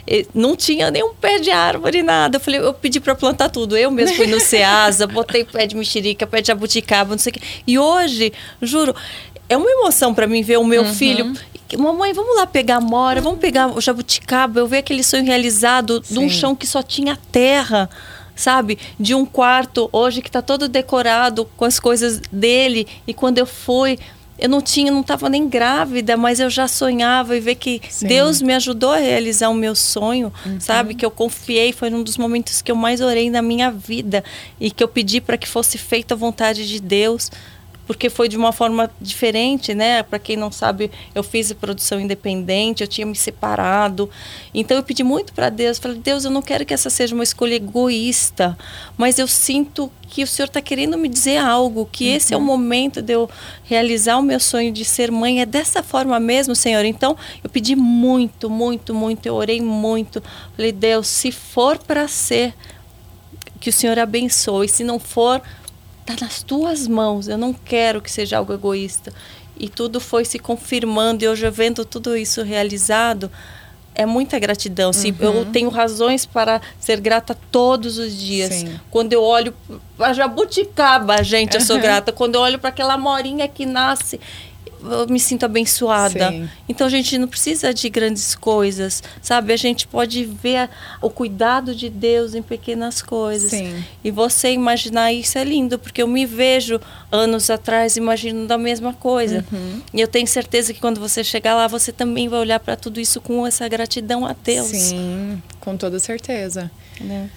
[0.06, 2.36] eu- não tinha nenhum pé de árvore, nada.
[2.36, 3.76] Eu falei, eu pedi para plantar tudo.
[3.76, 7.34] Eu mesmo fui no Ceasa, botei pé de mexerica, pé de jabuticaba, não sei o
[7.34, 7.40] quê.
[7.66, 8.32] E hoje,
[8.62, 8.94] juro,
[9.48, 10.94] é uma emoção para mim ver o meu Uhum.
[10.94, 11.32] filho
[11.76, 14.60] Mamãe, vamos lá pegar a mora, vamos pegar o jabuticaba.
[14.60, 16.14] Eu vi aquele sonho realizado Sim.
[16.14, 17.88] de um chão que só tinha terra
[18.36, 18.78] sabe?
[19.00, 22.86] De um quarto hoje que está todo decorado com as coisas dele.
[23.06, 23.98] E quando eu fui,
[24.38, 28.06] eu não tinha, não estava nem grávida, mas eu já sonhava e ver que Sim.
[28.06, 30.60] Deus me ajudou a realizar o meu sonho, uhum.
[30.60, 30.94] sabe?
[30.94, 34.22] Que eu confiei, foi um dos momentos que eu mais orei na minha vida
[34.60, 37.30] e que eu pedi para que fosse feita a vontade de Deus
[37.86, 40.02] porque foi de uma forma diferente, né?
[40.02, 44.10] Para quem não sabe, eu fiz produção independente, eu tinha me separado.
[44.52, 47.24] Então eu pedi muito para Deus, falei: "Deus, eu não quero que essa seja uma
[47.24, 48.56] escolha egoísta,
[48.96, 52.16] mas eu sinto que o Senhor está querendo me dizer algo, que uhum.
[52.16, 53.28] esse é o momento de eu
[53.64, 55.40] realizar o meu sonho de ser mãe.
[55.40, 56.84] É dessa forma mesmo, Senhor.
[56.84, 59.26] Então, eu pedi muito, muito, muito.
[59.26, 60.22] Eu orei muito.
[60.54, 62.54] Falei, Deus, se for para ser,
[63.60, 64.68] que o Senhor abençoe.
[64.68, 65.42] Se não for,
[66.12, 67.26] está nas tuas mãos.
[67.26, 69.12] Eu não quero que seja algo egoísta.
[69.58, 73.30] E tudo foi se confirmando e hoje vendo tudo isso realizado,
[73.94, 74.90] é muita gratidão.
[74.90, 75.14] Uhum.
[75.18, 78.52] eu tenho razões para ser grata todos os dias.
[78.52, 78.80] Sim.
[78.90, 79.54] Quando eu olho
[79.96, 82.12] para jabuticaba, gente, eu sou grata.
[82.12, 84.20] Quando eu olho para aquela morinha que nasce
[84.82, 86.30] eu me sinto abençoada.
[86.30, 86.48] Sim.
[86.68, 89.52] Então a gente não precisa de grandes coisas, sabe?
[89.52, 90.68] A gente pode ver
[91.00, 93.50] o cuidado de Deus em pequenas coisas.
[93.50, 93.84] Sim.
[94.02, 98.92] E você imaginar isso é lindo, porque eu me vejo anos atrás imaginando a mesma
[98.92, 99.44] coisa.
[99.52, 99.82] Uhum.
[99.92, 103.00] E eu tenho certeza que quando você chegar lá, você também vai olhar para tudo
[103.00, 104.68] isso com essa gratidão a Deus.
[104.68, 106.70] Sim, com toda certeza.
[107.00, 107.30] Né?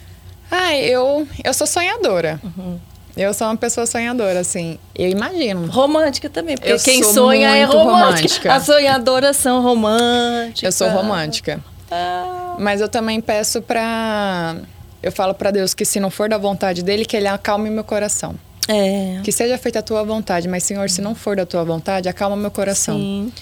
[0.50, 2.40] Ah, eu, eu sou sonhadora.
[2.42, 2.78] Uhum.
[3.16, 4.78] Eu sou uma pessoa sonhadora, assim.
[4.94, 5.66] Eu imagino.
[5.66, 7.90] Romântica também, porque eu quem sonha é romântica.
[7.90, 8.54] romântica.
[8.54, 10.62] As sonhadoras são românticas.
[10.62, 11.60] Eu sou romântica.
[11.90, 12.56] Ah.
[12.58, 14.56] Mas eu também peço pra.
[15.02, 17.84] Eu falo para Deus que se não for da vontade dele, que ele acalme meu
[17.84, 18.34] coração.
[18.68, 19.20] É.
[19.24, 22.36] Que seja feita a tua vontade, mas Senhor, se não for da tua vontade, acalma
[22.36, 22.96] meu coração.
[22.96, 23.32] Sim.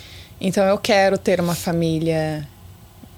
[0.41, 2.47] Então eu quero ter uma família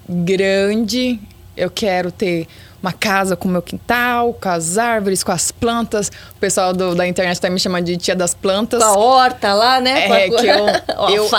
[0.09, 1.19] grande,
[1.55, 2.47] eu quero ter
[2.81, 6.11] uma casa com meu quintal, com as árvores, com as plantas.
[6.35, 8.83] O pessoal do, da internet tá me chamando de tia das plantas.
[8.83, 10.25] Com a horta lá, né?
[10.25, 10.65] É, que eu,
[11.15, 11.29] eu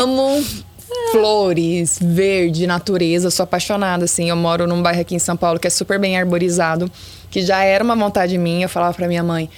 [0.00, 0.42] amo
[1.12, 3.30] flores, verde, natureza.
[3.30, 4.30] Sou apaixonada, assim.
[4.30, 6.90] Eu moro num bairro aqui em São Paulo que é super bem arborizado.
[7.30, 8.64] Que já era uma vontade minha.
[8.64, 9.50] Eu falava pra minha mãe...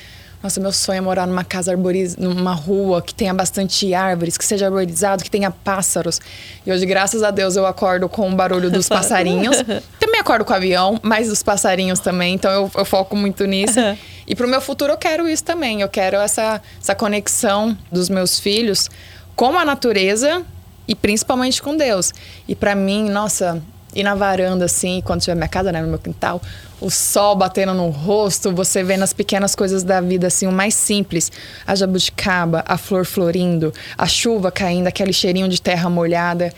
[0.43, 4.45] Nossa, meu sonho é morar numa casa arborizada, numa rua que tenha bastante árvores, que
[4.45, 6.21] seja arborizado, que tenha pássaros.
[6.65, 9.57] E hoje, graças a Deus, eu acordo com o barulho dos passarinhos.
[9.99, 12.35] também acordo com o avião, mas dos passarinhos também.
[12.35, 13.79] Então eu, eu foco muito nisso.
[13.81, 13.97] Uhum.
[14.29, 15.83] E pro meu futuro eu quero isso também.
[15.83, 18.91] Eu quero essa, essa conexão dos meus filhos
[19.37, 20.45] com a natureza
[20.89, 22.13] e principalmente com Deus.
[22.49, 23.63] E para mim, nossa,
[23.97, 26.41] ir na varanda assim, quando tiver minha casa, né, no meu quintal,
[26.81, 30.75] o sol batendo no rosto, você vendo as pequenas coisas da vida, assim, o mais
[30.75, 31.33] simples.
[31.67, 36.53] A jabuticaba, a flor florindo, a chuva caindo, aquele cheirinho de terra molhada.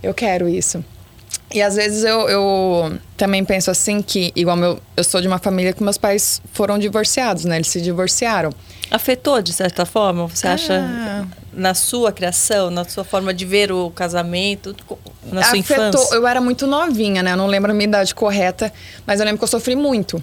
[0.00, 0.84] Eu quero isso.
[1.56, 5.38] E às vezes eu, eu também penso assim que, igual meu, eu sou de uma
[5.38, 7.56] família que meus pais foram divorciados, né?
[7.56, 8.52] Eles se divorciaram.
[8.90, 10.26] Afetou de certa forma?
[10.26, 10.52] Você ah.
[10.52, 14.76] acha na sua criação, na sua forma de ver o casamento,
[15.32, 15.86] na sua Afetou.
[15.86, 16.14] infância?
[16.14, 17.32] Eu era muito novinha, né?
[17.32, 18.70] Eu não lembro a minha idade correta,
[19.06, 20.22] mas eu lembro que eu sofri muito.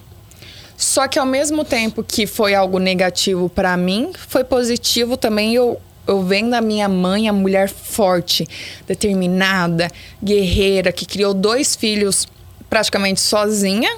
[0.78, 5.56] Só que ao mesmo tempo que foi algo negativo para mim, foi positivo também.
[5.56, 8.48] Eu eu venho da minha mãe, a mulher forte,
[8.88, 9.90] determinada,
[10.22, 12.28] guerreira, que criou dois filhos
[12.70, 13.90] praticamente sozinha,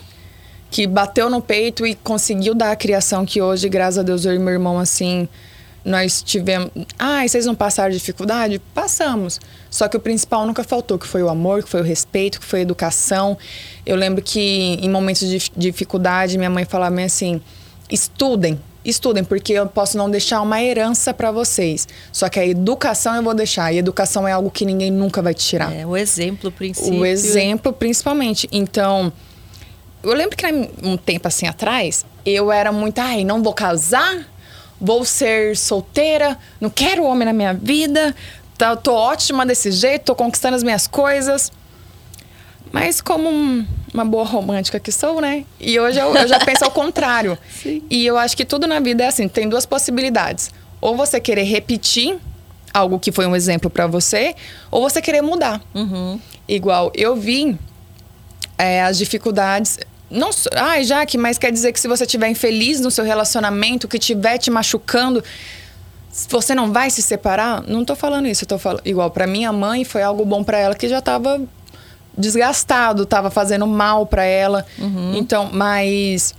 [0.69, 4.33] que bateu no peito e conseguiu dar a criação que hoje, graças a Deus, eu
[4.33, 5.27] e meu irmão, assim,
[5.85, 6.71] nós tivemos.
[6.97, 8.59] Ah, vocês não passaram dificuldade?
[8.73, 9.39] Passamos.
[9.69, 12.45] Só que o principal nunca faltou, que foi o amor, que foi o respeito, que
[12.45, 13.37] foi a educação.
[13.85, 14.39] Eu lembro que
[14.81, 17.39] em momentos de dificuldade, minha mãe falava assim:
[17.89, 21.88] estudem, estudem, porque eu posso não deixar uma herança para vocês.
[22.11, 23.73] Só que a educação eu vou deixar.
[23.73, 25.73] E educação é algo que ninguém nunca vai te tirar.
[25.73, 26.99] É, o exemplo, princípio.
[26.99, 28.47] O exemplo, principalmente.
[28.51, 29.11] Então,
[30.03, 30.45] eu lembro que
[30.83, 34.27] um tempo assim atrás, eu era muito, ai, não vou casar,
[34.79, 38.15] vou ser solteira, não quero homem na minha vida,
[38.57, 41.51] tá, tô ótima desse jeito, tô conquistando as minhas coisas.
[42.71, 43.65] Mas como um,
[43.95, 45.45] uma boa romântica que sou, né?
[45.59, 47.37] E hoje eu, eu já penso ao contrário.
[47.49, 47.81] Sim.
[47.89, 50.51] E eu acho que tudo na vida é assim, tem duas possibilidades.
[50.81, 52.17] Ou você querer repetir
[52.73, 54.35] algo que foi um exemplo para você,
[54.69, 55.61] ou você querer mudar.
[55.73, 56.19] Uhum.
[56.47, 57.57] Igual, eu vi
[58.57, 59.79] é, as dificuldades...
[60.11, 63.97] Não, ai, Jaque, mas quer dizer que se você estiver infeliz no seu relacionamento, que
[63.97, 65.23] estiver te machucando,
[66.29, 67.63] você não vai se separar?
[67.63, 68.81] Não tô falando isso, eu tô falando.
[68.85, 71.41] Igual, para minha mãe foi algo bom para ela que já tava
[72.18, 74.66] desgastado, estava fazendo mal para ela.
[74.78, 75.16] Uhum.
[75.16, 76.34] Então, mas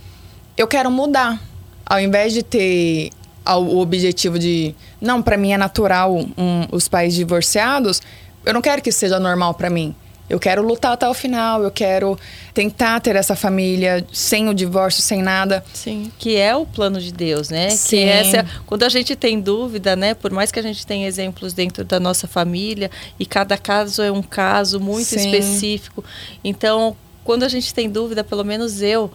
[0.57, 1.39] eu quero mudar.
[1.85, 3.11] Ao invés de ter
[3.45, 4.75] o objetivo de.
[4.99, 8.01] Não, para mim é natural um, os pais divorciados.
[8.45, 9.95] Eu não quero que isso seja normal para mim.
[10.29, 12.19] Eu quero lutar até o final, eu quero
[12.53, 15.63] tentar ter essa família sem o divórcio, sem nada.
[15.73, 17.69] Sim, que é o plano de Deus, né?
[17.69, 17.97] Sim.
[17.97, 20.13] Que essa, quando a gente tem dúvida, né?
[20.13, 24.11] Por mais que a gente tenha exemplos dentro da nossa família e cada caso é
[24.11, 25.17] um caso muito Sim.
[25.17, 26.03] específico.
[26.43, 29.11] Então, quando a gente tem dúvida, pelo menos eu,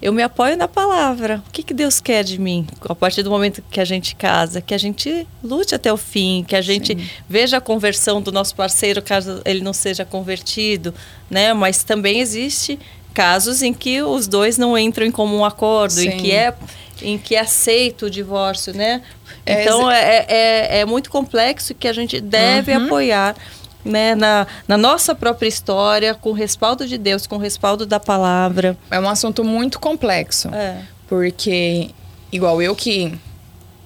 [0.00, 1.42] eu me apoio na palavra.
[1.48, 2.66] O que, que Deus quer de mim?
[2.88, 6.44] A partir do momento que a gente casa, que a gente lute até o fim,
[6.46, 7.08] que a gente Sim.
[7.28, 10.94] veja a conversão do nosso parceiro, caso ele não seja convertido,
[11.28, 11.52] né?
[11.52, 12.78] Mas também existe
[13.12, 16.16] casos em que os dois não entram em comum acordo, em Sim.
[16.18, 16.54] que é
[17.00, 19.02] em que é aceito o divórcio, né?
[19.46, 22.86] É, Então é, é, é muito complexo que a gente deve Uhum.
[22.86, 23.36] apoiar
[23.84, 28.00] né, na, na nossa própria história, com o respaldo de Deus, com o respaldo da
[28.00, 28.76] palavra.
[28.90, 30.48] É um assunto muito complexo.
[30.54, 30.82] É.
[31.08, 31.90] Porque,
[32.30, 33.18] igual eu que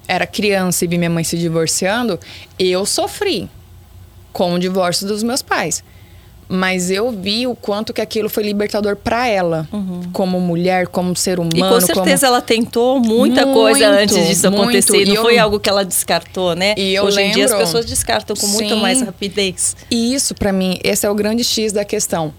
[0.07, 2.19] era criança e vi minha mãe se divorciando,
[2.59, 3.49] eu sofri
[4.31, 5.83] com o divórcio dos meus pais.
[6.55, 9.67] Mas eu vi o quanto que aquilo foi libertador para ela,
[10.11, 11.55] como mulher, como ser humano.
[11.59, 11.67] Uhum.
[11.67, 14.61] E com certeza ela tentou muita coisa Muito, antes disso muito.
[14.61, 15.01] acontecer.
[15.01, 16.75] E Não eu- foi algo que ela descartou, né?
[16.77, 18.79] E eu Hoje em dia as lembro- pessoas descartam com muito Sim.
[18.81, 19.75] mais rapidez.
[19.89, 22.31] E isso, para mim, esse é o grande X da questão.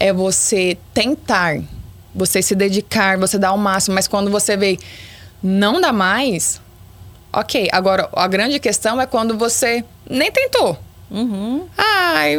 [0.00, 1.60] É você tentar,
[2.12, 4.76] você se dedicar, você dar o máximo, mas quando você vê
[5.40, 6.60] não dá mais,
[7.32, 7.68] ok.
[7.70, 10.76] Agora, a grande questão é quando você nem tentou.
[11.12, 11.64] Uhum.
[11.76, 12.36] Ai,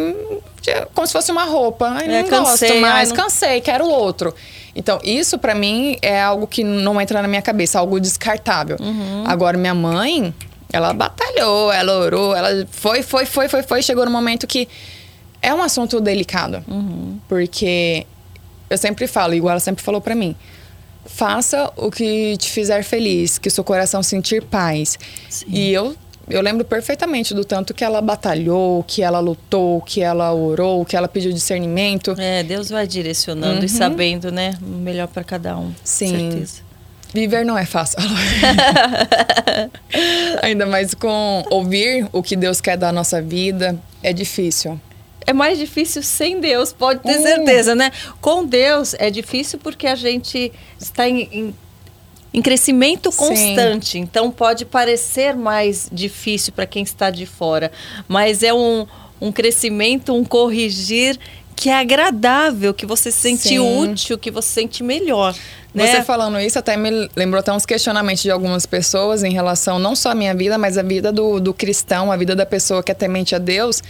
[0.93, 1.87] como se fosse uma roupa.
[1.89, 4.33] Ai, É, não cansei, gosto mais, ai, não- cansei, quero outro.
[4.75, 8.77] Então, isso pra mim é algo que não entra na minha cabeça, algo descartável.
[8.79, 9.23] Uhum.
[9.27, 10.33] Agora, minha mãe,
[10.71, 14.67] ela batalhou, ela orou, ela foi, foi, foi, foi, foi, chegou no momento que
[15.41, 16.63] é um assunto delicado.
[16.67, 17.19] Uhum.
[17.29, 18.07] Porque
[18.69, 20.35] eu sempre falo, igual ela sempre falou pra mim,
[21.05, 24.97] faça o que te fizer feliz, que o seu coração sentir paz.
[25.29, 25.45] Sim.
[25.49, 25.95] E eu
[26.29, 30.95] eu lembro perfeitamente do tanto que ela batalhou, que ela lutou, que ela orou, que
[30.95, 32.15] ela pediu discernimento.
[32.17, 34.57] É, Deus vai direcionando e sabendo, né?
[34.61, 35.65] O melhor para cada um.
[35.65, 35.75] Uhum.
[35.83, 36.11] Sim.
[36.11, 36.61] Com certeza.
[37.13, 37.99] Viver não é fácil.
[40.41, 44.79] Ainda mais com ouvir o que Deus quer da nossa vida, é difícil.
[45.25, 47.21] É mais difícil sem Deus, pode ter Hum.
[47.23, 47.91] certeza, né?
[48.19, 51.55] Com Deus é difícil porque a gente está em, em,
[52.33, 53.17] em crescimento Sim.
[53.17, 53.99] constante.
[53.99, 57.71] Então pode parecer mais difícil para quem está de fora.
[58.07, 58.87] Mas é um,
[59.21, 61.19] um crescimento, um corrigir
[61.55, 63.59] que é agradável, que você se sente Sim.
[63.59, 65.35] útil, que você se sente melhor.
[65.73, 65.87] Né?
[65.87, 69.95] Você falando isso até me lembrou até uns questionamentos de algumas pessoas em relação não
[69.95, 72.91] só à minha vida, mas a vida do, do cristão, a vida da pessoa que
[72.91, 73.81] é temente a Deus.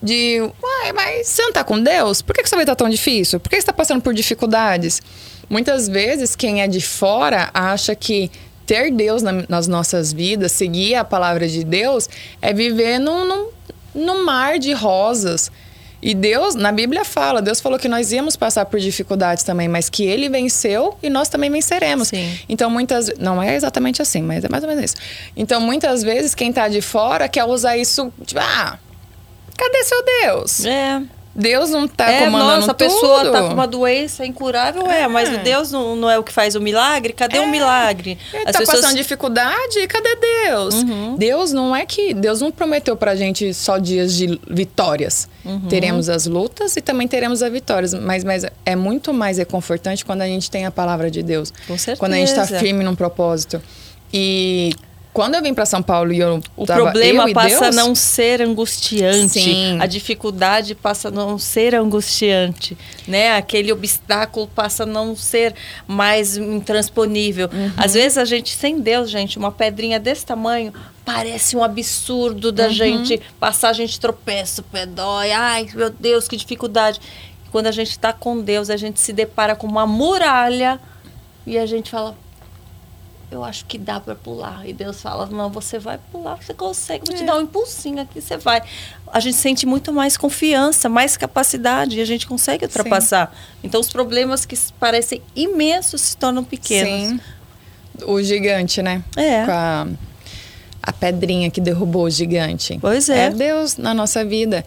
[0.00, 2.22] De, uai, mas você não tá com Deus?
[2.22, 3.40] Por que, que sua vida tá tão difícil?
[3.40, 5.02] Por que você tá passando por dificuldades?
[5.48, 8.30] Muitas vezes, quem é de fora acha que
[8.66, 12.08] ter Deus na- nas nossas vidas, seguir a palavra de Deus,
[12.42, 13.48] é viver num, num,
[13.94, 15.50] num mar de rosas.
[16.00, 19.88] E Deus, na Bíblia fala, Deus falou que nós íamos passar por dificuldades também, mas
[19.88, 22.08] que ele venceu e nós também venceremos.
[22.08, 22.38] Sim.
[22.48, 23.10] Então, muitas.
[23.18, 24.96] Não é exatamente assim, mas é mais ou menos isso.
[25.36, 28.78] Então, muitas vezes, quem tá de fora quer usar isso, tipo, ah,
[29.56, 30.64] cadê seu Deus?
[30.64, 31.02] É.
[31.34, 32.88] Deus não tá é, comandando nossa, a tudo.
[32.88, 35.38] pessoa tá com uma doença incurável, é, mas É.
[35.38, 37.12] Deus não, não é o que faz o milagre?
[37.12, 38.18] Cadê o milagre?
[38.32, 40.74] Ele tá passando dificuldade, cadê Deus?
[40.74, 41.16] Uhum.
[41.16, 42.12] Deus não é que.
[42.12, 45.28] Deus não prometeu pra gente só dias de vitórias.
[45.44, 45.68] Uhum.
[45.68, 47.94] Teremos as lutas e também teremos as vitórias.
[47.94, 51.52] Mas, mas é muito mais reconfortante quando a gente tem a palavra de Deus.
[51.66, 51.98] Com certeza.
[51.98, 53.62] Quando a gente tá firme num propósito.
[54.12, 54.72] E
[55.18, 56.40] quando eu vim pra São Paulo e eu.
[56.56, 59.40] O tava problema eu passa a não ser angustiante.
[59.42, 59.76] Sim.
[59.80, 63.36] A dificuldade passa a não ser angustiante, né?
[63.36, 65.56] Aquele obstáculo passa a não ser
[65.88, 67.50] mais intransponível.
[67.52, 67.72] Uhum.
[67.76, 70.72] Às vezes a gente sem Deus, gente, uma pedrinha desse tamanho
[71.04, 72.54] parece um absurdo Uhum.
[72.54, 75.32] da gente passar, a gente tropeça, o pé dói.
[75.32, 77.00] Ai, meu Deus, que dificuldade.
[77.50, 80.78] Quando a gente está com Deus, a gente se depara com uma muralha
[81.44, 82.16] e a gente fala,
[83.30, 84.66] eu acho que dá para pular.
[84.66, 87.26] E Deus fala: não, você vai pular, você consegue, vou te É.
[87.26, 88.62] dar um impulsinho aqui, você vai.
[89.12, 93.34] A gente sente muito mais confiança, mais capacidade e a gente consegue ultrapassar.
[93.62, 97.08] Então, os problemas que parecem imensos se tornam pequenos.
[97.10, 97.20] Sim.
[98.06, 99.02] O gigante, né?
[99.16, 99.44] É.
[99.44, 99.86] Com a,
[100.82, 102.78] a pedrinha que derrubou o gigante.
[102.80, 103.26] Pois é.
[103.26, 104.64] É Deus na nossa vida.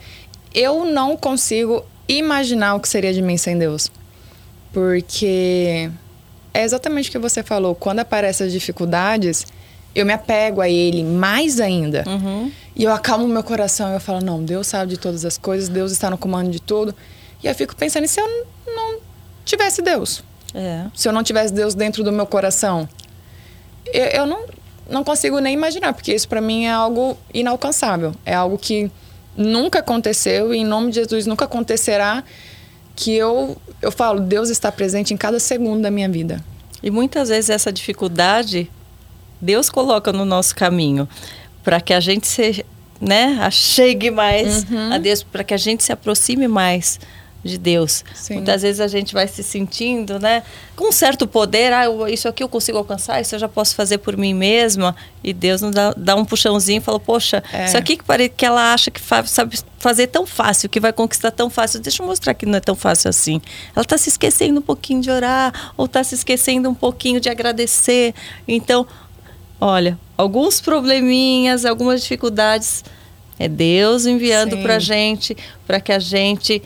[0.54, 3.90] Eu não consigo imaginar o que seria de mim sem Deus.
[4.74, 5.90] Porque
[6.54, 7.76] é exatamente o que você falou.
[7.76, 9.46] Quando aparecem as dificuldades,
[9.94, 12.04] eu me apego a Ele mais ainda.
[12.08, 12.52] Uhum.
[12.76, 15.70] E eu acalmo meu coração e eu falo, não, Deus sabe de todas as coisas,
[15.70, 16.96] Deus está no comando de tudo.
[17.44, 19.00] E eu fico pensando, e se eu não
[19.44, 20.24] tivesse Deus?
[20.54, 20.86] É.
[20.94, 22.88] Se eu não tivesse Deus dentro do meu coração?
[23.88, 24.46] Eu, eu não,
[24.90, 28.14] não consigo nem imaginar, porque isso para mim é algo inalcançável.
[28.26, 28.92] É algo que
[29.36, 32.24] nunca aconteceu e em nome de Jesus nunca acontecerá
[32.96, 36.44] que eu eu falo, Deus está presente em cada segundo da minha vida.
[36.84, 38.70] E muitas vezes essa dificuldade
[39.42, 41.10] Deus coloca no nosso caminho
[41.64, 42.64] para que a gente se,
[43.00, 44.94] né, chegue mais uhum.
[44.94, 47.00] a Deus, para que a gente se aproxime mais
[47.44, 48.04] de Deus.
[48.14, 48.36] Sim.
[48.36, 50.44] Muitas vezes a gente vai se sentindo, né,
[50.76, 53.98] com um certo poder, ah, isso aqui eu consigo alcançar, isso eu já posso fazer
[53.98, 57.66] por mim mesma, e Deus nos dá, dá um puxãozinho e fala, poxa, é.
[57.66, 60.94] isso aqui que, pare, que ela acha que fa, sabe fazer tão fácil, que vai
[60.94, 63.42] conquistar tão fácil, deixa eu mostrar que não é tão fácil assim.
[63.76, 67.30] Ela está se esquecendo um pouquinho de orar, ou está se esquecendo um pouquinho de
[67.30, 68.14] agradecer.
[68.48, 68.86] Então,
[69.60, 72.84] olha, alguns probleminhas, algumas dificuldades,
[73.40, 75.36] é Deus enviando para gente,
[75.66, 76.62] para que a gente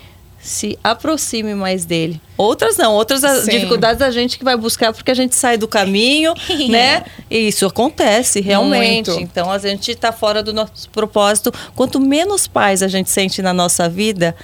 [0.46, 2.22] se aproxime mais dele.
[2.38, 3.50] Outras não, outras Sim.
[3.50, 6.36] dificuldades a gente que vai buscar porque a gente sai do caminho,
[6.70, 7.04] né?
[7.32, 9.10] E isso acontece realmente.
[9.10, 9.24] Muito.
[9.24, 11.52] Então a gente está fora do nosso propósito.
[11.76, 14.36] Quanto menos paz a gente sente na nossa vida,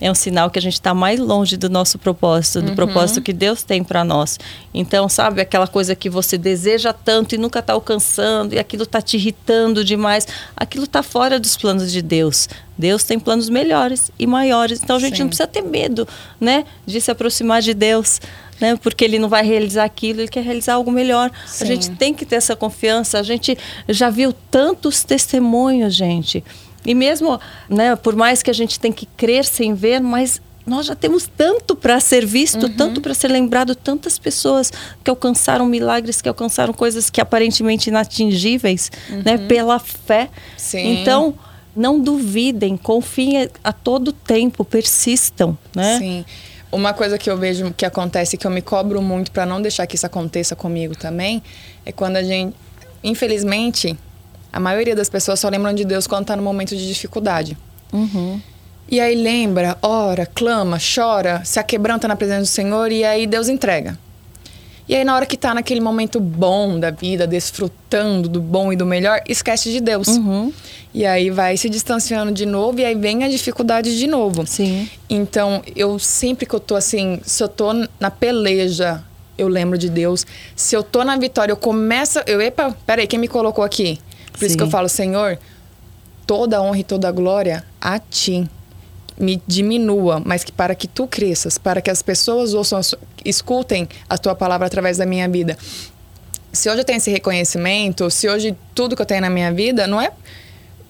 [0.00, 2.74] é um sinal que a gente está mais longe do nosso propósito, do uhum.
[2.74, 4.38] propósito que Deus tem para nós.
[4.74, 9.00] Então, sabe, aquela coisa que você deseja tanto e nunca está alcançando, e aquilo está
[9.00, 12.46] te irritando demais, aquilo está fora dos planos de Deus.
[12.76, 14.82] Deus tem planos melhores e maiores.
[14.82, 15.22] Então, a gente Sim.
[15.22, 16.06] não precisa ter medo,
[16.38, 18.20] né, de se aproximar de Deus.
[18.58, 21.30] Né, porque ele não vai realizar aquilo, ele quer realizar algo melhor.
[21.46, 21.64] Sim.
[21.64, 23.18] A gente tem que ter essa confiança.
[23.18, 23.56] A gente
[23.86, 26.42] já viu tantos testemunhos, gente
[26.86, 27.38] e mesmo,
[27.68, 31.28] né, por mais que a gente tem que crer sem ver, mas nós já temos
[31.36, 32.76] tanto para ser visto, uhum.
[32.76, 34.72] tanto para ser lembrado, tantas pessoas
[35.04, 39.22] que alcançaram milagres, que alcançaram coisas que aparentemente inatingíveis, né, uhum.
[39.22, 40.28] né, pela fé.
[40.56, 41.00] Sim.
[41.00, 41.34] Então,
[41.74, 45.98] não duvidem, confiem a todo tempo, persistam, né?
[45.98, 46.24] Sim.
[46.72, 49.86] Uma coisa que eu vejo que acontece que eu me cobro muito para não deixar
[49.86, 51.42] que isso aconteça comigo também,
[51.84, 52.56] é quando a gente,
[53.04, 53.96] infelizmente,
[54.52, 57.56] a maioria das pessoas só lembram de Deus quando está no momento de dificuldade.
[57.92, 58.40] Uhum.
[58.88, 63.48] E aí lembra, ora, clama, chora, se aquebranta na presença do Senhor e aí Deus
[63.48, 63.98] entrega.
[64.88, 68.76] E aí na hora que está naquele momento bom da vida, desfrutando do bom e
[68.76, 70.06] do melhor, esquece de Deus.
[70.06, 70.52] Uhum.
[70.94, 74.46] E aí vai se distanciando de novo e aí vem a dificuldade de novo.
[74.46, 74.88] Sim.
[75.10, 79.02] Então, eu sempre que eu tô assim, se eu tô na peleja,
[79.36, 80.24] eu lembro de Deus.
[80.54, 83.98] Se eu tô na vitória, eu começo, eu, epa, peraí, quem me colocou aqui?
[84.36, 84.46] Por Sim.
[84.46, 85.38] isso que eu falo, Senhor,
[86.26, 88.48] toda honra e toda glória a ti.
[89.18, 92.80] Me diminua, mas que para que tu cresças, para que as pessoas ouçam,
[93.24, 95.56] escutem a tua palavra através da minha vida.
[96.52, 99.86] Se hoje eu tenho esse reconhecimento, se hoje tudo que eu tenho na minha vida,
[99.86, 100.10] não é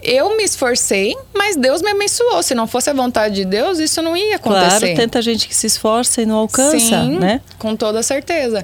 [0.02, 2.42] eu me esforcei, mas Deus me abençoou.
[2.42, 4.80] Se não fosse a vontade de Deus, isso não ia acontecer.
[4.80, 7.40] Claro, tanta gente que se esforça e não alcança, Sim, né?
[7.58, 8.62] Com toda certeza.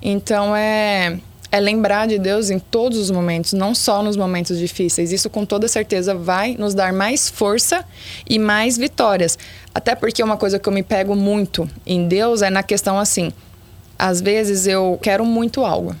[0.00, 1.18] Então é
[1.52, 5.12] é lembrar de Deus em todos os momentos, não só nos momentos difíceis.
[5.12, 7.84] Isso com toda certeza vai nos dar mais força
[8.28, 9.38] e mais vitórias.
[9.74, 13.30] Até porque uma coisa que eu me pego muito em Deus é na questão assim:
[13.98, 15.94] às vezes eu quero muito algo.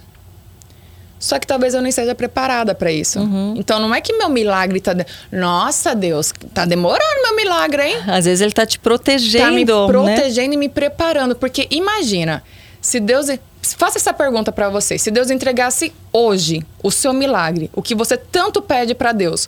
[1.18, 3.20] Só que talvez eu não esteja preparada para isso.
[3.20, 3.54] Uhum.
[3.56, 4.94] Então não é que meu milagre tá.
[4.94, 5.06] De...
[5.30, 7.96] Nossa, Deus, tá demorando meu milagre, hein?
[8.08, 9.44] Às vezes ele tá te protegendo.
[9.44, 10.54] Tá me protegendo né?
[10.54, 11.36] e me preparando.
[11.36, 12.42] Porque imagina,
[12.80, 13.28] se Deus
[13.62, 14.98] Faça essa pergunta para você.
[14.98, 19.46] Se Deus entregasse hoje o seu milagre, o que você tanto pede para Deus,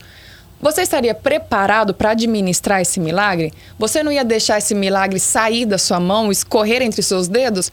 [0.61, 3.53] você estaria preparado para administrar esse milagre?
[3.78, 7.70] Você não ia deixar esse milagre sair da sua mão, escorrer entre seus dedos?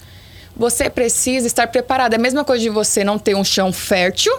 [0.58, 2.14] Você precisa estar preparado.
[2.14, 4.34] É a mesma coisa de você não ter um chão fértil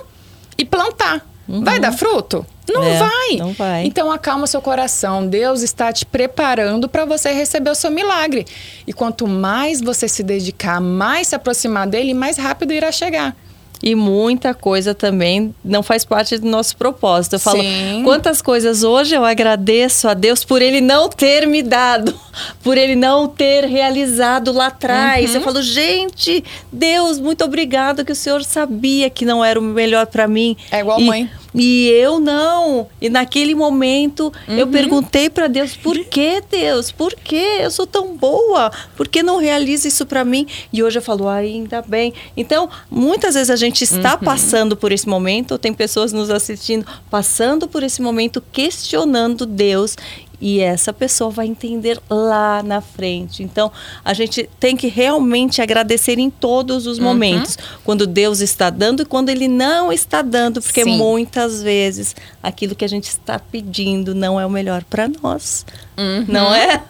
[0.59, 1.32] e plantar.
[1.49, 1.65] Uhum.
[1.65, 2.47] Vai dar fruto?
[2.69, 3.37] Não é, vai.
[3.37, 3.85] Não vai.
[3.85, 5.27] Então acalma seu coração.
[5.27, 8.47] Deus está te preparando para você receber o seu milagre.
[8.87, 13.37] E quanto mais você se dedicar, mais se aproximar dele, mais rápido irá chegar
[13.83, 17.35] e muita coisa também não faz parte do nosso propósito.
[17.35, 18.03] Eu falo, Sim.
[18.05, 22.15] quantas coisas hoje eu agradeço a Deus por ele não ter me dado,
[22.63, 25.31] por ele não ter realizado lá atrás.
[25.31, 25.37] Uhum.
[25.37, 30.07] Eu falo, gente, Deus, muito obrigado que o Senhor sabia que não era o melhor
[30.07, 30.57] para mim.
[30.71, 31.31] É igual e, mãe.
[31.55, 32.89] E eu não.
[33.01, 34.57] E naquele momento uhum.
[34.57, 36.91] eu perguntei para Deus: por que, Deus?
[36.91, 38.71] Por que eu sou tão boa?
[38.97, 40.47] Por que não realiza isso para mim?
[40.73, 42.15] E hoje eu falo: ainda bem.
[42.37, 44.21] Então, muitas vezes a gente está uhum.
[44.21, 49.97] passando por esse momento, tem pessoas nos assistindo passando por esse momento, questionando Deus
[50.43, 53.45] e essa pessoa vai entender lá na frente.
[53.45, 53.71] Então,
[54.05, 57.05] a gente tem que realmente agradecer em todos os uhum.
[57.05, 60.97] momentos, quando Deus está dando e quando Ele não está dando, porque Sim.
[60.97, 65.65] muitas vezes aquilo que a gente está pedindo não é o melhor para nós,
[65.97, 66.25] uhum.
[66.27, 66.83] não é?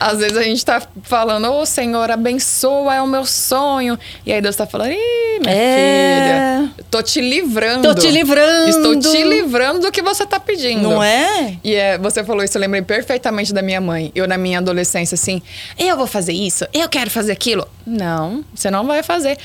[0.00, 3.98] Às vezes a gente tá falando, ô Senhor, abençoa, é o meu sonho.
[4.24, 6.58] E aí Deus tá falando, ih, minha É.
[6.62, 7.82] filha, tô te livrando.
[7.86, 8.70] Tô te livrando.
[8.70, 10.88] Estou te livrando do que você tá pedindo.
[10.88, 11.58] Não é?
[11.62, 14.10] E é, você falou isso, eu lembrei perfeitamente da minha mãe.
[14.14, 15.42] Eu, na minha adolescência, assim,
[15.78, 17.68] eu vou fazer isso, eu quero fazer aquilo.
[17.86, 19.36] Não, você não vai fazer.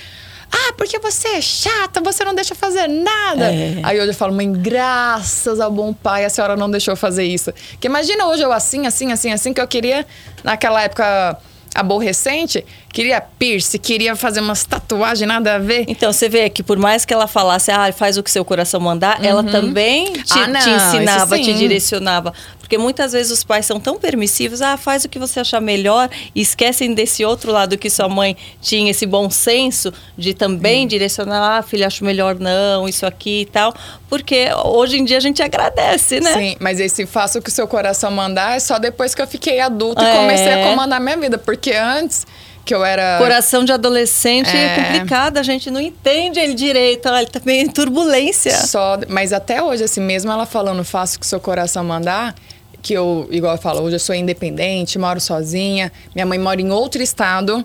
[0.52, 3.54] Ah, porque você é chata, você não deixa fazer nada.
[3.54, 3.80] É.
[3.84, 7.54] Aí hoje eu falo, mãe, graças ao bom pai, a senhora não deixou fazer isso.
[7.80, 10.06] Que imagina hoje eu assim, assim, assim, assim, que eu queria,
[10.44, 11.38] naquela época
[11.74, 12.66] aborrecente,
[12.96, 15.84] queria piercing, queria fazer umas tatuagens, nada a ver.
[15.86, 18.80] Então, você vê que por mais que ela falasse, ah, faz o que seu coração
[18.80, 22.34] mandar, ela também te, Ah, não, te ensinava, te direcionava.
[22.58, 26.10] Porque muitas vezes os pais são tão permissivos, ah, faz o que você achar melhor,
[26.34, 31.58] e esquecem desse outro lado que sua mãe tinha esse bom senso de também direcionar,
[31.58, 33.74] ah, filha, acho melhor não, isso aqui e tal.
[34.08, 36.34] Porque hoje em dia a gente agradece, né?
[36.34, 39.28] Sim, mas esse faça o que o seu coração mandar é só depois que eu
[39.28, 40.14] fiquei adulta É.
[40.14, 41.38] e comecei a comandar minha vida.
[41.38, 42.26] Porque antes
[42.66, 43.20] que eu era.
[43.20, 44.66] Coração de adolescente é.
[44.66, 44.76] É.
[44.76, 48.52] complicado, a gente não entende ele direito, ele tá meio em turbulência.
[48.66, 52.34] Só, mas até hoje, assim, mesmo ela falando faça o que seu coração mandar,
[52.82, 56.72] que eu, igual eu falo, hoje eu sou independente, moro sozinha, minha mãe mora em
[56.72, 57.64] outro estado,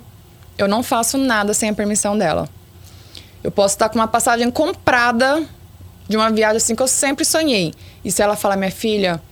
[0.58, 2.48] eu não faço nada sem a permissão dela.
[3.42, 5.42] Eu posso estar com uma passagem comprada
[6.06, 7.72] de uma viagem assim que eu sempre sonhei.
[8.04, 9.22] E se ela falar, minha filha,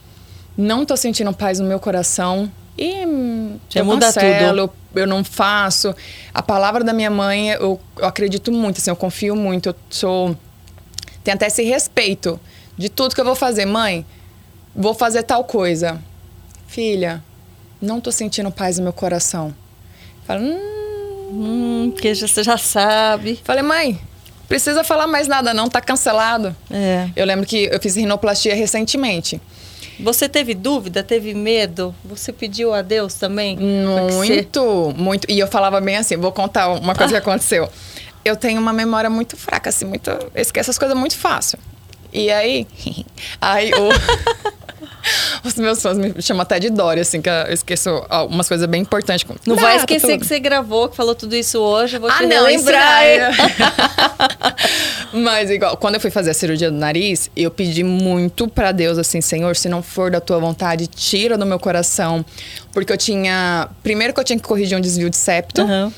[0.57, 5.25] não tô sentindo paz no meu coração e Já eu muda cancelo, eu, eu não
[5.25, 5.95] faço.
[6.33, 10.37] A palavra da minha mãe, eu, eu acredito muito, assim, eu confio muito, eu sou
[11.25, 12.41] tem até esse respeito
[12.77, 13.67] de tudo que eu vou fazer.
[13.67, 14.07] Mãe,
[14.75, 16.01] vou fazer tal coisa.
[16.67, 17.23] Filha,
[17.83, 19.55] não tô sentindo paz no meu coração.
[20.25, 20.79] Fala, hum.
[21.31, 23.39] Hum, que você já sabe.
[23.45, 24.01] Falei, mãe,
[24.49, 26.57] precisa falar mais nada não, tá cancelado.
[26.71, 27.11] É.
[27.15, 29.41] Eu lembro que eu fiz rinoplastia recentemente.
[30.01, 31.95] Você teve dúvida, teve medo?
[32.05, 33.57] Você pediu a Deus também?
[33.57, 35.31] Porque você- Muito, muito.
[35.31, 37.69] E eu falava bem assim, vou contar uma coisa que aconteceu.
[38.25, 40.09] Eu tenho uma memória muito fraca, assim, muito.
[40.11, 41.59] Eu esqueço as coisas muito fácil.
[42.13, 42.67] E aí.
[43.41, 43.89] aí o.
[45.43, 47.89] Os meus fãs me chamam até de Dória, assim, que eu esqueço
[48.29, 49.25] umas coisas bem importantes.
[49.25, 50.21] como Não vai data, esquecer tudo.
[50.21, 51.97] que você gravou, que falou tudo isso hoje.
[51.97, 53.01] Eu vou Ah, te não, lembrar.
[55.13, 58.99] Mas igual, quando eu fui fazer a cirurgia do nariz, eu pedi muito pra Deus
[58.99, 62.25] assim, Senhor, se não for da tua vontade, tira do meu coração,
[62.73, 65.63] porque eu tinha, primeiro que eu tinha que corrigir um desvio de septo.
[65.63, 65.93] Aham.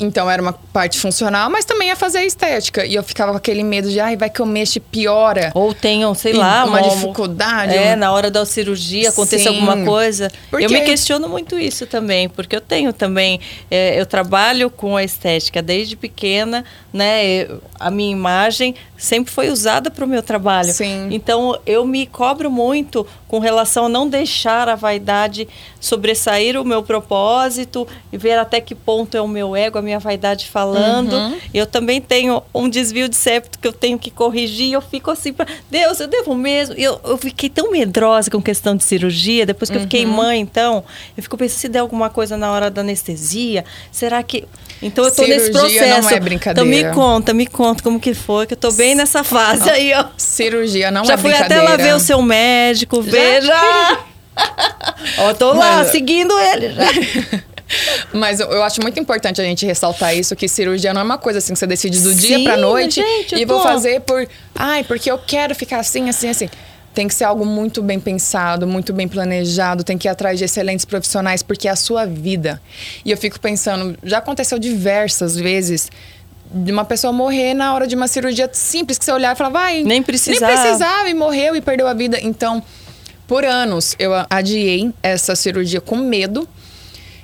[0.00, 2.84] Então era uma parte funcional, mas também ia fazer a estética.
[2.86, 5.52] E eu ficava com aquele medo de, ai, vai que eu mexo e piora.
[5.54, 9.84] Ou tenham, sei lá, uma uma dificuldade, É, um- na hora da cirurgia acontecer alguma
[9.84, 10.30] coisa.
[10.50, 13.38] Porque- Eu me questiono muito isso também, porque eu tenho também.
[13.70, 17.24] é, eu trabalho com a estética desde pequena, né?
[17.42, 20.72] eu- a minha imagem sempre foi usada para o meu trabalho.
[20.72, 21.08] Sim.
[21.10, 25.46] Então eu me cobro muito com relação a não deixar a vaidade
[25.80, 29.89] sobressair o meu propósito e ver até que ponto é o meu ego, a minha
[29.98, 31.12] vaidade falando.
[31.12, 31.38] Uhum.
[31.52, 34.72] Eu também tenho um desvio de septo que eu tenho que corrigir.
[34.72, 36.74] Eu fico assim, pra, Deus, eu devo mesmo.
[36.76, 39.44] Eu, eu fiquei tão medrosa com questão de cirurgia.
[39.46, 40.12] Depois que eu fiquei Uhum.
[40.12, 40.84] mãe, então,
[41.16, 43.64] eu fico pensando se der alguma coisa na hora da anestesia.
[43.90, 44.46] Será que.
[44.82, 46.02] Então eu tô nesse Cirurgia processo.
[46.08, 46.68] não é brincadeira.
[46.70, 49.92] Então me conta, me conta como que foi, que eu tô bem nessa fase aí,
[49.94, 50.06] ó.
[50.16, 51.70] Cirurgia não Já é fui até brincadeira.
[51.70, 53.52] lá ver o seu médico, veja.
[55.18, 56.84] Ó, tô lá, seguindo ele já.
[58.12, 61.18] Mas eu, eu acho muito importante a gente ressaltar isso, que cirurgia não é uma
[61.18, 64.00] coisa assim que você decide do dia Sim, pra noite gente, e vou tô- fazer
[64.00, 64.26] por.
[64.54, 66.48] Ai, porque eu quero ficar assim, assim, assim.
[66.92, 70.44] Tem que ser algo muito bem pensado, muito bem planejado, tem que ir atrás de
[70.44, 72.60] excelentes profissionais, porque é a sua vida.
[73.04, 75.88] E eu fico pensando, já aconteceu diversas vezes
[76.52, 79.50] de uma pessoa morrer na hora de uma cirurgia simples, que você olhar e falar,
[79.50, 79.84] vai.
[79.84, 80.52] Nem precisava.
[80.52, 82.18] Nem precisava e morreu e perdeu a vida.
[82.20, 82.60] Então,
[83.28, 86.48] por anos, eu adiei essa cirurgia com medo.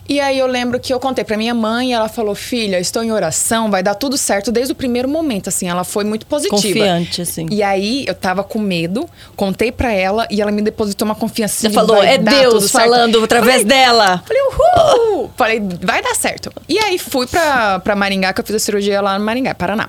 [0.08, 3.12] E aí eu lembro que eu contei pra minha mãe ela falou: "Filha, estou em
[3.12, 6.56] oração, vai dar tudo certo desde o primeiro momento", assim, ela foi muito positiva.
[6.56, 7.46] Confiante, assim.
[7.50, 11.60] E aí eu tava com medo, contei pra ela e ela me depositou uma confiança.
[11.60, 14.22] Você falou, "Vai é Deus tudo certo." falando através Falei, dela.
[14.26, 15.30] Falei, uhul!
[15.36, 16.52] Falei, vai dar certo.
[16.68, 19.88] E aí fui pra Maringá, que eu fiz a cirurgia lá no Maringá, Paraná.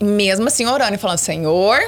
[0.00, 1.78] Mesmo assim, orando e falando, Senhor,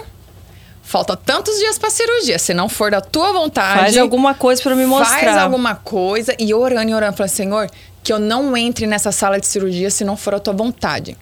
[0.93, 2.39] falta tantos dias pra cirurgia.
[2.39, 3.81] Se não for da tua vontade.
[3.81, 5.21] Faz alguma coisa pra me mostrar.
[5.21, 6.37] Faz alguma coisa.
[6.39, 7.71] E orando e orando, falando, Senhor,
[8.05, 11.17] que eu não entre nessa sala de cirurgia se não for a tua vontade.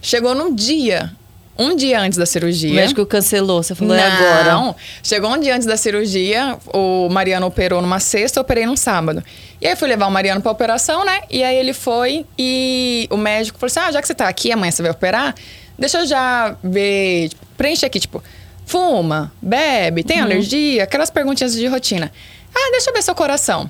[0.00, 1.12] Chegou num dia,
[1.58, 2.70] um dia antes da cirurgia.
[2.70, 4.16] O médico cancelou, você falou, é Não.
[4.16, 4.74] agora.
[5.02, 9.22] Chegou um dia antes da cirurgia, o Mariano operou numa sexta, eu operei num sábado.
[9.60, 11.20] E aí eu fui levar o Mariano pra operação, né?
[11.28, 14.50] E aí ele foi e o médico falou assim: ah, já que você tá aqui,
[14.50, 15.34] amanhã você vai operar,
[15.78, 18.22] deixa eu já ver, tipo, preenche aqui, tipo,
[18.70, 20.06] fuma, bebe, Uhum.
[20.06, 22.10] tem alergia, aquelas perguntinhas de rotina.
[22.54, 23.68] Ah, deixa eu ver seu coração.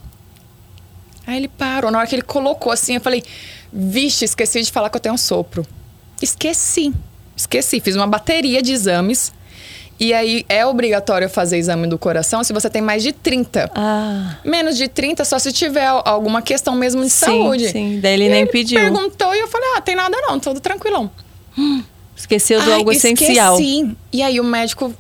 [1.27, 1.91] Aí ele parou.
[1.91, 3.23] Na hora que ele colocou assim, eu falei:
[3.73, 5.67] Vixe, esqueci de falar que eu tenho um sopro.
[6.21, 6.93] Esqueci.
[7.37, 7.81] Esqueci.
[7.81, 9.33] Fiz uma bateria de exames.
[9.99, 13.71] E aí é obrigatório fazer exame do coração se você tem mais de 30.
[13.75, 14.37] Ah.
[14.45, 17.69] Menos de 30, só se tiver alguma questão mesmo de sim, saúde.
[17.69, 18.81] Sim, daí ele e nem ele pediu.
[18.81, 21.11] perguntou e eu falei: Ah, tem nada não, tudo tranquilão.
[22.21, 23.55] Esqueceu do algo essencial.
[23.59, 23.97] Esqueci.
[24.13, 24.95] E aí o médico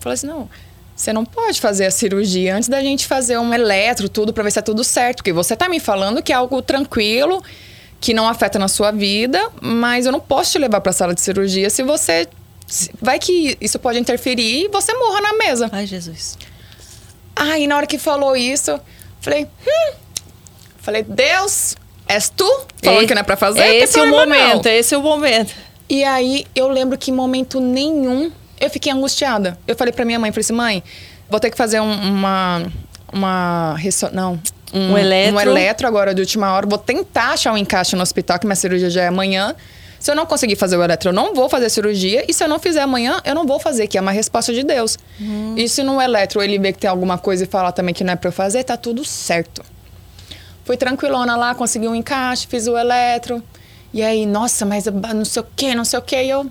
[0.00, 0.48] falou assim: não,
[0.94, 4.50] você não pode fazer a cirurgia antes da gente fazer um eletro, tudo, pra ver
[4.52, 5.18] se é tudo certo.
[5.18, 7.42] Porque você tá me falando que é algo tranquilo,
[8.00, 11.20] que não afeta na sua vida, mas eu não posso te levar pra sala de
[11.20, 12.28] cirurgia se você.
[13.00, 15.68] Vai que isso pode interferir e você morra na mesa.
[15.72, 16.36] Ai, Jesus.
[17.34, 18.78] Aí na hora que falou isso,
[19.20, 19.92] falei, hum.
[20.80, 22.46] Falei, Deus, és tu?
[22.82, 23.60] Falando E- que não é pra fazer?
[23.60, 24.46] É esse o problema, não.
[24.48, 25.54] momento, é esse o momento.
[25.88, 29.58] E aí eu lembro que em momento nenhum eu fiquei angustiada.
[29.66, 30.82] Eu falei pra minha mãe, falei assim, mãe,
[31.30, 32.62] vou ter que fazer um- uma
[33.10, 33.74] uma
[34.12, 34.38] não,
[34.74, 35.34] Um eletro.
[35.34, 36.66] um eletro agora de última hora.
[36.66, 39.54] Vou tentar achar um encaixe no hospital que minha cirurgia já é amanhã.
[39.98, 42.24] Se eu não conseguir fazer o eletro, eu não vou fazer a cirurgia.
[42.28, 44.62] E se eu não fizer amanhã, eu não vou fazer, que é uma resposta de
[44.62, 44.98] Deus.
[45.56, 48.12] E se no eletro ele vê que tem alguma coisa e falar também que não
[48.12, 49.62] é pra eu fazer, tá tudo certo.
[50.64, 53.42] Fui tranquilona lá, consegui um encaixe, fiz o eletro.
[53.92, 56.16] E aí, nossa, mas não sei o que, não sei o que.
[56.22, 56.50] E eu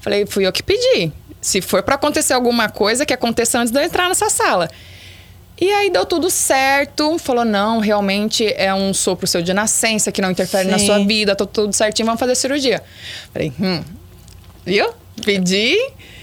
[0.00, 1.12] falei, fui eu que pedi.
[1.40, 4.68] Se for pra acontecer alguma coisa, que aconteça antes de eu entrar nessa sala.
[5.60, 7.18] E aí deu tudo certo.
[7.18, 10.86] Falou, não, realmente é um sopro seu de nascença que não interfere na Sim.
[10.86, 12.82] sua vida, tá tudo certinho, vamos fazer a cirurgia.
[13.32, 13.82] Falei, hum,
[14.64, 14.90] viu?
[15.24, 15.76] Pedi.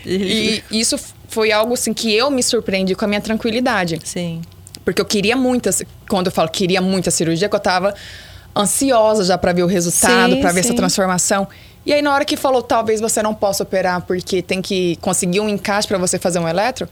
[0.06, 4.00] e isso foi algo assim que eu me surpreendi com a minha tranquilidade.
[4.04, 4.42] Sim.
[4.84, 7.96] Porque eu queria muito, essa- quando eu falo queria muito a cirurgia, que eu tava
[8.56, 10.70] ansiosa já pra ver o resultado, pra ver sim.
[10.70, 11.48] essa transformação.
[11.86, 15.40] E aí na hora que falou, talvez você não possa operar porque tem que conseguir
[15.40, 16.88] um encaixe pra você fazer um eletro,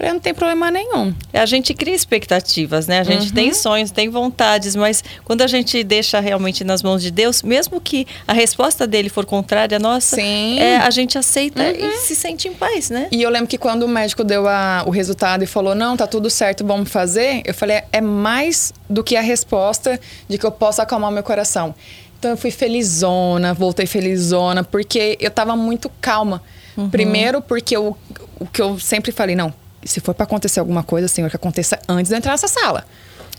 [0.00, 1.14] não tem problema nenhum.
[1.32, 2.98] A gente cria expectativas, né?
[3.00, 3.34] A gente Uhum.
[3.34, 7.80] tem sonhos, tem vontades, mas quando a gente deixa realmente nas mãos de Deus, mesmo
[7.80, 10.58] que a resposta dele for contrária à nossa, Sim.
[10.58, 11.96] é, a gente aceita e Uhum.
[12.00, 13.08] se sente em paz, né?
[13.12, 16.06] E eu lembro que quando o médico deu a- o resultado e falou, não, tá
[16.06, 20.50] tudo certo, vamos fazer, eu falei, é mais do que a resposta de que eu
[20.50, 21.74] posso acalmar meu coração.
[22.18, 26.42] Então eu fui felizona, voltei felizona, porque eu tava muito calma.
[26.90, 27.96] Primeiro, porque eu,
[28.40, 29.52] o que eu sempre falei, não,
[29.84, 32.84] se for pra acontecer alguma coisa, Senhor, que aconteça antes de eu entrar nessa sala.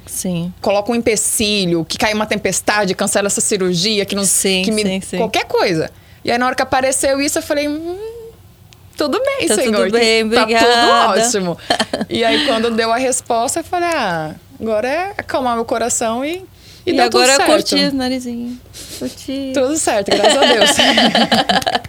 [0.06, 0.54] Sim.
[0.62, 4.84] Coloca um empecilho, que cai uma tempestade, cancela essa cirurgia, que não Sim, que me,
[4.84, 5.18] sim, sim.
[5.18, 5.90] qualquer coisa.
[6.26, 7.98] E aí na hora que apareceu isso, eu falei, hum,
[8.98, 9.86] tudo bem, Tá Senhor.
[9.86, 10.66] tudo bem, Tá obrigada.
[10.66, 11.58] tudo ótimo.
[12.10, 16.46] e aí quando deu a resposta, eu falei, ah, agora é acalmar meu coração e
[16.86, 17.50] e, E, agora tudo é certo.
[17.52, 18.60] curtir o narizinho.
[19.00, 19.52] Curtir.
[19.54, 20.70] Tudo certo, graças a Deus.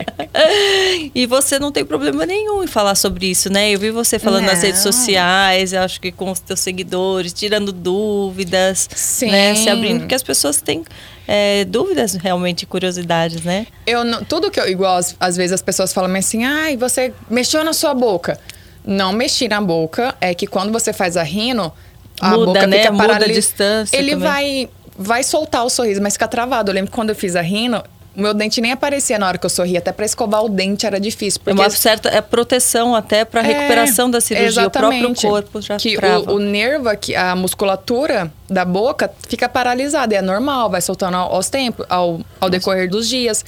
[1.15, 3.71] E você não tem problema nenhum em falar sobre isso, né?
[3.71, 4.67] Eu vi você falando nas Não.
[4.67, 9.31] redes sociais, eu acho que com os teus seguidores, tirando dúvidas, Sim.
[9.31, 9.55] né?
[9.55, 10.83] Se abrindo, porque as pessoas têm
[11.27, 13.67] é, dúvidas realmente, curiosidades, né?
[13.87, 17.63] Eu não- tudo que eu igual às, vezes as pessoas falam assim, ai, você mexeu
[17.65, 18.39] na sua boca.
[18.85, 21.73] Não mexi na boca, é que quando você faz a rino,
[22.21, 22.79] a Muda, boca né?
[22.79, 24.29] fica Muda a paralis- distância Ele também.
[24.29, 26.71] vai vai soltar o sorriso, mas fica travado.
[26.71, 27.83] Eu lembro que quando eu fiz a rino,
[28.17, 30.87] o meu dente nem aparecia na hora que eu sorria, até pra escovar o dente
[30.87, 34.67] era difícil, É porque uma certa é proteção até para É, recuperação da cirurgia.
[34.67, 35.27] O próprio exatamente.
[35.27, 36.31] corpo já que trava.
[36.33, 40.15] o, o nervo, aqui, a musculatura da boca fica paralisada.
[40.15, 43.45] E é normal, vai soltando ao- aos tempos, ao, ao decorrer dos dias.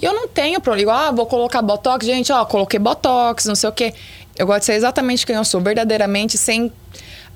[0.00, 0.82] E eu não tenho problema.
[0.90, 2.06] Igual, ah, vou colocar botox.
[2.06, 3.92] Gente, ó, coloquei botox, não sei o quê.
[4.38, 6.72] Eu gosto de ser exatamente quem eu sou, verdadeiramente, sem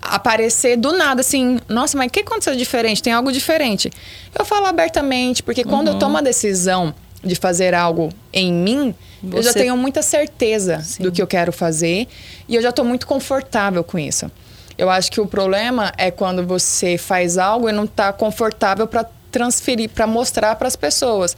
[0.03, 3.03] aparecer do nada assim, nossa, mas o que aconteceu diferente?
[3.03, 3.91] Tem algo diferente.
[4.39, 5.95] Eu falo abertamente, porque quando Uhum.
[5.95, 6.95] eu tomo a decisão
[7.25, 8.95] de fazer algo em mim,
[9.33, 11.03] eu já Você- tenho muita certeza Sim.
[11.03, 12.07] do que eu quero fazer
[12.49, 14.31] e eu já estou muito confortável com isso.
[14.79, 19.07] Eu acho que o problema é quando você faz algo e não está confortável para
[19.33, 21.37] transferir, para mostrar para as pessoas.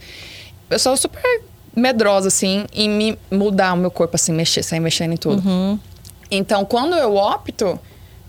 [0.69, 1.41] Eu sou super
[1.75, 5.41] medrosa assim em me mudar o meu corpo assim, mexer, sair mexendo em tudo.
[5.47, 5.79] Uhum.
[6.29, 7.79] Então, quando eu opto,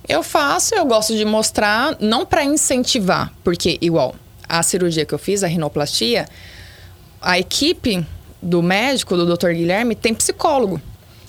[0.08, 4.14] eu faço, eu gosto de mostrar, não para incentivar, porque igual
[4.48, 6.28] a cirurgia que eu fiz, a rinoplastia,
[7.20, 8.04] a equipe
[8.42, 9.50] do médico, do Dr.
[9.50, 10.80] Guilherme, tem psicólogo.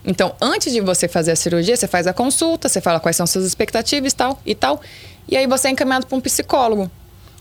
[0.04, 3.28] Então, antes de você fazer a cirurgia, você faz a consulta, você fala quais são
[3.28, 4.82] suas expectativas e tal, e tal,
[5.28, 6.90] e aí você é encaminhado para um psicólogo.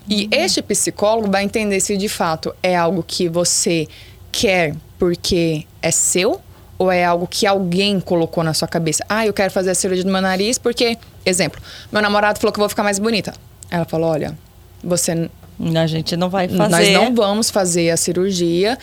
[0.09, 3.87] E este psicólogo vai entender se de fato é algo que você
[4.33, 6.41] quer porque é seu
[6.79, 9.05] ou é algo que alguém colocou na sua cabeça.
[9.09, 11.61] Ah, eu quero fazer a cirurgia do meu nariz porque, exemplo,
[11.93, 13.33] meu namorado falou que eu vou ficar mais bonita.
[13.71, 14.37] Ela falou: "Olha,
[14.83, 15.29] você
[15.77, 16.71] A gente não vai fazer.
[16.71, 18.79] nós não vamos fazer a cirurgia,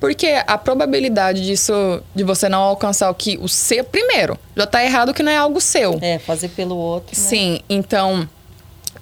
[0.00, 1.72] porque a probabilidade disso,
[2.14, 3.84] de você não alcançar o que o seu.
[3.84, 5.98] Primeiro, já tá errado que não é algo seu.
[6.00, 7.16] É, fazer pelo outro.
[7.16, 7.28] né?
[7.28, 8.28] Sim, então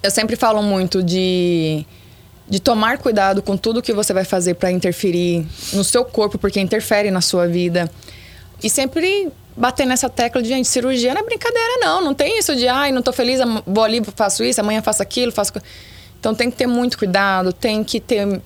[0.03, 1.85] Eu sempre falo muito de,
[2.49, 6.59] de tomar cuidado com tudo que você vai fazer para interferir no seu corpo, porque
[6.59, 7.89] interfere na sua vida.
[8.63, 12.01] E sempre bater nessa tecla de, gente, cirurgia não é brincadeira, não.
[12.01, 15.31] Não tem isso de, ai, não tô feliz, vou ali, faço isso, amanhã faço aquilo,
[15.31, 15.53] faço.
[16.19, 18.41] Então tem que ter muito cuidado, tem que ter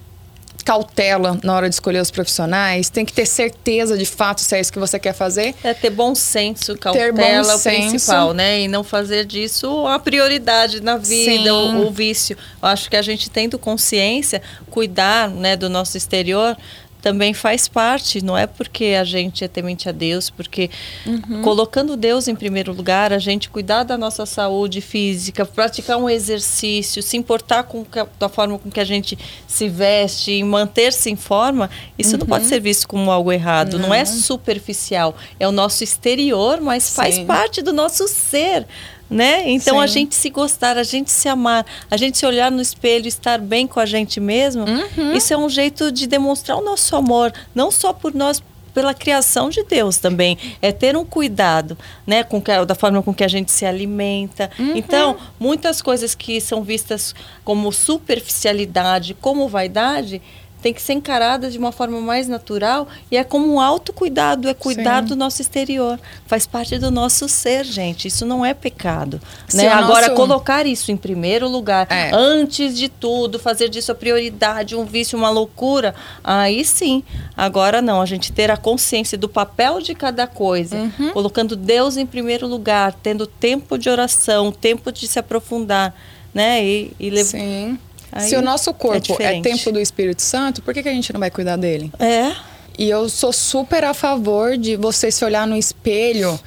[0.65, 4.59] cautela na hora de escolher os profissionais, tem que ter certeza de fato se é
[4.59, 5.53] isso que você quer fazer.
[5.63, 7.89] É ter bom senso, cautela bom é o senso.
[7.89, 8.61] principal, né?
[8.61, 12.35] E não fazer disso a prioridade na vida, o, o, vício.
[12.61, 16.57] Eu acho que a gente tendo consciência, cuidar né, do nosso exterior,
[17.05, 20.71] também faz parte, não é porque a gente é temente a Deus, porque
[21.05, 21.43] uhum.
[21.43, 27.03] colocando Deus em primeiro lugar, a gente cuidar da nossa saúde física, praticar um exercício,
[27.03, 27.85] se importar com
[28.19, 32.21] a forma com que a gente se veste e manter-se em forma, isso uhum.
[32.21, 32.49] não pode uhum.
[32.49, 36.95] ser visto como algo errado, não, não é superficial, é o nosso exterior, mas Sim.
[36.95, 38.65] faz parte do nosso ser
[39.09, 39.49] né?
[39.49, 39.83] Então Sim.
[39.83, 43.39] a gente se gostar, a gente se amar, a gente se olhar no espelho, estar
[43.39, 45.13] bem com a gente mesmo, uhum.
[45.13, 48.41] isso é um jeito de demonstrar o nosso amor, não só por nós,
[48.75, 50.37] pela criação de Deus também.
[50.61, 54.51] É ter um cuidado, né, com que, da forma com que a gente se alimenta.
[54.59, 54.75] Uhum.
[54.75, 60.21] Então, muitas coisas que são vistas como superficialidade, como vaidade,
[60.65, 64.53] tem que ser encarada de uma forma mais natural e é como um autocuidado, é
[64.55, 65.09] cuidar Sim.
[65.09, 65.99] do nosso exterior.
[66.25, 68.07] Faz parte do nosso ser, gente.
[68.07, 69.21] Isso não é pecado.
[69.53, 69.67] né?
[69.67, 70.15] Agora, nosso...
[70.15, 72.09] colocar isso em primeiro lugar, é.
[72.11, 75.93] antes de tudo, fazer disso a prioridade, um vício, uma loucura,
[76.23, 77.03] aí sim.
[77.37, 81.11] Agora não, a gente ter a consciência do papel de cada coisa, uhum.
[81.11, 85.93] colocando Deus em primeiro lugar, tendo tempo de oração, tempo de se aprofundar,
[86.33, 86.65] né?
[86.65, 87.37] E, e levar.
[87.37, 87.77] Sim
[88.11, 90.93] Aí Se o nosso corpo é, é tempo do Espírito Santo, por que, que a
[90.93, 91.91] gente não vai cuidar dele?
[91.99, 92.33] É.
[92.77, 96.39] E eu sou super a favor de você se olhar no espelho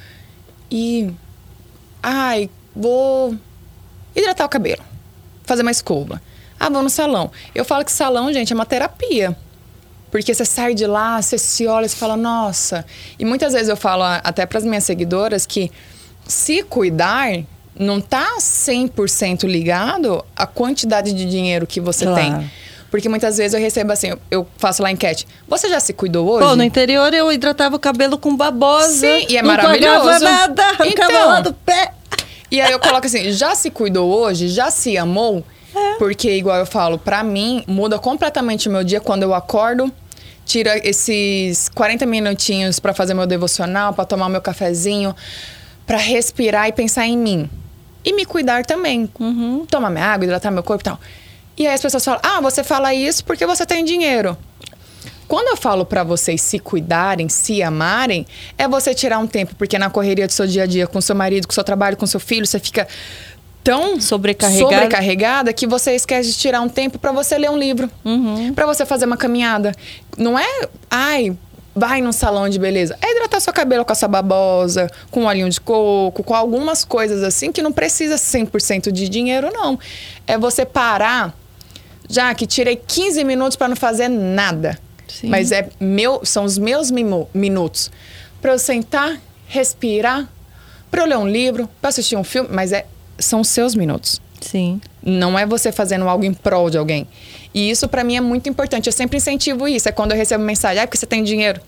[0.69, 1.11] e.
[2.01, 3.35] Ai, vou
[4.15, 4.83] hidratar o cabelo,
[5.43, 6.21] fazer uma escova.
[6.59, 7.31] Ah, vou no salão.
[7.55, 9.35] Eu falo que salão, gente, é uma terapia.
[10.11, 12.85] Porque você sai de lá, você se olha e fala, nossa.
[13.17, 15.71] E muitas vezes eu falo até para as minhas seguidoras que
[16.27, 17.43] se cuidar
[17.79, 22.21] não tá 100% ligado à quantidade de dinheiro que você claro.
[22.21, 22.51] tem.
[22.91, 25.25] Porque muitas vezes eu recebo assim, eu faço lá enquete.
[25.47, 26.45] Você já se cuidou hoje?
[26.45, 28.89] Pô, no interior eu hidratava o cabelo com babosa.
[28.89, 30.05] Sim, e é não maravilhoso.
[30.05, 31.93] Não nada, então, lá do pé.
[32.51, 34.49] E aí eu coloco assim, já se cuidou hoje?
[34.49, 35.43] Já se amou?
[35.73, 35.93] É.
[35.99, 39.91] Porque, igual eu falo, pra mim, muda completamente o meu dia quando eu acordo
[40.43, 45.15] tira esses 40 minutinhos para fazer meu devocional, para tomar meu cafezinho,
[45.85, 47.47] para respirar e pensar em mim
[48.03, 49.09] e me cuidar também.
[49.19, 49.65] Uhum.
[49.65, 50.99] Tomar minha água, hidratar meu corpo e tal.
[51.57, 54.37] E aí as pessoas falam: ah, você fala isso porque você tem dinheiro.
[55.27, 58.25] Quando eu falo para vocês se cuidarem, se amarem,
[58.57, 61.15] é você tirar um tempo, porque na correria do seu dia a dia, com seu
[61.15, 62.87] marido, com seu trabalho, com seu filho, você fica
[63.63, 67.87] tão sobrecarregada, sobrecarregada que você esquece de tirar um tempo para você ler um livro,
[68.03, 68.51] uhum.
[68.55, 69.71] para você fazer uma caminhada.
[70.17, 71.37] Não é, ai,
[71.75, 72.97] vai num salão de beleza.
[73.01, 77.51] É hidratar seu cabelo com essa babosa, com olhinho de coco, com algumas coisas assim
[77.51, 79.79] que não precisa 100% de dinheiro, não.
[80.27, 81.35] É você parar,
[82.09, 84.77] já que tirei 15 minutos para não fazer nada.
[85.07, 85.27] Sim.
[85.29, 87.91] Mas é meu, são os meus minutos
[88.41, 90.29] para eu sentar, respirar,
[90.89, 92.85] para eu ler um livro, para assistir um filme, mas é
[93.17, 94.21] são os seus minutos.
[94.39, 94.79] Sim.
[95.03, 97.07] Não é você fazendo algo em prol de alguém.
[97.53, 98.87] E isso para mim é muito importante.
[98.87, 99.89] Eu sempre incentivo isso.
[99.89, 101.59] É quando eu recebo mensagem, ah, porque você tem dinheiro.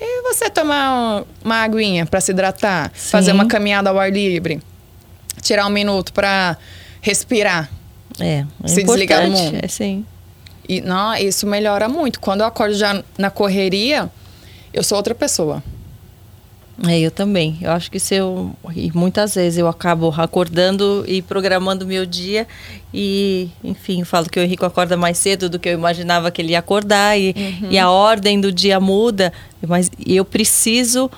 [0.00, 3.10] E você tomar uma aguinha para se hidratar, Sim.
[3.10, 4.62] fazer uma caminhada ao ar livre,
[5.42, 6.56] tirar um minuto para
[7.02, 7.70] respirar.
[8.18, 9.58] É, é se desligar do mundo.
[9.62, 10.06] É, sim.
[10.68, 12.18] E não, isso melhora muito.
[12.20, 14.10] Quando eu acordo já na correria,
[14.72, 15.62] eu sou outra pessoa.
[16.88, 17.58] É, eu também.
[17.60, 18.56] Eu acho que se eu.
[18.74, 22.46] E muitas vezes eu acabo acordando e programando meu dia.
[22.92, 26.52] E, enfim, falo que o Henrique acorda mais cedo do que eu imaginava que ele
[26.52, 27.18] ia acordar.
[27.18, 27.68] E, uhum.
[27.70, 29.30] e a ordem do dia muda.
[29.66, 31.10] Mas eu preciso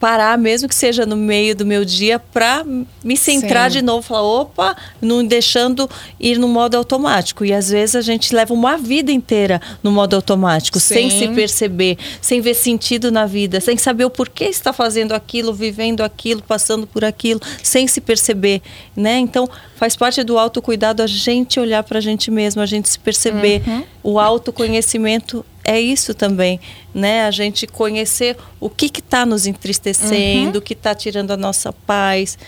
[0.00, 2.64] parar, mesmo que seja no meio do meu dia, para
[3.04, 3.78] me centrar Sim.
[3.78, 7.44] de novo, falar, opa, não deixando ir no modo automático.
[7.44, 10.94] E às vezes a gente leva uma vida inteira no modo automático, Sim.
[10.94, 15.52] sem se perceber, sem ver sentido na vida, sem saber o porquê está fazendo aquilo,
[15.52, 18.62] vivendo aquilo, passando por aquilo, sem se perceber,
[18.96, 19.18] né?
[19.18, 19.46] Então,
[19.76, 23.62] faz parte do autocuidado a gente olhar para a gente mesmo, a gente se perceber.
[23.66, 23.84] Uhum.
[24.02, 26.58] O autoconhecimento é isso também,
[26.94, 27.26] né?
[27.26, 30.58] A gente conhecer o que está nos entristecendo, uhum.
[30.58, 32.38] o que está tirando a nossa paz.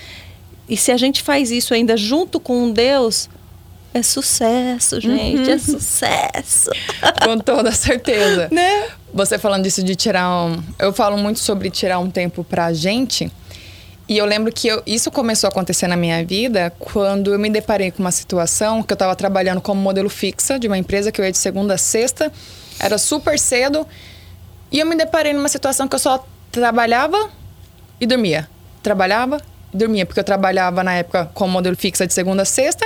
[0.67, 3.29] E se a gente faz isso ainda junto com Deus,
[3.93, 5.53] é sucesso, gente, uhum.
[5.53, 6.71] é sucesso.
[7.23, 8.47] Com toda certeza.
[8.51, 8.87] né?
[9.13, 10.63] Você falando disso de tirar um.
[10.79, 13.31] Eu falo muito sobre tirar um tempo pra gente.
[14.09, 17.49] E eu lembro que eu, isso começou a acontecer na minha vida quando eu me
[17.49, 21.21] deparei com uma situação que eu estava trabalhando como modelo fixa de uma empresa que
[21.21, 22.31] eu ia de segunda a sexta,
[22.83, 23.87] era super cedo,
[24.71, 27.29] e eu me deparei numa situação que eu só trabalhava
[27.99, 28.49] e dormia.
[28.81, 29.41] Trabalhava
[29.73, 32.85] e dormia, porque eu trabalhava na época como modelo fixa de segunda a sexta,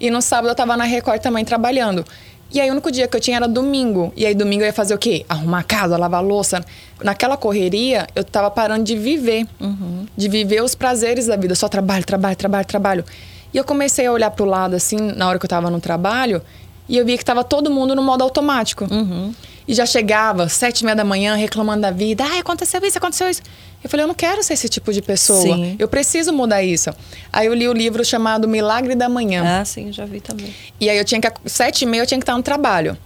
[0.00, 2.04] e no sábado eu estava na Record também trabalhando.
[2.50, 4.12] E aí o único dia que eu tinha era domingo.
[4.16, 5.26] E aí domingo eu ia fazer o quê?
[5.28, 6.64] Arrumar a casa, lavar a louça.
[7.02, 9.46] Naquela correria, eu tava parando de viver.
[9.60, 10.06] Uhum.
[10.16, 11.56] De viver os prazeres da vida.
[11.56, 13.04] Só trabalho, trabalho, trabalho, trabalho.
[13.52, 16.40] E eu comecei a olhar pro lado, assim, na hora que eu tava no trabalho.
[16.88, 18.86] E eu via que tava todo mundo no modo automático.
[18.90, 19.34] Uhum.
[19.66, 22.24] E já chegava, sete e meia da manhã, reclamando da vida.
[22.24, 23.42] Ah, aconteceu isso, aconteceu isso.
[23.82, 25.40] Eu falei, eu não quero ser esse tipo de pessoa.
[25.40, 25.76] Sim.
[25.78, 26.90] Eu preciso mudar isso.
[27.32, 29.60] Aí eu li o livro chamado Milagre da Manhã.
[29.60, 30.54] Ah, sim, já vi também.
[30.80, 32.96] E aí eu tinha que sete e meia eu tinha que estar no trabalho.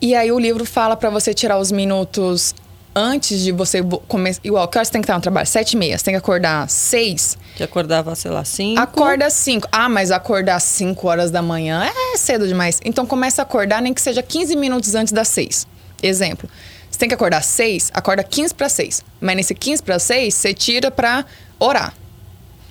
[0.00, 2.54] E aí o livro fala para você tirar os minutos
[2.94, 4.40] antes de você começar.
[4.44, 5.46] Igual, que hora você tem que estar no trabalho?
[5.46, 5.98] Sete e meia.
[5.98, 7.36] Você tem que acordar seis.
[7.56, 8.80] Que acordava, sei lá, cinco.
[8.80, 9.68] Acorda cinco.
[9.72, 12.80] Ah, mas acordar cinco horas da manhã é cedo demais.
[12.84, 15.66] Então começa a acordar nem que seja 15 minutos antes das seis.
[16.02, 16.48] Exemplo.
[16.90, 19.02] Você tem que acordar seis, acorda 15 para seis.
[19.20, 21.24] Mas nesse 15 para seis, você tira para
[21.58, 21.92] orar.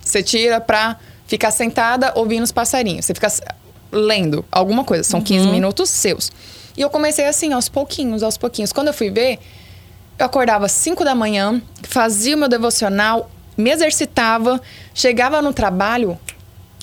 [0.01, 0.97] Você tira para
[1.27, 3.05] ficar sentada ouvindo os passarinhos.
[3.05, 3.27] Você fica
[3.91, 5.03] lendo alguma coisa.
[5.03, 5.51] São 15 uhum.
[5.51, 6.31] minutos seus.
[6.77, 8.71] E eu comecei assim, aos pouquinhos, aos pouquinhos.
[8.71, 9.39] Quando eu fui ver,
[10.23, 14.61] eu acordava 5 da manhã, fazia o meu devocional, me exercitava,
[14.93, 16.17] chegava no trabalho.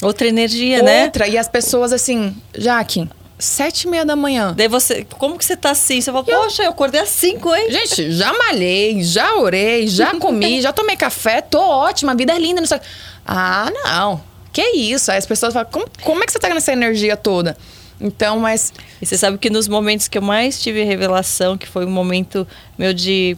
[0.03, 1.05] Outra energia, outra, né?
[1.05, 1.29] Outra.
[1.29, 3.09] E as pessoas assim, Jaque,
[3.39, 4.55] sete e meia da manhã.
[4.57, 6.01] Daí você, como que você tá assim?
[6.01, 7.71] Você fala, poxa, eu acordei às cinco, hein?
[7.71, 12.39] Gente, já malhei, já orei, já comi, já tomei café, tô ótima, a vida é
[12.39, 12.61] linda.
[12.61, 12.81] Não sei.
[13.27, 14.23] Ah, não.
[14.53, 15.11] Que isso?
[15.11, 17.57] Aí as pessoas falam, como, como é que você tá nessa energia toda?
[18.01, 18.73] Então, mas.
[19.01, 22.47] E você sabe que nos momentos que eu mais tive revelação, que foi um momento
[22.79, 23.37] meu de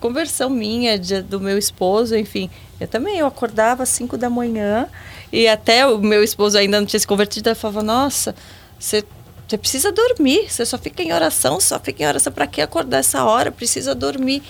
[0.00, 2.50] conversão minha, de, do meu esposo, enfim.
[2.80, 4.88] Eu também, eu acordava às 5 da manhã
[5.32, 8.34] e até o meu esposo ainda não tinha se convertido, eu falava, nossa,
[8.78, 9.04] você
[9.52, 12.32] você precisa dormir, você só fica em oração, só fica em oração.
[12.32, 13.52] Para que acordar essa hora?
[13.52, 14.42] Precisa dormir.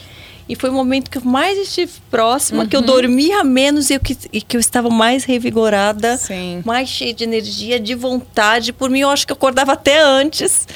[0.48, 2.68] E foi o momento que eu mais estive próxima, uhum.
[2.68, 2.86] que eu uhum.
[2.86, 6.62] dormia menos e, que, e que eu estava mais revigorada, Sim.
[6.64, 8.72] mais cheia de energia, de vontade.
[8.72, 10.66] Por mim, eu acho que eu acordava até antes.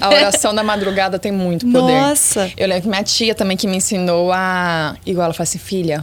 [0.00, 2.00] A oração da madrugada tem muito poder.
[2.00, 2.52] Nossa!
[2.56, 4.96] Eu lembro que minha tia também que me ensinou a.
[5.06, 6.00] Igual ela fala assim, filha,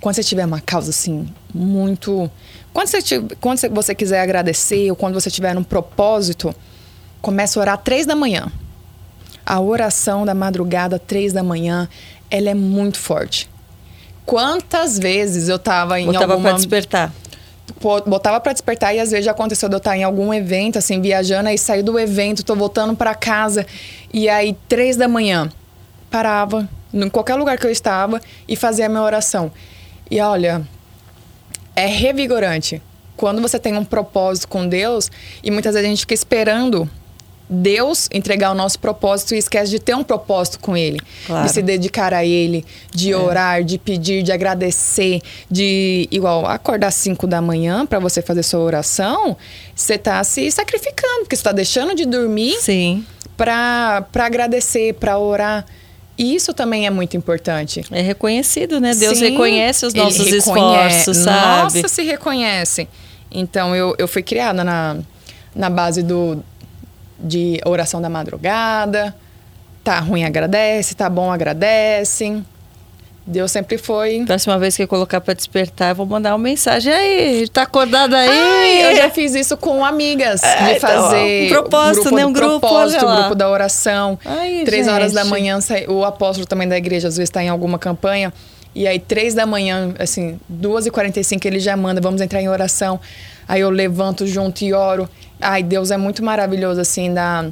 [0.00, 2.30] quando você tiver uma causa assim, muito.
[2.72, 3.00] Quando você,
[3.40, 6.54] quando você quiser agradecer ou quando você tiver um propósito
[7.20, 8.50] começa a orar três da manhã.
[9.44, 11.88] A oração da madrugada, três da manhã,
[12.30, 13.48] ela é muito forte.
[14.24, 16.50] Quantas vezes eu tava em Botava alguma...
[16.50, 17.12] pra despertar.
[18.06, 21.00] Botava para despertar e às vezes já aconteceu de eu estar em algum evento, assim,
[21.00, 23.66] viajando, aí saí do evento, tô voltando para casa.
[24.12, 25.50] E aí, três da manhã,
[26.10, 29.50] parava, em qualquer lugar que eu estava, e fazia a minha oração.
[30.10, 30.62] E olha,
[31.74, 32.82] é revigorante.
[33.16, 35.10] Quando você tem um propósito com Deus,
[35.42, 36.88] e muitas vezes a gente fica esperando
[37.52, 41.00] Deus entregar o nosso propósito e esquece de ter um propósito com Ele.
[41.26, 41.46] Claro.
[41.46, 42.64] De se dedicar a Ele,
[42.94, 43.16] de é.
[43.16, 45.20] orar, de pedir, de agradecer,
[45.50, 49.36] de, igual, acordar às 5 da manhã para você fazer sua oração,
[49.74, 52.54] você está se sacrificando, porque você está deixando de dormir
[53.36, 55.66] para agradecer, para orar.
[56.16, 57.82] E isso também é muito importante.
[57.90, 58.94] É reconhecido, né?
[58.94, 61.80] Deus Sim, reconhece os nossos esforços, sabe?
[61.80, 62.86] Nossa, se reconhece.
[63.32, 64.98] Então, eu, eu fui criada na,
[65.54, 66.44] na base do,
[67.20, 69.14] de oração da madrugada.
[69.84, 70.94] Tá ruim, agradece.
[70.94, 72.42] Tá bom, agradece.
[73.26, 74.24] Deus sempre foi.
[74.26, 77.48] Próxima vez que eu colocar para despertar, eu vou mandar uma mensagem aí.
[77.48, 78.28] Tá acordada aí?
[78.28, 80.42] Ai, eu já fiz isso com amigas.
[80.42, 81.46] É, de então, fazer.
[81.46, 82.26] Então, um propósito, grupo, né?
[82.26, 82.60] Um grupo.
[82.60, 84.18] Propósito, grupo da oração.
[84.24, 84.94] Ai, três gente.
[84.94, 88.32] horas da manhã, o apóstolo também da igreja, às vezes está em alguma campanha.
[88.74, 92.20] E aí, três da manhã, assim, duas e quarenta e cinco, ele já manda, vamos
[92.20, 93.00] entrar em oração.
[93.48, 95.08] Aí eu levanto junto e oro.
[95.40, 97.46] Ai, Deus é muito maravilhoso, assim, da...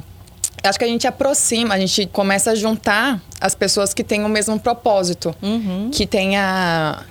[0.63, 4.29] Acho que a gente aproxima, a gente começa a juntar as pessoas que têm o
[4.29, 5.35] mesmo propósito.
[5.41, 5.89] Uhum.
[5.91, 7.03] Que tem a...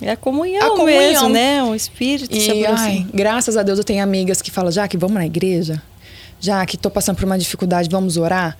[0.00, 0.98] É a comunhão, a comunhão.
[0.98, 1.62] mesmo, né?
[1.62, 4.96] O espírito e, se ai, graças a Deus eu tenho amigas que falam, já que
[4.96, 5.80] vamos na igreja?
[6.40, 8.56] Já que estou passando por uma dificuldade, vamos orar?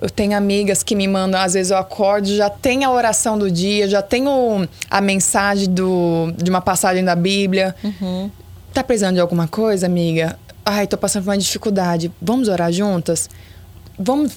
[0.00, 3.50] Eu tenho amigas que me mandam, às vezes eu acordo, já tem a oração do
[3.50, 7.74] dia, já tenho a mensagem do, de uma passagem da Bíblia.
[7.82, 8.30] Uhum.
[8.72, 10.36] Tá precisando de alguma coisa, amiga?
[10.64, 13.28] ai, tô passando por uma dificuldade, vamos orar juntas?
[13.98, 14.32] Vamos,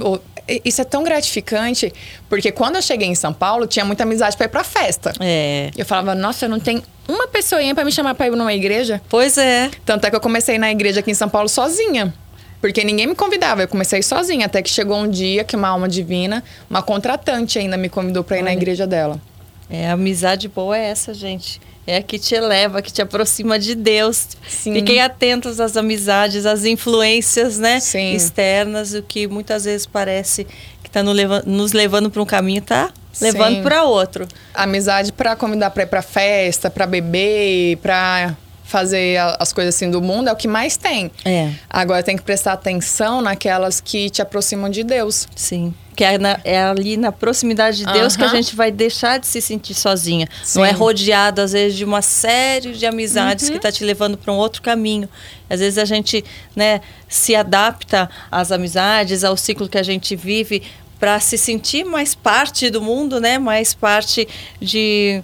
[0.63, 1.91] isso é tão gratificante,
[2.29, 5.13] porque quando eu cheguei em São Paulo, tinha muita amizade para ir pra festa.
[5.19, 5.71] É.
[5.75, 9.01] Eu falava, nossa, não tenho uma pessoinha para me chamar para ir numa igreja.
[9.09, 9.71] Pois é.
[9.85, 12.13] Tanto é que eu comecei na igreja aqui em São Paulo sozinha.
[12.59, 15.87] Porque ninguém me convidava, eu comecei sozinha, até que chegou um dia que uma alma
[15.87, 18.45] divina, uma contratante ainda me convidou para ir Olha.
[18.45, 19.21] na igreja dela.
[19.69, 21.61] É, a amizade boa é essa, gente.
[21.85, 24.29] É a que te eleva, que te aproxima de Deus.
[24.47, 24.73] Sim.
[24.73, 28.13] Fiquem atentos às amizades, às influências né, Sim.
[28.13, 30.45] externas, o que muitas vezes parece
[30.83, 34.27] que está nos levando para um caminho, tá levando para outro.
[34.53, 38.35] Amizade pra convidar pra ir pra festa, pra beber, pra
[38.67, 41.09] fazer as coisas assim do mundo é o que mais tem.
[41.23, 41.51] É.
[41.69, 45.27] Agora tem que prestar atenção naquelas que te aproximam de Deus.
[45.35, 45.73] Sim.
[45.95, 49.25] Que é, na- é ali na proximidade de Deus que a gente vai deixar de
[49.25, 50.27] se sentir sozinha.
[50.43, 50.59] Sim.
[50.59, 54.31] Não é rodeado, às vezes, de uma série de amizades que está te levando para
[54.31, 55.09] um outro caminho.
[55.49, 56.23] Às vezes a gente
[56.55, 60.61] né, se adapta às amizades, ao ciclo que a gente vive,
[60.99, 63.39] para se sentir mais parte do mundo, né?
[63.39, 64.27] mais parte
[64.61, 65.23] de.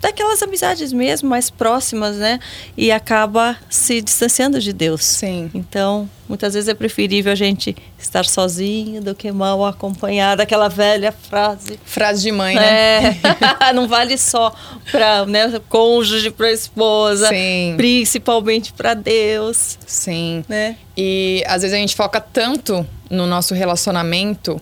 [0.00, 2.40] Daquelas amizades mesmo, mais próximas, né?
[2.76, 5.04] E acaba se distanciando de Deus.
[5.04, 5.50] Sim.
[5.54, 10.40] Então, muitas vezes é preferível a gente estar sozinho do que mal acompanhado.
[10.40, 11.78] Aquela velha frase.
[11.84, 13.08] Frase de mãe, né?
[13.08, 14.54] É, não vale só
[14.90, 17.74] para né, cônjuge, para esposa, Sim.
[17.76, 20.44] principalmente para Deus, Sim.
[20.48, 20.76] né?
[20.96, 24.60] E às vezes a gente foca tanto no nosso relacionamento,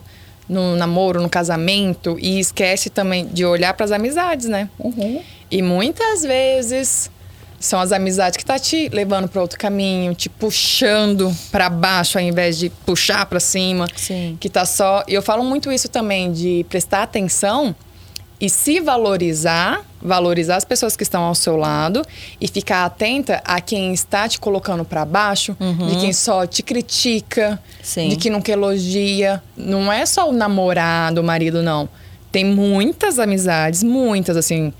[0.49, 4.67] no namoro, no casamento, e esquece também de olhar para as amizades, né?
[5.51, 7.09] E muitas vezes
[7.59, 12.23] são as amizades que tá te levando para outro caminho, te puxando para baixo ao
[12.23, 13.87] invés de puxar para cima.
[13.95, 14.37] Sim.
[14.39, 17.75] Que tá só, e eu falo muito isso também de prestar atenção
[18.41, 22.05] e se valorizar, valorizar as pessoas que estão ao seu lado
[22.39, 27.61] e ficar atenta a quem está te colocando para baixo, de quem só te critica,
[27.83, 28.07] Sim.
[28.07, 29.43] de que nunca elogia.
[29.57, 31.89] Não é só o namorado, o marido, não.
[32.31, 34.71] Tem muitas amizades, muitas, assim,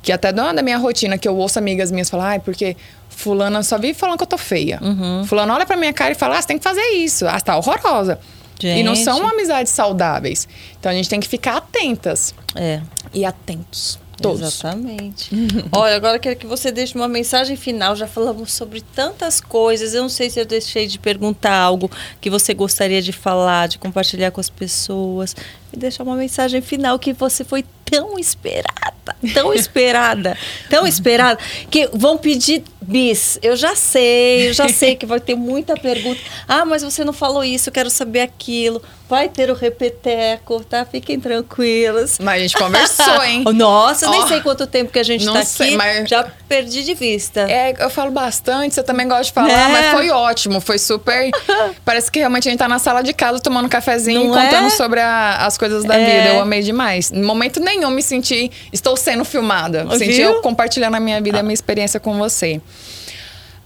[0.00, 2.76] que até da da minha rotina, que eu ouço amigas minhas falar, ai, porque
[3.08, 4.80] fulana só vive falando que eu tô feia.
[5.26, 7.26] Fulana olha pra minha cara e fala, ah, você tem que fazer isso.
[7.26, 8.20] Ah, tá horrorosa.
[8.66, 9.04] E não Gente.
[9.04, 10.46] são amizades saudáveis.
[10.78, 12.80] Então a gente tem que ficar atentas É.
[13.12, 13.98] e atentos.
[14.20, 14.40] Todos.
[14.40, 15.30] Exatamente.
[15.72, 17.96] Olha, agora quero que você deixe uma mensagem final.
[17.96, 19.94] Já falamos sobre tantas coisas.
[19.94, 21.90] Eu não sei se eu deixei de perguntar algo
[22.20, 25.34] que você gostaria de falar, de compartilhar com as pessoas.
[25.72, 30.36] E deixar uma mensagem final que você foi tão esperada, tão esperada,
[30.70, 31.38] tão esperada,
[31.70, 33.38] que vão pedir bis.
[33.42, 36.20] Eu já sei, eu já sei que vai ter muita pergunta.
[36.48, 38.82] Ah, mas você não falou isso, eu quero saber aquilo.
[39.08, 40.86] Vai ter o repeteco, tá?
[40.86, 42.18] Fiquem tranquilos.
[42.18, 43.44] Mas a gente conversou, hein?
[43.54, 45.76] Nossa, eu nem sei quanto tempo que a gente não tá sei, aqui.
[45.76, 47.40] mas- Já perdi de vista.
[47.42, 49.68] É, eu falo bastante, você também gosta de falar, É.
[49.68, 51.30] mas foi ótimo, foi super.
[51.84, 54.44] Parece que realmente a gente tá na sala de casa tomando um cafezinho Não e
[54.44, 54.70] contando é?
[54.70, 56.04] sobre a- as coisas da É.
[56.04, 56.34] vida.
[56.34, 57.12] Eu amei demais.
[57.12, 59.84] Em momento nenhum me senti, estou sendo filmada.
[59.84, 59.96] Viu?
[59.96, 62.60] Senti eu compartilhando a minha vida e a minha experiência com você.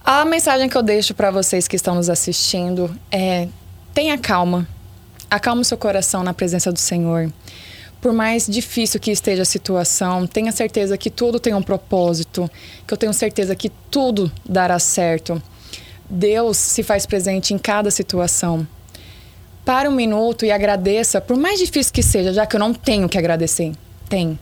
[0.05, 3.47] A mensagem que eu deixo para vocês que estão nos assistindo é:
[3.95, 4.67] tenha calma.
[5.29, 7.31] Acalma o seu coração na presença do Senhor.
[7.99, 12.49] Por mais difícil que esteja a situação, tenha certeza que tudo tem um propósito,
[12.85, 15.41] que eu tenho certeza que tudo dará certo.
[16.07, 18.67] Deus se faz presente em cada situação.
[19.67, 23.09] Pare um minuto e agradeça, por mais difícil que seja, já que eu não tenho
[23.09, 23.73] que agradecer.
[24.07, 24.39] Tem.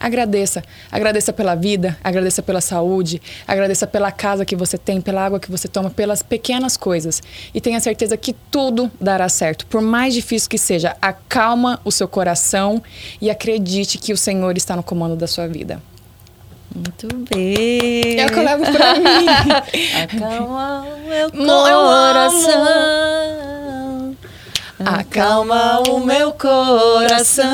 [0.00, 0.64] Agradeça.
[0.90, 5.50] Agradeça pela vida, agradeça pela saúde, agradeça pela casa que você tem, pela água que
[5.50, 7.22] você toma, pelas pequenas coisas.
[7.52, 9.66] E tenha certeza que tudo dará certo.
[9.66, 12.82] Por mais difícil que seja, acalma o seu coração
[13.20, 15.82] e acredite que o Senhor está no comando da sua vida.
[16.74, 18.18] Muito bem.
[18.18, 19.26] É o que eu levo pra mim.
[20.16, 22.62] Acalma o meu coração.
[24.84, 27.46] Acalma o meu coração.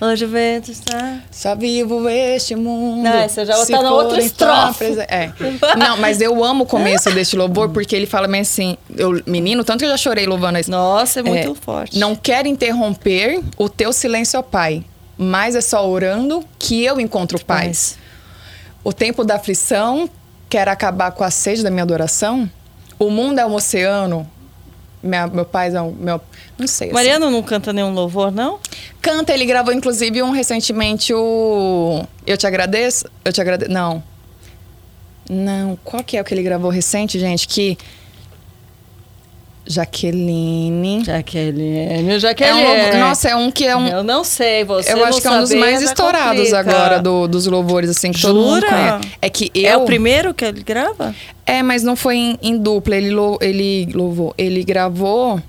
[0.00, 1.18] Hoje o vento está.
[1.30, 3.02] Só vivo este mundo.
[3.04, 4.78] Não, essa já se tá na outra entrar estrofe.
[4.78, 5.32] presen- É.
[5.76, 9.62] Não, mas eu amo o começo deste louvor porque ele fala bem assim, eu, menino,
[9.64, 10.70] tanto que eu já chorei louvando isso.
[10.70, 11.98] Nossa, é muito É, forte.
[11.98, 14.84] Não quero interromper o teu silêncio, ó Pai,
[15.18, 17.98] mas é só orando que eu encontro paz.
[18.82, 20.08] O tempo da aflição
[20.48, 22.50] quer acabar com a sede da minha adoração.
[22.98, 24.28] O mundo é um oceano.
[25.02, 25.92] Minha- meu pai é um.
[25.92, 26.20] Meu,
[26.58, 26.88] não sei.
[26.88, 26.94] assim.
[26.94, 28.58] Mariano não canta nenhum louvor, não?
[29.00, 32.04] Canta, ele gravou inclusive um recentemente o.
[32.26, 33.06] Eu te agradeço?
[33.24, 33.70] Eu te agradeço.
[33.70, 34.02] Não.
[35.28, 35.78] Não.
[35.84, 37.46] Qual que é o que ele gravou recente, gente?
[37.48, 37.78] Que.
[39.66, 41.04] Jaqueline.
[41.04, 42.96] Jaqueline, É Jaqueline.
[42.96, 43.86] um, nossa, é um que é um.
[43.86, 46.58] Eu não sei, você Eu acho que é um dos mais já estourados complica.
[46.58, 48.68] agora do- dos louvores, assim, que todo mundo Jura?
[48.68, 49.08] conhece.
[49.22, 49.66] É que eu.
[49.68, 51.14] É o primeiro que ele grava?
[51.46, 52.96] É, mas não foi em, em dupla.
[52.96, 54.34] Ele, lou- ele louvou.
[54.38, 55.40] Ele gravou.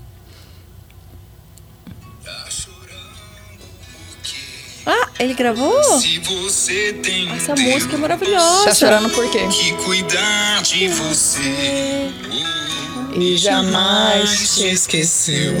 [4.84, 5.80] Ah, ele gravou?
[6.00, 8.64] Se você tem Essa Deus música é maravilhosa.
[8.64, 9.46] Tá chorando por quê?
[9.48, 12.10] que cuidar de você
[13.16, 15.52] E jamais te esqueceu.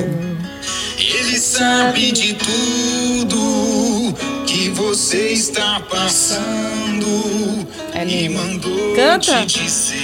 [0.98, 4.14] Ele sabe de tudo
[4.46, 9.46] que você está passando É e mandou Canta.
[9.46, 10.02] te dizer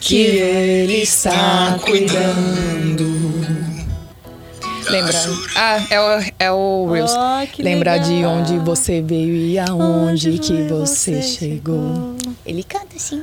[0.00, 3.23] Que ele está cuidando.
[4.90, 5.14] Lembra?
[5.56, 7.12] Ah, é o, é o Reels.
[7.12, 8.32] Oh, que Lembrar de legal.
[8.32, 12.14] onde você veio e aonde Onde que foi você chegou.
[12.44, 13.22] Ele canta assim.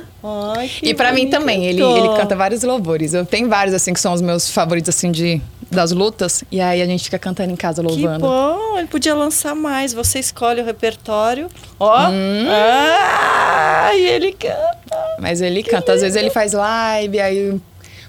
[0.80, 3.14] Que E pra mim também, ele, ele canta vários louvores.
[3.14, 5.40] Eu tenho vários, assim, que são os meus favoritos, assim, de,
[5.70, 6.42] das lutas.
[6.50, 8.20] E aí a gente fica cantando em casa, Que louvando.
[8.26, 9.92] bom, ele podia lançar mais.
[9.92, 11.48] Você escolhe o repertório.
[11.78, 12.08] Ó.
[12.08, 12.46] Hum.
[12.50, 15.16] Ah, e ele canta.
[15.18, 15.92] Mas ele canta.
[15.92, 17.60] Às vezes ele faz live, aí...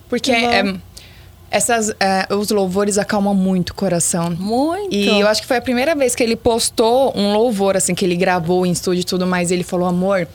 [0.10, 0.64] Porque Que é,
[1.54, 4.32] essas, é, os louvores acalmam muito o coração.
[4.32, 4.94] Muito.
[4.94, 8.04] E eu acho que foi a primeira vez que ele postou um louvor, assim, que
[8.04, 9.52] ele gravou em estúdio e tudo mais.
[9.52, 10.28] Ele falou, amor,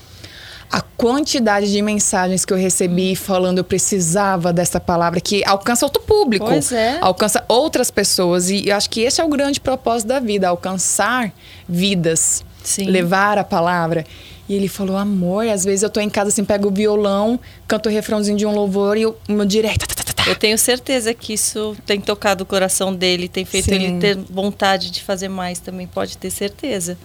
[0.70, 6.02] a quantidade de mensagens que eu recebi falando eu precisava dessa palavra, que alcança outro
[6.02, 6.46] público.
[6.46, 6.98] Pois é.
[7.00, 8.48] Alcança outras pessoas.
[8.48, 11.32] E eu acho que esse é o grande propósito da vida, alcançar
[11.68, 12.44] vidas.
[12.62, 12.84] Sim.
[12.84, 14.06] Levar a palavra.
[14.48, 17.88] E ele falou, amor, às vezes eu tô em casa assim, pego o violão, canto
[17.88, 19.86] o refrãozinho de um louvor e o meu direto.
[19.86, 20.30] tá, tá, tá, tá.
[20.30, 23.74] Eu tenho certeza que isso tem tocado o coração dele, tem feito Sim.
[23.74, 26.96] ele ter vontade de fazer mais também, pode ter certeza.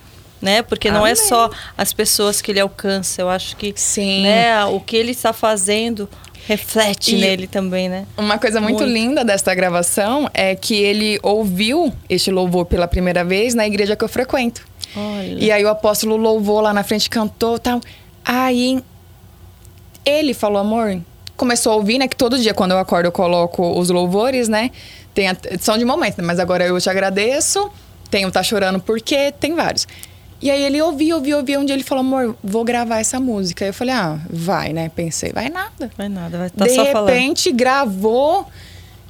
[0.41, 0.61] Né?
[0.61, 1.15] Porque não é Amém.
[1.28, 4.24] só as pessoas que ele alcança, eu acho que Sim.
[4.24, 6.10] né, o que ele está fazendo
[6.45, 8.06] reflete E- nele também, né?
[8.18, 8.94] Uma coisa muito, Muito.
[8.94, 14.03] linda desta gravação é que ele ouviu este louvor pela primeira vez na igreja que
[14.03, 14.65] eu frequento.
[14.95, 15.38] Olha.
[15.44, 17.80] E aí o apóstolo louvou lá na frente, cantou tal.
[18.24, 18.84] Aí
[20.06, 20.99] ele falou, amor,
[21.36, 22.07] começou a ouvir, né?
[22.07, 24.72] Que todo dia quando eu acordo eu coloco os louvores, né?
[25.14, 27.70] Tem a- são de momento, mas agora eu te agradeço.
[28.10, 29.88] Tem o Tá Chorando Porque, tem vários.
[30.41, 31.60] E aí ele ouviu, ouviu, ouviu.
[31.61, 33.64] Um dia ele falou, amor, vou gravar essa música.
[33.64, 34.91] Aí eu falei, ah, vai, né?
[34.94, 35.90] Pensei, vai nada.
[35.98, 37.10] Vai nada, vai estar de só falando.
[37.10, 38.45] repente, gravou.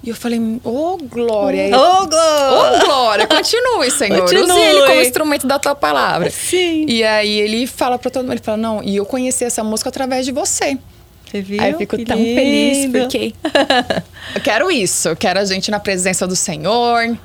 [0.04, 1.64] E eu falei, ô, Glória.
[1.64, 2.78] Aí- Ô, Glória!
[2.82, 4.20] Ô, Glória, continue, Senhor.
[4.22, 4.44] Continue.
[4.52, 6.30] Use ele como instrumento da tua palavra.
[6.30, 6.86] Sim.
[6.90, 9.90] E aí ele fala pra todo mundo, ele fala, não, e eu conheci essa música
[9.90, 10.78] através de você.
[11.26, 11.62] Você viu?
[11.64, 13.00] aí eu fico Que tão feliz, lindo.
[13.00, 13.34] porque
[14.36, 15.08] eu quero isso.
[15.08, 17.18] Eu quero a gente na presença do Senhor,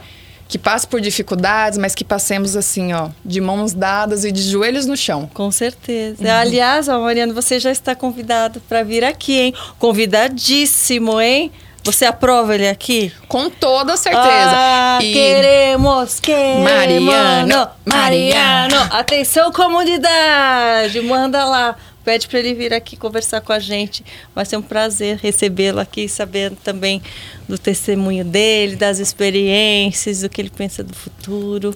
[0.46, 4.86] que passe por dificuldades, mas que passemos assim, ó, de mãos dadas e de joelhos
[4.86, 5.28] no chão.
[5.34, 6.22] Com certeza.
[6.24, 6.30] Uhum.
[6.32, 9.54] Aliás, ó, Mariana, você já está convidado para vir aqui, hein?
[9.78, 11.50] Convidadíssimo, hein?
[11.84, 13.12] Você aprova ele aqui?
[13.28, 14.22] Com toda certeza.
[14.26, 16.64] Ah, E- queremos, queremos.
[16.64, 18.76] Mariano, Mariano.
[18.90, 21.00] Atenção, comunidade.
[21.00, 21.76] Manda lá.
[22.04, 24.04] Pede para ele vir aqui conversar com a gente.
[24.34, 27.02] Vai ser um prazer recebê-lo aqui, saber também
[27.48, 31.74] do testemunho dele, das experiências, do que ele pensa do futuro.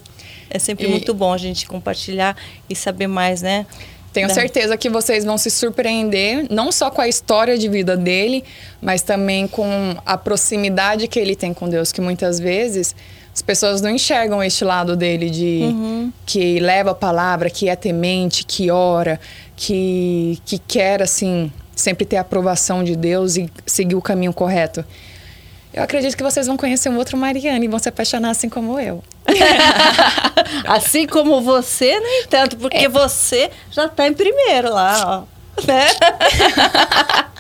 [0.50, 2.36] É sempre E- muito bom a gente compartilhar
[2.68, 3.66] e saber mais, né?
[4.12, 7.97] Tenho Da- certeza que vocês vão se surpreender, não só com a história de vida
[7.97, 8.44] dele,
[8.80, 12.94] mas também com a proximidade que ele tem com Deus, que muitas vezes
[13.34, 15.62] as pessoas não enxergam este lado dele de
[16.26, 19.18] que leva a palavra, que é temente, que ora,
[19.56, 24.84] que, que quer assim sempre ter a aprovação de Deus e seguir o caminho correto.
[25.73, 28.78] Eu acredito que vocês vão conhecer um outro Mariana e vão se apaixonar assim como
[28.78, 29.03] eu.
[30.66, 35.32] Assim como você, nem tanto, porque você já está em primeiro lá, ó.
[35.66, 35.86] Né?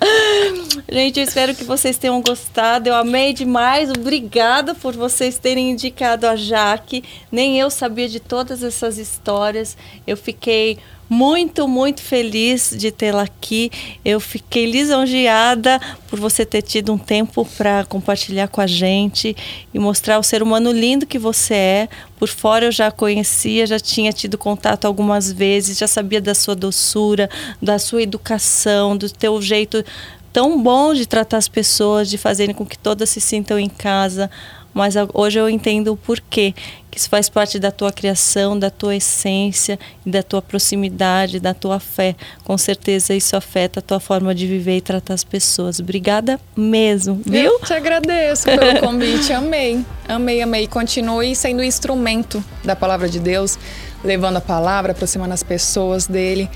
[0.90, 2.88] Gente, eu espero que vocês tenham gostado.
[2.88, 3.90] Eu amei demais.
[3.90, 7.04] Obrigada por vocês terem indicado a Jaque.
[7.30, 9.76] Nem eu sabia de todas essas histórias.
[10.06, 10.78] Eu fiquei
[11.12, 13.70] muito, muito feliz de tê-la aqui.
[14.02, 15.78] Eu fiquei lisonjeada
[16.08, 19.36] por você ter tido um tempo para compartilhar com a gente
[19.74, 21.88] e mostrar o ser humano lindo que você é.
[22.16, 26.54] Por fora eu já conhecia, já tinha tido contato algumas vezes, já sabia da sua
[26.54, 27.28] doçura,
[27.60, 29.84] da sua educação, do teu jeito
[30.32, 34.30] tão bom de tratar as pessoas, de fazerem com que todas se sintam em casa.
[34.72, 36.54] Mas hoje eu entendo o porquê,
[36.92, 41.80] que isso faz parte da tua criação, da tua essência, da tua proximidade, da tua
[41.80, 42.14] fé.
[42.44, 45.80] Com certeza isso afeta a tua forma de viver e tratar as pessoas.
[45.80, 47.44] Obrigada mesmo, viu?
[47.44, 49.82] Eu te agradeço pelo convite, amei.
[50.06, 50.66] Amei, amei.
[50.66, 53.58] Continue sendo instrumento da palavra de Deus,
[54.04, 56.50] levando a palavra, aproximando as pessoas dele.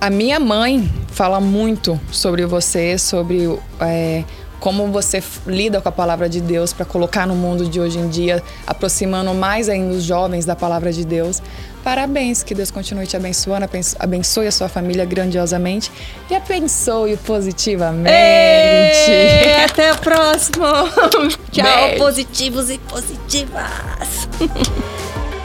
[0.00, 4.24] A minha mãe fala muito sobre você, sobre é,
[4.60, 8.08] como você lida com a palavra de Deus para colocar no mundo de hoje em
[8.08, 11.42] dia, aproximando mais ainda os jovens da palavra de Deus.
[11.84, 15.92] Parabéns, que Deus continue te abençoando, abenço- abençoe a sua família grandiosamente
[16.28, 18.10] e abençoe positivamente.
[18.10, 20.90] Ei, até a próxima.
[21.52, 21.98] Tchau, Beijo.
[21.98, 24.28] positivos e positivas.